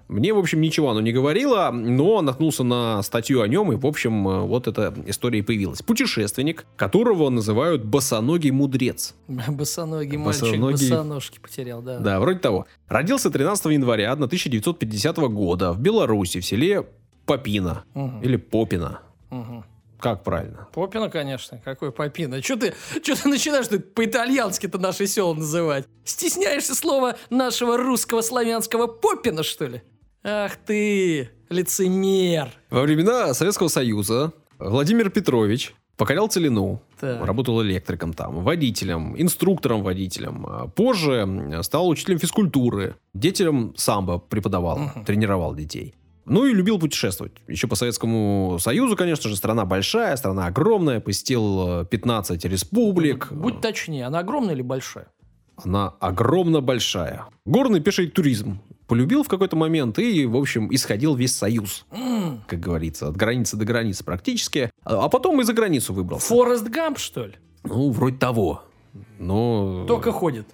Мне, 0.08 0.32
в 0.34 0.38
общем, 0.38 0.60
ничего 0.60 0.90
оно 0.90 1.00
не 1.00 1.12
говорило, 1.12 1.70
но 1.72 2.20
наткнулся 2.22 2.64
на 2.64 3.02
статью 3.02 3.40
о 3.42 3.48
нем, 3.48 3.72
и, 3.72 3.76
в 3.76 3.86
общем, 3.86 4.26
э, 4.28 4.40
вот 4.40 4.66
эта 4.66 4.92
история 5.06 5.38
и 5.38 5.42
появилась. 5.42 5.82
Путешественник, 5.82 6.66
которого 6.76 7.30
называют 7.30 7.84
босоногий 7.84 8.50
мудрец. 8.50 9.14
Босоногий 9.28 10.16
мальчик, 10.18 10.42
Босоногий. 10.42 10.90
босоножки 10.90 11.38
потерял, 11.38 11.82
да. 11.82 11.98
Да, 11.98 12.20
вроде 12.20 12.40
того. 12.40 12.66
Родился 12.88 13.30
13 13.30 13.66
января 13.66 14.12
1950 14.12 15.16
года 15.18 15.72
в 15.72 15.80
Беларуси, 15.80 16.40
в 16.40 16.44
селе 16.44 16.86
Попина. 17.26 17.84
Мгм. 17.94 18.22
Или 18.22 18.36
Попина. 18.36 19.00
Мгм. 19.30 19.64
Как 20.00 20.22
правильно? 20.24 20.66
Попина, 20.72 21.08
конечно. 21.10 21.58
Какой 21.64 21.92
Попина? 21.92 22.42
Что 22.42 22.56
ты, 22.56 22.74
чё 23.02 23.14
ты 23.14 23.28
начинаешь 23.28 23.68
тут 23.68 23.94
по-итальянски-то 23.94 24.78
наши 24.78 25.06
села 25.06 25.34
называть? 25.34 25.86
Стесняешься 26.04 26.74
слова 26.74 27.16
нашего 27.28 27.76
русского 27.76 28.22
славянского 28.22 28.86
Попина, 28.86 29.42
что 29.42 29.66
ли? 29.66 29.82
Ах 30.22 30.56
ты, 30.56 31.30
лицемер. 31.48 32.50
Во 32.70 32.82
времена 32.82 33.32
Советского 33.34 33.68
Союза 33.68 34.32
Владимир 34.58 35.10
Петрович 35.10 35.74
покорял 35.96 36.28
целину, 36.28 36.82
Так. 36.98 37.24
работал 37.24 37.62
электриком 37.62 38.12
там, 38.14 38.42
водителем, 38.42 39.14
инструктором-водителем. 39.20 40.46
А 40.46 40.66
Позже 40.68 41.60
стал 41.62 41.88
учителем 41.88 42.18
физкультуры, 42.18 42.96
детям 43.14 43.74
самбо 43.76 44.18
преподавал, 44.18 44.78
Мгм. 44.78 45.04
тренировал 45.04 45.54
детей. 45.54 45.94
Ну 46.30 46.46
и 46.46 46.54
любил 46.54 46.78
путешествовать. 46.78 47.32
Еще 47.48 47.66
по 47.66 47.74
Советскому 47.74 48.58
Союзу, 48.60 48.94
конечно 48.94 49.28
же, 49.28 49.34
страна 49.34 49.64
большая, 49.64 50.14
страна 50.14 50.46
огромная, 50.46 51.00
посетил 51.00 51.80
э, 51.80 51.86
15 51.86 52.44
республик. 52.44 53.32
Будь 53.32 53.60
точнее, 53.60 54.06
она 54.06 54.20
огромная 54.20 54.54
или 54.54 54.62
большая? 54.62 55.08
Она 55.56 55.88
огромно 55.98 56.60
большая. 56.60 57.26
Горный 57.44 57.80
пеший 57.80 58.06
туризм 58.06 58.60
полюбил 58.86 59.24
в 59.24 59.28
какой-то 59.28 59.56
момент 59.56 59.98
и, 59.98 60.24
в 60.24 60.36
общем, 60.36 60.72
исходил 60.72 61.16
весь 61.16 61.34
Союз, 61.34 61.84
как 62.46 62.60
говорится, 62.60 63.08
от 63.08 63.16
границы 63.16 63.56
до 63.56 63.64
границы 63.64 64.04
практически. 64.04 64.70
А 64.84 65.04
а 65.04 65.08
потом 65.08 65.40
и 65.40 65.44
за 65.44 65.52
границу 65.52 65.92
выбрался. 65.92 66.28
Форест 66.28 66.68
Гамп, 66.68 66.98
что 66.98 67.26
ли? 67.26 67.34
Ну, 67.64 67.90
вроде 67.90 68.18
того. 68.18 68.62
Но... 69.18 69.84
Только 69.88 70.12
ходит. 70.12 70.46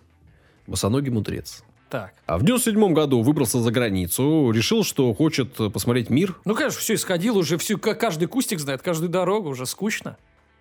Босоногий 0.66 1.11
мудрец. 1.12 1.62
Так. 1.89 2.12
А 2.26 2.37
в 2.39 2.43
97 2.43 2.93
году 2.95 3.22
выбрался 3.22 3.61
за 3.61 3.70
границу, 3.70 4.51
решил, 4.51 4.82
что 4.82 5.12
хочет 5.14 5.55
посмотреть 5.72 6.11
мир. 6.11 6.37
Ну, 6.45 6.55
конечно, 6.55 6.80
все 6.80 6.95
исходило 6.95 7.39
уже, 7.39 7.59
всю, 7.59 7.78
ка- 7.78 7.95
каждый 7.95 8.26
кустик 8.26 8.59
знает, 8.59 8.82
каждую 8.82 9.09
дорогу, 9.09 9.51
уже 9.51 9.66
скучно. 9.66 10.16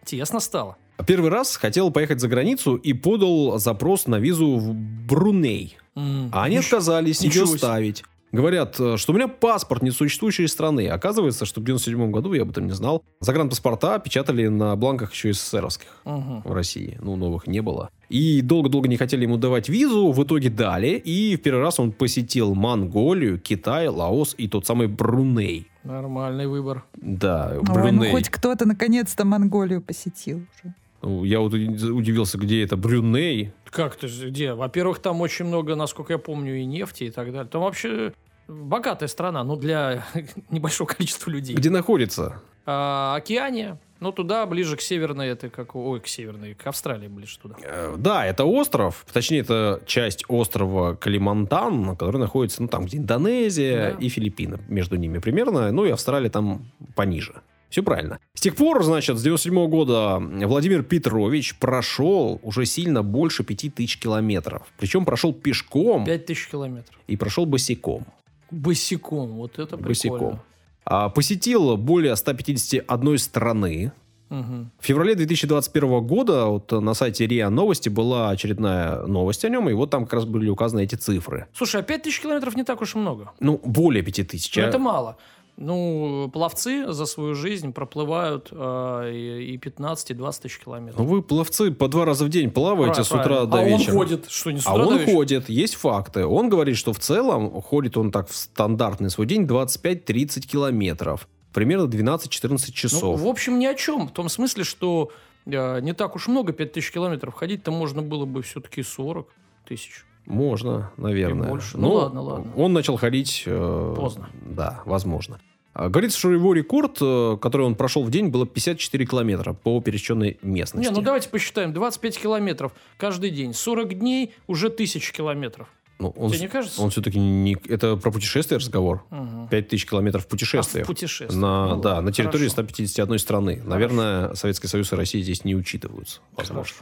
Тесно 0.06 0.40
стало. 0.40 0.78
А 0.98 1.04
Первый 1.04 1.32
раз 1.32 1.58
хотел 1.58 1.90
поехать 1.92 2.20
за 2.22 2.28
границу 2.28 2.76
и 2.76 2.94
подал 2.94 3.58
запрос 3.58 4.06
на 4.06 4.20
визу 4.20 4.58
в 4.58 4.74
Бруней. 4.76 5.78
М, 5.96 6.30
А 6.32 6.44
они 6.44 6.58
нич- 6.58 6.66
отказались 6.66 7.22
ничего 7.22 7.48
ставить. 7.48 8.04
Говорят, 8.32 8.76
э, 8.80 8.98
что 8.98 9.14
у 9.14 9.16
меня 9.16 9.28
паспорт 9.30 9.82
несуществующей 9.82 10.48
страны. 10.50 10.90
Оказывается, 10.90 11.46
что 11.46 11.62
в 11.62 11.64
97 11.64 12.12
году, 12.12 12.34
я 12.34 12.42
об 12.42 12.50
этом 12.50 12.66
не 12.68 12.74
знал, 12.74 13.02
загранпаспорта 13.22 13.98
печатали 14.00 14.48
на 14.48 14.76
бланках 14.76 15.14
еще 15.14 15.32
СССРовских 15.34 15.88
Мгм. 16.04 16.42
в 16.44 16.52
России. 16.52 16.98
Ну, 17.02 17.16
новых 17.16 17.48
не 17.48 17.62
было. 17.62 17.90
И 18.10 18.42
долго-долго 18.42 18.88
не 18.88 18.98
хотели 18.98 19.24
ему 19.24 19.38
давать 19.38 19.70
визу, 19.70 20.12
в 20.12 20.24
итоге 20.24 20.50
дали. 20.50 21.02
И 21.06 21.36
в 21.36 21.42
первый 21.42 21.62
раз 21.62 21.80
он 21.80 21.92
посетил 21.92 22.54
Монголию, 22.56 23.40
Китай, 23.40 23.88
Лаос 23.88 24.36
и 24.38 24.48
тот 24.48 24.66
самый 24.66 24.88
Бруней. 24.88 25.68
Нормальный 25.84 26.48
выбор. 26.48 26.84
Да, 26.96 27.50
Ой, 27.52 27.58
ну 27.68 27.74
Бруней. 27.74 28.12
хоть 28.12 28.30
кто-то 28.30 28.66
наконец-то 28.66 29.26
Монголию 29.26 29.82
посетил 29.82 30.38
уже. 30.38 30.74
Ну, 31.02 31.24
Я 31.24 31.40
вот 31.40 31.54
удивился, 31.54 32.38
где 32.38 32.64
это 32.64 32.78
Брюней. 32.78 33.52
Как 33.70 33.96
ты 33.96 34.08
же, 34.08 34.30
где? 34.30 34.54
Во-первых, 34.54 35.00
там 35.00 35.22
очень 35.22 35.46
много, 35.46 35.76
насколько 35.76 36.14
я 36.14 36.18
помню, 36.20 36.58
и 36.58 36.66
нефти 36.66 37.06
и 37.06 37.10
так 37.12 37.32
далее. 37.32 37.48
Там 37.48 37.62
вообще 37.62 38.14
богатая 38.48 39.08
страна, 39.08 39.44
ну, 39.44 39.56
для 39.56 40.04
небольшого 40.50 40.88
количества 40.88 41.30
людей. 41.30 41.56
Где 41.56 41.70
находится? 41.70 42.42
А, 42.66 43.16
Океания, 43.18 43.80
ну, 44.00 44.12
туда, 44.12 44.46
ближе 44.46 44.76
к 44.78 44.82
северной, 44.82 45.28
это 45.30 45.50
как, 45.50 45.76
ой, 45.76 46.00
к 46.00 46.08
северной, 46.08 46.54
к 46.54 46.68
Австралии 46.68 47.08
ближе 47.08 47.40
туда. 47.40 47.56
Э, 47.64 47.96
Да, 47.98 48.26
это 48.26 48.44
остров, 48.46 49.06
точнее, 49.12 49.40
это 49.40 49.82
часть 49.86 50.24
острова 50.28 50.96
Калимантан, 50.96 51.96
который 51.96 52.18
находится, 52.18 52.62
ну, 52.62 52.68
там, 52.68 52.86
где 52.86 52.98
Индонезия 52.98 53.92
Да. 53.94 53.98
и 54.00 54.10
Филиппины 54.10 54.60
между 54.68 54.96
ними 54.98 55.20
примерно, 55.20 55.72
ну, 55.72 55.86
и 55.86 55.90
Австралия 55.92 56.30
там 56.30 56.66
пониже. 56.96 57.34
Все 57.70 57.82
правильно. 57.84 58.20
С 58.36 58.42
тех 58.42 58.56
пор, 58.56 58.84
значит, 58.84 59.18
с 59.18 59.24
97 59.24 59.68
года 59.68 60.18
Владимир 60.20 60.84
Петрович 60.84 61.56
прошел 61.58 62.40
уже 62.44 62.66
сильно 62.66 63.04
больше 63.04 63.44
5000 63.44 63.98
километров. 64.00 64.62
Причем 64.78 65.04
прошел 65.04 65.34
пешком 65.34 66.06
Пять 66.06 66.26
тысяч 66.28 66.48
километров. 66.48 66.96
и 67.08 67.18
прошел 67.18 67.46
босиком. 67.46 68.06
Босиком, 68.52 69.32
вот 69.34 69.54
это 69.60 69.78
прикольно. 69.78 69.88
Босиком. 69.88 70.40
А, 70.86 71.10
посетил 71.10 71.78
более 71.78 72.16
151 72.16 73.18
страны. 73.18 73.92
Мгм. 74.30 74.72
В 74.80 74.86
феврале 74.86 75.16
2021 75.16 76.02
года 76.02 76.46
вот 76.46 76.72
на 76.72 76.94
сайте 76.96 77.28
РИА 77.28 77.50
Новости 77.50 77.90
была 77.90 78.30
очередная 78.32 79.06
новость 79.06 79.46
о 79.46 79.50
нем, 79.50 79.70
и 79.70 79.74
вот 79.74 79.92
там 79.92 80.06
как 80.06 80.14
раз 80.14 80.26
были 80.26 80.50
указаны 80.50 80.84
эти 80.84 80.96
цифры. 80.96 81.46
Слушай, 81.54 81.82
а 81.82 81.84
пять 81.84 82.04
тысяч 82.04 82.22
километров 82.22 82.56
не 82.56 82.64
так 82.64 82.82
уж 82.82 82.96
и 82.96 82.98
много. 82.98 83.32
Ну, 83.40 83.62
более 83.64 84.04
5000. 84.04 84.58
Ну, 84.58 84.64
а- 84.64 84.68
это 84.68 84.80
мало. 84.80 85.18
Ну, 85.58 86.30
пловцы 86.34 86.92
за 86.92 87.06
свою 87.06 87.34
жизнь 87.34 87.72
проплывают 87.72 88.50
э, 88.52 89.12
и 89.14 89.54
и 89.54 89.58
15, 89.58 90.12
и 90.12 90.14
20 90.14 90.42
тысяч 90.44 90.60
километров. 90.60 91.00
Ну, 91.00 91.06
вы, 91.06 91.22
пловцы, 91.22 91.72
по 91.72 91.88
два 91.88 92.04
раза 92.06 92.26
в 92.26 92.30
день 92.30 92.52
плаваете 92.52 93.04
с 93.04 93.08
утра 93.12 93.24
Правильно. 93.24 93.48
до 93.48 93.58
а 93.60 93.64
вечера. 93.64 93.92
он 93.94 93.98
ходит, 93.98 94.30
что 94.30 94.52
не 94.52 94.60
с 94.60 94.68
А 94.68 94.74
утра 94.74 94.84
до 94.86 94.90
он 94.92 94.98
вечера? 95.00 95.16
ходит, 95.16 95.50
есть 95.50 95.76
факты. 95.76 96.26
Он 96.26 96.50
говорит, 96.50 96.76
что 96.78 96.92
в 96.92 97.00
целом 97.00 97.62
ходит 97.62 97.96
он 97.98 98.12
так 98.12 98.28
в 98.30 98.36
стандартный 98.36 99.10
свой 99.10 99.28
день 99.28 99.44
25-30 99.46 100.42
километров. 100.42 101.28
Примерно 101.54 101.86
12-14 101.88 102.50
Ну, 102.50 102.58
часов. 102.74 103.22
в 103.22 103.28
общем, 103.28 103.58
ни 103.60 103.66
о 103.66 103.76
чем. 103.76 104.08
В 104.10 104.12
том 104.12 104.28
смысле, 104.28 104.66
что 104.66 105.12
э, 105.46 105.80
не 105.80 105.94
так 105.94 106.16
уж 106.18 106.28
много, 106.28 106.52
5000 106.52 106.92
километров. 106.92 107.34
Ходить-то 107.34 107.72
можно 107.72 108.02
было 108.02 108.26
бы 108.26 108.42
все-таки 108.42 108.84
40 108.84 109.30
тысяч. 109.66 110.05
Можно, 110.26 110.92
наверное. 110.98 111.48
И 111.48 111.52
больше. 111.52 111.78
Ну, 111.78 111.94
ладно, 111.94 112.22
ладно. 112.22 112.52
Он 112.56 112.74
начал 112.74 112.98
ходить... 112.98 113.44
э, 113.46 113.94
Поздно. 113.96 114.30
Да, 114.46 114.82
возможно. 114.86 115.40
А, 115.74 115.90
Говорится, 115.90 116.18
что 116.18 116.32
его 116.32 116.54
рекорд, 116.54 116.98
э, 117.02 117.38
который 117.42 117.66
он 117.66 117.76
прошел 117.76 118.04
в 118.04 118.10
день, 118.10 118.30
было 118.30 118.46
54 118.46 119.06
километра 119.06 119.54
по 119.54 119.80
пересеченной 119.82 120.38
местности. 120.42 120.88
Не, 120.90 120.96
ну 120.96 121.02
давайте 121.02 121.30
посчитаем. 121.30 121.74
25 121.74 122.18
километров 122.20 122.72
каждый 122.98 123.30
день. 123.30 123.54
40 123.54 124.00
дней 124.00 124.34
уже 124.48 124.68
1000 124.68 125.12
километров. 125.14 125.68
Ну, 125.98 126.10
он, 126.18 126.30
Тебе 126.30 126.42
не 126.42 126.48
кажется? 126.50 126.82
он 126.82 126.90
все-таки 126.90 127.18
не... 127.18 127.56
Это 127.70 127.96
про 127.96 128.12
путешествие 128.12 128.58
разговор. 128.58 129.04
Мгм. 129.12 129.48
5000 129.48 129.86
километров 129.86 130.24
А, 130.24 130.26
в 130.26 130.28
путешествия. 130.30 130.84
путешествие. 130.86 131.40
На, 131.40 131.76
Ну 131.76 131.82
да, 131.82 131.90
ладно, 131.96 132.10
на 132.10 132.12
территории 132.12 132.50
хорошо. 132.50 132.64
151 132.64 133.18
страны. 133.20 133.62
Наверное, 133.64 134.34
Советский 134.34 134.68
Союз 134.68 134.92
и 134.92 134.96
Россия 134.96 135.22
здесь 135.22 135.46
не 135.46 135.56
учитываются. 135.56 136.20
Возможно. 136.36 136.64
Хорошо. 136.64 136.76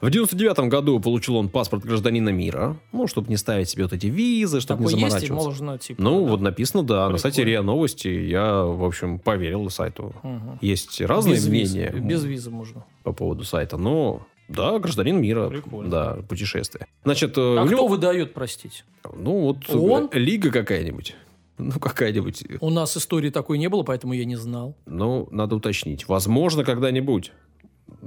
В 0.00 0.10
99 0.10 0.68
году 0.68 1.00
получил 1.00 1.36
он 1.36 1.48
паспорт 1.48 1.82
гражданина 1.84 2.28
мира. 2.28 2.76
Ну, 2.92 3.06
чтобы 3.06 3.28
не 3.30 3.36
ставить 3.38 3.70
себе 3.70 3.84
вот 3.84 3.94
эти 3.94 4.06
визы, 4.06 4.60
чтобы 4.60 4.84
Такой 4.84 4.94
не 4.94 5.00
есть 5.00 5.12
заморачиваться. 5.12 5.48
можно, 5.48 5.78
типа... 5.78 6.02
Ну, 6.02 6.22
да. 6.24 6.30
вот 6.30 6.40
написано, 6.42 6.82
да. 6.82 7.08
На 7.08 7.16
сайте 7.16 7.36
Прикольно. 7.42 7.50
РИА 7.50 7.62
Новости 7.62 8.08
я, 8.08 8.62
в 8.64 8.84
общем, 8.84 9.18
поверил 9.18 9.70
сайту. 9.70 10.12
Мгм. 10.22 10.58
Есть 10.60 11.00
разные 11.00 11.36
без 11.36 11.48
мнения 11.48 11.90
Визы. 11.94 12.04
Без 12.06 12.24
визы 12.24 12.50
можно. 12.50 12.84
по 13.04 13.12
поводу 13.14 13.44
сайта, 13.44 13.78
но 13.78 14.26
да, 14.48 14.78
гражданин 14.78 15.18
мира. 15.20 15.48
Прикольно. 15.48 15.90
Да, 15.90 16.18
путешествие. 16.28 16.86
Значит, 17.04 17.38
э, 17.38 17.40
А 17.40 17.62
у 17.62 17.66
кто 17.66 17.74
него- 17.76 17.88
выдает, 17.88 18.34
простите? 18.34 18.84
ну 19.16 19.40
вот 19.40 19.58
э, 19.68 19.76
Он? 19.76 20.10
лига 20.12 20.50
какая-нибудь. 20.50 21.16
Ну, 21.58 21.72
какая-нибудь. 21.80 22.44
У 22.60 22.68
нас 22.68 22.94
истории 22.98 23.30
такой 23.30 23.56
не 23.56 23.68
было, 23.70 23.82
поэтому 23.82 24.12
я 24.12 24.26
не 24.26 24.36
знал. 24.36 24.76
Ну, 24.84 25.26
надо 25.30 25.56
уточнить. 25.56 26.06
Возможно, 26.06 26.64
когда-нибудь. 26.64 27.32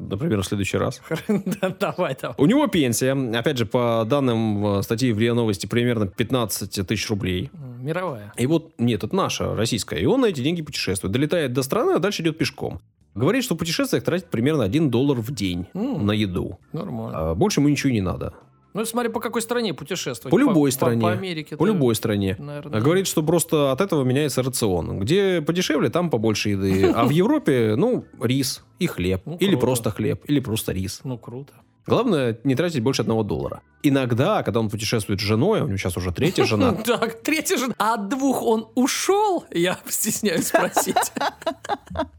Например, 0.10 0.42
в 0.42 0.46
следующий 0.46 0.78
раз. 0.78 1.02
Да, 1.28 1.76
Давай, 1.80 2.16
давай. 2.22 2.36
У 2.38 2.46
него 2.46 2.68
пенсия, 2.68 3.14
опять 3.38 3.58
же, 3.58 3.66
по 3.66 4.06
данным 4.08 4.66
э, 4.80 4.84
статьи 4.84 5.12
в 5.12 5.20
РИА 5.20 5.34
Новости, 5.34 5.66
примерно 5.66 6.08
15 6.08 6.88
тысяч 6.88 7.10
рублей. 7.10 7.50
Мировая. 7.82 8.34
И 8.38 8.46
вот, 8.48 8.74
нет, 8.78 9.04
это 9.04 9.16
наша, 9.16 9.56
российская. 9.56 10.00
И 10.00 10.06
он 10.06 10.22
на 10.22 10.28
эти 10.28 10.42
деньги 10.42 10.62
путешествует. 10.62 11.12
Долетает 11.14 11.54
до 11.54 11.64
страны, 11.64 11.94
а 11.94 12.00
дальше 12.00 12.22
идет 12.22 12.38
пешком. 12.38 12.80
Говорит, 13.16 13.44
что 13.44 13.56
в 13.56 13.58
путешествиях 13.58 14.04
тратит 14.04 14.30
примерно 14.30 14.64
1 14.64 14.90
доллар 14.92 15.18
в 15.20 15.34
день 15.34 15.66
М, 15.74 16.06
на 16.06 16.12
еду. 16.12 16.60
Нормально. 16.74 17.32
А 17.32 17.36
больше 17.36 17.60
ему 17.60 17.70
ничего 17.70 17.92
не 17.92 18.02
надо. 18.02 18.34
Ну, 18.74 18.86
смотри, 18.86 19.12
по 19.12 19.20
какой 19.20 19.42
стране 19.42 19.74
путешествовать. 19.74 20.32
По 20.32 20.38
любой 20.38 20.72
по, 20.72 20.76
стране. 20.76 21.02
По, 21.02 21.12
Америке. 21.12 21.58
По 21.58 21.66
любой 21.66 21.96
стране. 21.96 22.36
Наверное. 22.40 22.82
Говорит, 22.82 23.08
что 23.08 23.24
просто 23.24 23.72
от 23.72 23.82
этого 23.82 24.04
меняется 24.04 24.44
рацион. 24.44 25.00
Где 25.00 25.42
подешевле, 25.42 25.90
там 25.90 26.10
побольше 26.10 26.50
еды. 26.50 26.94
А 27.00 27.06
в 27.06 27.12
Европе, 27.12 27.76
ну, 27.78 28.06
рис 28.22 28.64
и 28.80 28.88
хлеб. 28.88 29.22
Ну, 29.26 29.38
или 29.38 29.52
круто. 29.52 29.62
просто 29.62 29.92
хлеб, 29.92 30.24
или 30.28 30.40
просто 30.40 30.74
рис. 30.74 31.02
Ну, 31.04 31.18
круто. 31.18 31.54
Главное, 31.90 32.38
не 32.44 32.56
тратить 32.56 32.84
больше 32.84 33.02
одного 33.02 33.24
доллара. 33.24 33.62
Иногда, 33.82 34.44
когда 34.44 34.60
он 34.60 34.70
путешествует 34.70 35.20
с 35.20 35.24
женой, 35.24 35.62
а 35.62 35.64
у 35.64 35.68
него 35.68 35.78
сейчас 35.78 35.98
уже 35.98 36.12
третья 36.12 36.44
жена, 36.46 36.74
Так, 36.86 37.22
третий 37.22 37.58
же. 37.58 37.74
А 37.78 37.96
от 37.96 38.10
двух 38.10 38.44
он 38.44 38.68
ушел? 38.76 39.46
Я 39.52 39.80
стесняюсь 39.88 40.48
спросить. 40.48 41.12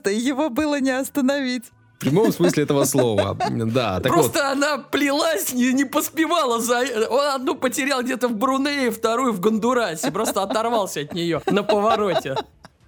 Да 0.03 0.11
его 0.11 0.51
было 0.51 0.81
не 0.81 0.91
остановить. 0.91 1.71
В 2.01 2.03
прямом 2.03 2.33
смысле 2.33 2.63
этого 2.63 2.85
слова. 2.85 3.37
Да, 3.51 4.01
так 4.01 4.17
вот. 4.17 4.23
Просто 4.23 4.51
она 4.51 4.79
плелась, 4.79 5.53
не, 5.53 5.75
не 5.75 5.85
поспевала 5.85 6.59
за... 6.59 6.79
Он 7.11 7.35
одну 7.35 7.55
потерял 7.55 8.03
где-то 8.03 8.29
в 8.29 8.35
Брунее, 8.35 8.91
вторую 8.91 9.35
в 9.35 9.41
Гондурасе. 9.41 10.11
Просто 10.11 10.43
оторвался 10.43 11.01
от 11.01 11.13
нее 11.13 11.43
на 11.51 11.63
повороте. 11.63 12.37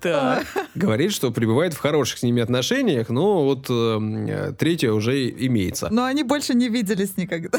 Так. 0.01 0.47
Говорит, 0.75 1.13
что 1.13 1.31
пребывает 1.31 1.75
в 1.75 1.79
хороших 1.79 2.21
с 2.21 2.23
ними 2.23 2.43
отношениях, 2.43 3.11
но 3.11 3.45
вот 3.45 3.67
э, 3.69 4.53
третья 4.59 4.93
уже 4.93 5.29
имеется. 5.29 5.89
Но 5.91 6.05
они 6.07 6.23
больше 6.23 6.55
не 6.55 6.71
виделись 6.71 7.19
никогда. 7.19 7.59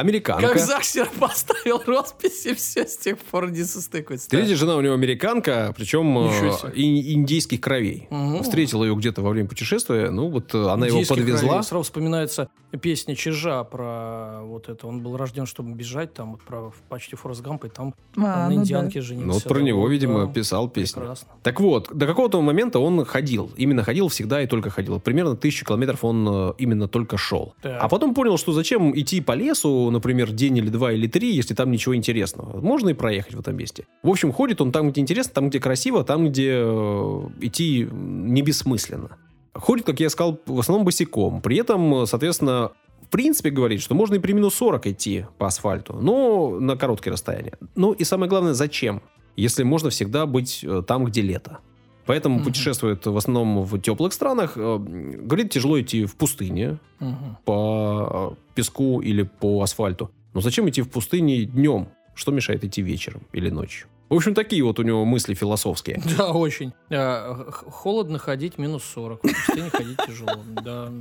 Американка. 0.00 0.48
Как 0.48 0.58
Захсер 0.58 1.08
поставил 1.18 1.82
росписи, 1.86 2.54
все 2.54 2.86
с 2.86 2.96
тех 2.98 3.18
пор 3.18 3.50
не 3.50 3.64
состыкуется. 3.64 4.28
Третья 4.28 4.54
жена 4.56 4.76
у 4.76 4.80
него 4.82 4.94
американка, 4.94 5.72
причем 5.76 6.18
э, 6.18 6.22
Ничего 6.28 6.52
себе. 6.52 6.72
и- 6.74 7.14
индейских 7.14 7.60
кровей. 7.60 8.06
Мгм. 8.10 8.42
Встретила 8.42 8.84
ее 8.84 8.94
где-то 8.94 9.22
во 9.22 9.30
время 9.30 9.48
путешествия, 9.48 10.10
ну 10.10 10.28
вот 10.28 10.54
э, 10.54 10.68
она 10.68 10.86
его 10.86 11.00
подвезла. 11.08 11.48
кровей. 11.48 11.62
Сразу 11.64 11.82
вспоминается 11.84 12.48
песня 12.80 13.16
Чижа 13.16 13.64
про 13.64 14.40
вот 14.42 14.68
это. 14.68 14.86
Он 14.86 15.00
был 15.00 15.16
рожден, 15.16 15.46
чтобы 15.46 15.72
бежать, 15.72 16.12
там 16.12 16.32
вот 16.32 16.42
про 16.42 16.72
почти 16.90 17.16
Форест 17.16 17.40
Гамп, 17.40 17.64
и 17.64 17.68
там 17.70 17.94
А, 18.16 18.20
на 18.20 18.48
ну 18.50 18.56
да. 18.56 18.60
индианке 18.62 19.00
женился. 19.00 19.26
Ну 19.28 19.32
вот 19.34 19.44
про 19.44 19.54
Да, 19.60 19.62
него, 19.62 19.80
вот, 19.80 19.88
видимо, 19.88 20.26
да. 20.26 20.32
писал 20.32 20.68
песню. 20.68 21.00
Прекрасно. 21.00 21.28
Так 21.42 21.58
вот, 21.60 21.88
до 21.92 22.06
какого-то 22.06 22.40
момента 22.42 22.78
он 22.80 23.02
ходил. 23.06 23.50
Именно 23.56 23.82
ходил 23.82 24.08
всегда 24.08 24.42
и 24.42 24.46
только 24.46 24.68
ходил. 24.70 25.00
Примерно 25.00 25.36
тысячу 25.36 25.64
километров 25.64 26.04
он 26.04 26.28
э, 26.28 26.52
именно 26.58 26.86
только 26.86 27.16
шел. 27.16 27.54
Так. 27.62 27.78
А 27.82 27.88
потом 27.88 28.14
понял, 28.14 28.36
что 28.36 28.52
зачем 28.52 28.94
идти 28.98 29.20
по 29.22 29.32
лесу, 29.32 29.85
например, 29.90 30.32
день 30.32 30.58
или 30.58 30.68
два 30.68 30.92
или 30.92 31.06
три, 31.06 31.34
если 31.34 31.54
там 31.54 31.70
ничего 31.70 31.94
интересного. 31.94 32.60
Можно 32.60 32.90
и 32.90 32.94
проехать 32.94 33.34
в 33.34 33.40
этом 33.40 33.56
месте. 33.56 33.86
В 34.02 34.08
общем, 34.08 34.32
ходит 34.32 34.60
он 34.60 34.72
там, 34.72 34.90
где 34.90 35.00
интересно, 35.00 35.32
там, 35.34 35.48
где 35.48 35.60
красиво, 35.60 36.04
там, 36.04 36.28
где 36.28 36.58
э, 36.58 37.28
идти 37.40 37.88
не 37.90 38.42
бессмысленно. 38.42 39.16
Ходит, 39.54 39.86
как 39.86 40.00
я 40.00 40.10
сказал, 40.10 40.38
в 40.46 40.60
основном 40.60 40.84
босиком. 40.84 41.40
При 41.40 41.56
этом, 41.56 42.06
соответственно, 42.06 42.72
в 43.06 43.08
принципе, 43.08 43.50
говорит, 43.50 43.80
что 43.80 43.94
можно 43.94 44.16
и 44.16 44.18
при 44.18 44.32
минус 44.32 44.54
40 44.54 44.88
идти 44.88 45.26
по 45.38 45.46
асфальту, 45.46 45.94
но 45.94 46.58
на 46.58 46.76
короткие 46.76 47.12
расстояния. 47.12 47.52
Ну 47.76 47.92
и 47.92 48.02
самое 48.02 48.28
главное, 48.28 48.52
зачем? 48.52 49.00
Если 49.36 49.62
можно 49.62 49.90
всегда 49.90 50.26
быть 50.26 50.64
э, 50.64 50.82
там, 50.86 51.04
где 51.04 51.22
лето. 51.22 51.58
Поэтому 52.06 52.36
Мгм. 52.36 52.44
путешествует 52.44 53.04
в 53.06 53.16
основном 53.16 53.62
в 53.62 53.78
теплых 53.80 54.12
странах. 54.12 54.52
Э, 54.56 54.78
Говорит, 54.78 55.50
тяжело 55.50 55.80
идти 55.80 56.04
в 56.04 56.14
пустыне 56.16 56.78
Мгм. 57.00 57.36
по 57.44 58.32
э, 58.32 58.54
песку 58.54 59.00
или 59.00 59.22
по 59.24 59.62
асфальту. 59.62 60.10
Но 60.34 60.40
зачем 60.40 60.68
идти 60.68 60.82
в 60.82 60.88
пустыне 60.90 61.44
днем? 61.44 61.88
Что 62.14 62.32
мешает 62.32 62.64
идти 62.64 62.80
вечером 62.82 63.22
или 63.32 63.50
ночью? 63.50 63.88
В 64.08 64.14
общем, 64.14 64.34
такие 64.34 64.62
вот 64.62 64.78
у 64.78 64.82
него 64.84 65.04
мысли 65.04 65.34
философские. 65.34 66.00
Да, 66.16 66.30
очень. 66.32 66.72
Х- 66.90 67.44
Холодно 67.70 68.18
ходить 68.18 68.56
минус 68.58 68.84
40. 68.84 69.18
В 69.18 69.22
пустыне 69.46 69.70
ходить 69.70 69.98
тяжело. 70.06 70.38
Да, 70.64 70.92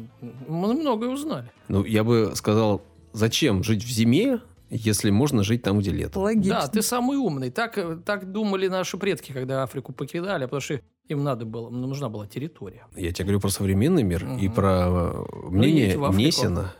мы 0.47 0.73
многое 0.73 1.09
узнали. 1.11 1.49
Ну, 1.67 1.83
я 1.85 2.03
бы 2.03 2.31
сказал, 2.35 2.81
зачем 3.13 3.63
жить 3.63 3.83
в 3.83 3.87
зиме, 3.89 4.39
если 4.69 5.09
можно 5.09 5.43
жить 5.43 5.61
там, 5.61 5.79
где 5.79 5.91
лето? 5.91 6.19
Логично. 6.19 6.61
Да, 6.61 6.67
ты 6.67 6.81
самый 6.81 7.17
умный. 7.17 7.51
Так, 7.51 7.77
так 8.05 8.31
думали 8.31 8.67
наши 8.67 8.97
предки, 8.97 9.31
когда 9.31 9.63
Африку 9.63 9.93
покидали, 9.93 10.45
потому 10.45 10.61
что 10.61 10.81
им 11.07 11.23
надо 11.23 11.45
было, 11.45 11.69
ну, 11.69 11.87
нужна 11.87 12.09
была 12.09 12.27
территория. 12.27 12.85
Я 12.95 13.11
тебе 13.11 13.25
говорю 13.25 13.39
про 13.39 13.49
современный 13.49 14.03
мир 14.03 14.23
и 14.25 14.47
Мгм. 14.47 14.53
про 14.53 14.87
э, 14.87 15.23
мнение 15.49 15.81
едете 15.83 15.97
в 15.99 16.05
Африку. 16.05 16.21
Несина 16.21 16.73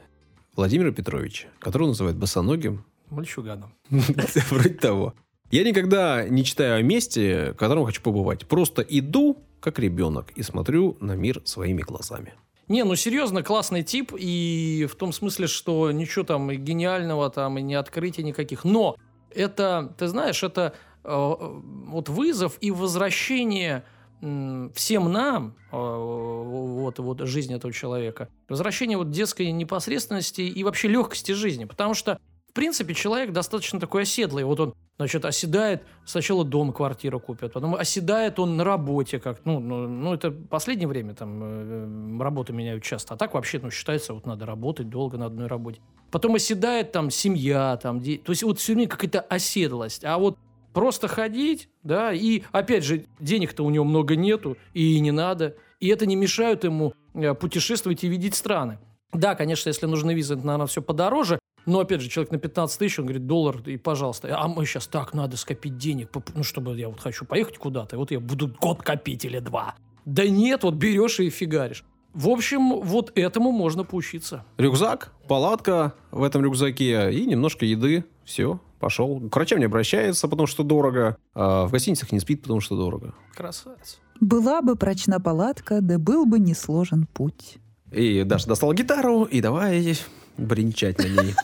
Владимира 0.56 0.92
Петровича, 0.92 1.48
которого 1.60 1.90
называют 1.90 2.18
босоногим. 2.18 2.86
Мальчуганом. 3.10 3.74
Вроде 3.90 4.70
того. 4.70 5.14
Я 5.52 5.64
никогда 5.64 6.28
не 6.28 6.44
читаю 6.44 6.80
о 6.80 6.82
месте, 6.82 7.52
в 7.52 7.56
котором 7.56 7.86
хочу 7.86 8.02
побывать. 8.02 8.48
Просто 8.48 8.82
иду, 8.82 9.38
как 9.60 9.78
ребенок, 9.78 10.32
и 10.36 10.42
смотрю 10.42 10.98
на 11.02 11.16
мир 11.16 11.42
своими 11.46 11.82
глазами. 11.84 12.34
Не, 12.68 12.84
ну 12.84 12.96
серьезно, 12.96 13.44
классный 13.44 13.84
тип, 13.84 14.14
и 14.18 14.88
в 14.90 14.96
том 14.96 15.14
смысле, 15.14 15.48
что 15.48 15.92
ничего 15.92 16.26
там 16.26 16.50
гениального 16.50 17.30
там, 17.30 17.58
и 17.60 17.62
не 17.62 17.76
открытий 17.76 18.24
никаких. 18.24 18.64
Но 18.64 18.96
это, 19.30 19.94
ты 19.98 20.08
знаешь, 20.08 20.42
это 20.42 20.74
э, 21.04 21.36
вот 21.38 22.10
вызов 22.10 22.58
и 22.62 22.72
возвращение 22.72 23.84
всем 24.22 25.12
нам, 25.12 25.56
э, 25.72 25.76
вот, 25.78 26.98
вот 27.00 27.20
жизнь 27.22 27.54
этого 27.54 27.72
человека, 27.72 28.30
возвращение 28.50 28.98
вот 28.98 29.12
детской 29.12 29.52
непосредственности 29.52 30.42
и 30.42 30.64
вообще 30.64 30.88
легкости 30.88 31.34
жизни. 31.34 31.66
Потому 31.66 31.94
что, 31.94 32.20
принципе, 32.56 32.94
человек 32.94 33.32
достаточно 33.32 33.80
такой 33.80 34.04
оседлый. 34.04 34.44
Вот 34.46 34.60
он, 34.60 34.74
значит, 34.98 35.26
оседает, 35.26 35.84
сначала 36.06 36.44
дом, 36.44 36.74
квартиру 36.74 37.20
купит, 37.20 37.54
потом 37.54 37.76
оседает 37.76 38.40
он 38.40 38.58
на 38.58 38.64
работе, 38.64 39.20
как, 39.20 39.42
ну, 39.46 39.60
ну, 39.60 39.88
ну, 39.88 40.14
это 40.14 40.32
последнее 40.32 40.88
время 40.88 41.14
там 41.14 41.40
э, 41.44 42.24
работы 42.24 42.54
меняют 42.54 42.84
часто, 42.84 43.14
а 43.14 43.18
так 43.18 43.34
вообще, 43.34 43.60
ну, 43.62 43.70
считается, 43.70 44.14
вот 44.14 44.26
надо 44.26 44.46
работать 44.46 44.90
долго 44.90 45.18
на 45.18 45.26
одной 45.28 45.48
работе. 45.48 45.82
Потом 46.12 46.36
оседает 46.36 46.92
там 46.92 47.12
семья, 47.12 47.78
там, 47.78 48.00
де- 48.00 48.18
то 48.18 48.32
есть 48.32 48.44
вот 48.44 48.60
все 48.60 48.74
время 48.74 48.88
какая-то 48.88 49.20
оседлость. 49.20 50.06
А 50.06 50.18
вот 50.18 50.38
просто 50.74 51.08
ходить, 51.08 51.70
да, 51.84 52.14
и 52.14 52.44
опять 52.52 52.84
же, 52.84 53.06
денег-то 53.20 53.64
у 53.64 53.70
него 53.70 53.86
много 53.86 54.16
нету, 54.16 54.58
и 54.74 55.00
не 55.00 55.12
надо, 55.12 55.56
и 55.80 55.90
это 55.90 56.06
не 56.06 56.16
мешает 56.16 56.64
ему 56.64 56.94
э, 57.14 57.34
путешествовать 57.34 58.04
и 58.04 58.08
видеть 58.08 58.36
страны. 58.36 58.80
Да, 59.12 59.36
конечно, 59.36 59.70
если 59.70 59.86
нужны 59.86 60.14
визы, 60.14 60.34
это, 60.36 60.46
наверное, 60.46 60.68
все 60.68 60.82
подороже, 60.82 61.40
Но, 61.66 61.80
опять 61.80 62.02
же, 62.02 62.10
человек 62.10 62.32
на 62.32 62.38
15 62.38 62.80
тысяч, 62.80 63.00
он 63.00 63.06
говорит, 63.06 63.26
доллар, 63.26 63.62
и 63.68 63.78
пожалуйста. 63.78 64.36
А 64.38 64.48
мы 64.48 64.66
сейчас 64.66 64.88
так, 64.88 65.14
надо 65.14 65.38
скопить 65.38 65.78
денег, 65.78 66.10
ну, 66.34 66.44
чтобы 66.44 66.78
я 66.78 66.90
вот 66.90 67.00
хочу 67.00 67.26
поехать 67.26 67.58
куда-то, 67.58 67.96
и 67.96 68.00
вот 68.00 68.12
я 68.12 68.20
буду 68.20 68.54
год 68.60 68.84
копить 68.84 69.26
или 69.26 69.40
два. 69.40 69.76
Да 70.06 70.28
нет, 70.28 70.64
вот 70.64 70.76
берешь 70.76 71.20
и 71.20 71.30
фигаришь. 71.30 71.84
В 72.14 72.30
общем, 72.30 72.80
вот 72.80 73.12
этому 73.16 73.52
можно 73.52 73.84
поучиться. 73.84 74.46
Рюкзак, 74.58 75.12
палатка 75.28 75.94
в 76.12 76.24
этом 76.24 76.44
рюкзаке 76.44 77.12
и 77.12 77.26
немножко 77.26 77.66
еды. 77.66 78.06
Все, 78.24 78.62
пошел. 78.80 79.20
К 79.30 79.36
врачам 79.36 79.60
не 79.60 79.66
обращается, 79.66 80.30
потому 80.30 80.48
что 80.48 80.64
дорого. 80.64 81.18
А 81.34 81.66
в 81.66 81.72
гостиницах 81.72 82.14
не 82.14 82.22
спит, 82.22 82.44
потому 82.44 82.62
что 82.62 82.78
дорого. 82.78 83.14
Красавец. 83.36 84.00
Была 84.22 84.62
бы 84.62 84.78
прочна 84.78 85.20
палатка, 85.20 85.82
да 85.82 85.98
был 85.98 86.26
бы 86.26 86.40
не 86.40 86.54
сложен 86.54 87.06
путь. 87.06 87.58
И 87.92 88.24
Даша 88.24 88.48
достала 88.48 88.74
гитару, 88.74 89.24
и 89.24 89.42
давай 89.42 89.98
бренчать 90.38 91.00
на 91.00 91.08
ней. 91.08 91.36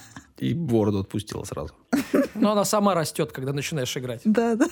И 0.41 0.55
бороду 0.55 0.99
отпустила 1.01 1.43
сразу. 1.43 1.73
Но 2.33 2.53
она 2.53 2.65
сама 2.65 2.95
растет, 2.95 3.31
когда 3.31 3.53
начинаешь 3.53 3.95
играть. 3.95 4.21
Да, 4.25 4.55
да. 4.55 4.65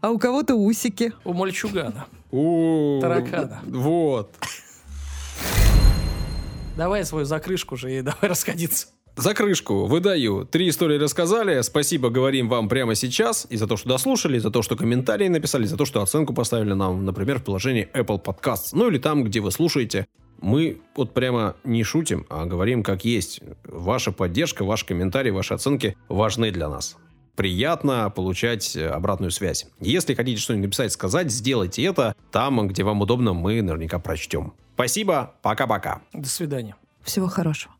А 0.00 0.10
у 0.10 0.18
кого-то 0.18 0.54
усики. 0.54 1.12
У 1.24 1.34
мальчугана. 1.34 2.06
У 2.30 2.98
Таракана. 3.02 3.60
Вот. 3.66 4.34
Давай 6.78 7.04
свою 7.04 7.26
закрышку 7.26 7.76
же 7.76 7.92
и 7.92 8.00
давай 8.00 8.22
расходиться. 8.22 8.86
За 9.16 9.34
крышку 9.34 9.84
выдаю. 9.84 10.46
Три 10.46 10.70
истории 10.70 10.96
рассказали. 10.96 11.60
Спасибо 11.60 12.08
говорим 12.08 12.48
вам 12.48 12.70
прямо 12.70 12.94
сейчас. 12.94 13.46
И 13.50 13.56
за 13.56 13.66
то, 13.66 13.76
что 13.76 13.88
дослушали, 13.88 14.36
и 14.36 14.40
за 14.40 14.50
то, 14.50 14.62
что 14.62 14.76
комментарии 14.76 15.28
написали, 15.28 15.66
за 15.66 15.76
то, 15.76 15.84
что 15.84 16.00
оценку 16.00 16.32
поставили 16.32 16.72
нам, 16.72 17.04
например, 17.04 17.40
в 17.40 17.44
приложении 17.44 17.90
Apple 17.92 18.22
Podcasts. 18.22 18.70
Ну 18.72 18.88
или 18.88 18.98
там, 18.98 19.24
где 19.24 19.40
вы 19.40 19.50
слушаете. 19.50 20.06
Мы 20.40 20.80
вот 20.96 21.14
прямо 21.14 21.56
не 21.64 21.82
шутим, 21.84 22.26
а 22.28 22.46
говорим 22.46 22.82
как 22.82 23.04
есть. 23.04 23.40
Ваша 23.64 24.12
поддержка, 24.12 24.64
ваши 24.64 24.86
комментарии, 24.86 25.30
ваши 25.30 25.54
оценки 25.54 25.96
важны 26.08 26.50
для 26.50 26.68
нас. 26.68 26.96
Приятно 27.34 28.10
получать 28.10 28.76
обратную 28.76 29.30
связь. 29.30 29.66
Если 29.80 30.14
хотите 30.14 30.40
что-нибудь 30.40 30.66
написать, 30.66 30.92
сказать, 30.92 31.30
сделайте 31.30 31.84
это. 31.84 32.14
Там, 32.32 32.66
где 32.66 32.82
вам 32.82 33.00
удобно, 33.00 33.32
мы 33.32 33.62
наверняка 33.62 33.98
прочтем. 33.98 34.54
Спасибо. 34.74 35.34
Пока-пока. 35.42 36.02
До 36.12 36.28
свидания. 36.28 36.74
Всего 37.02 37.28
хорошего. 37.28 37.74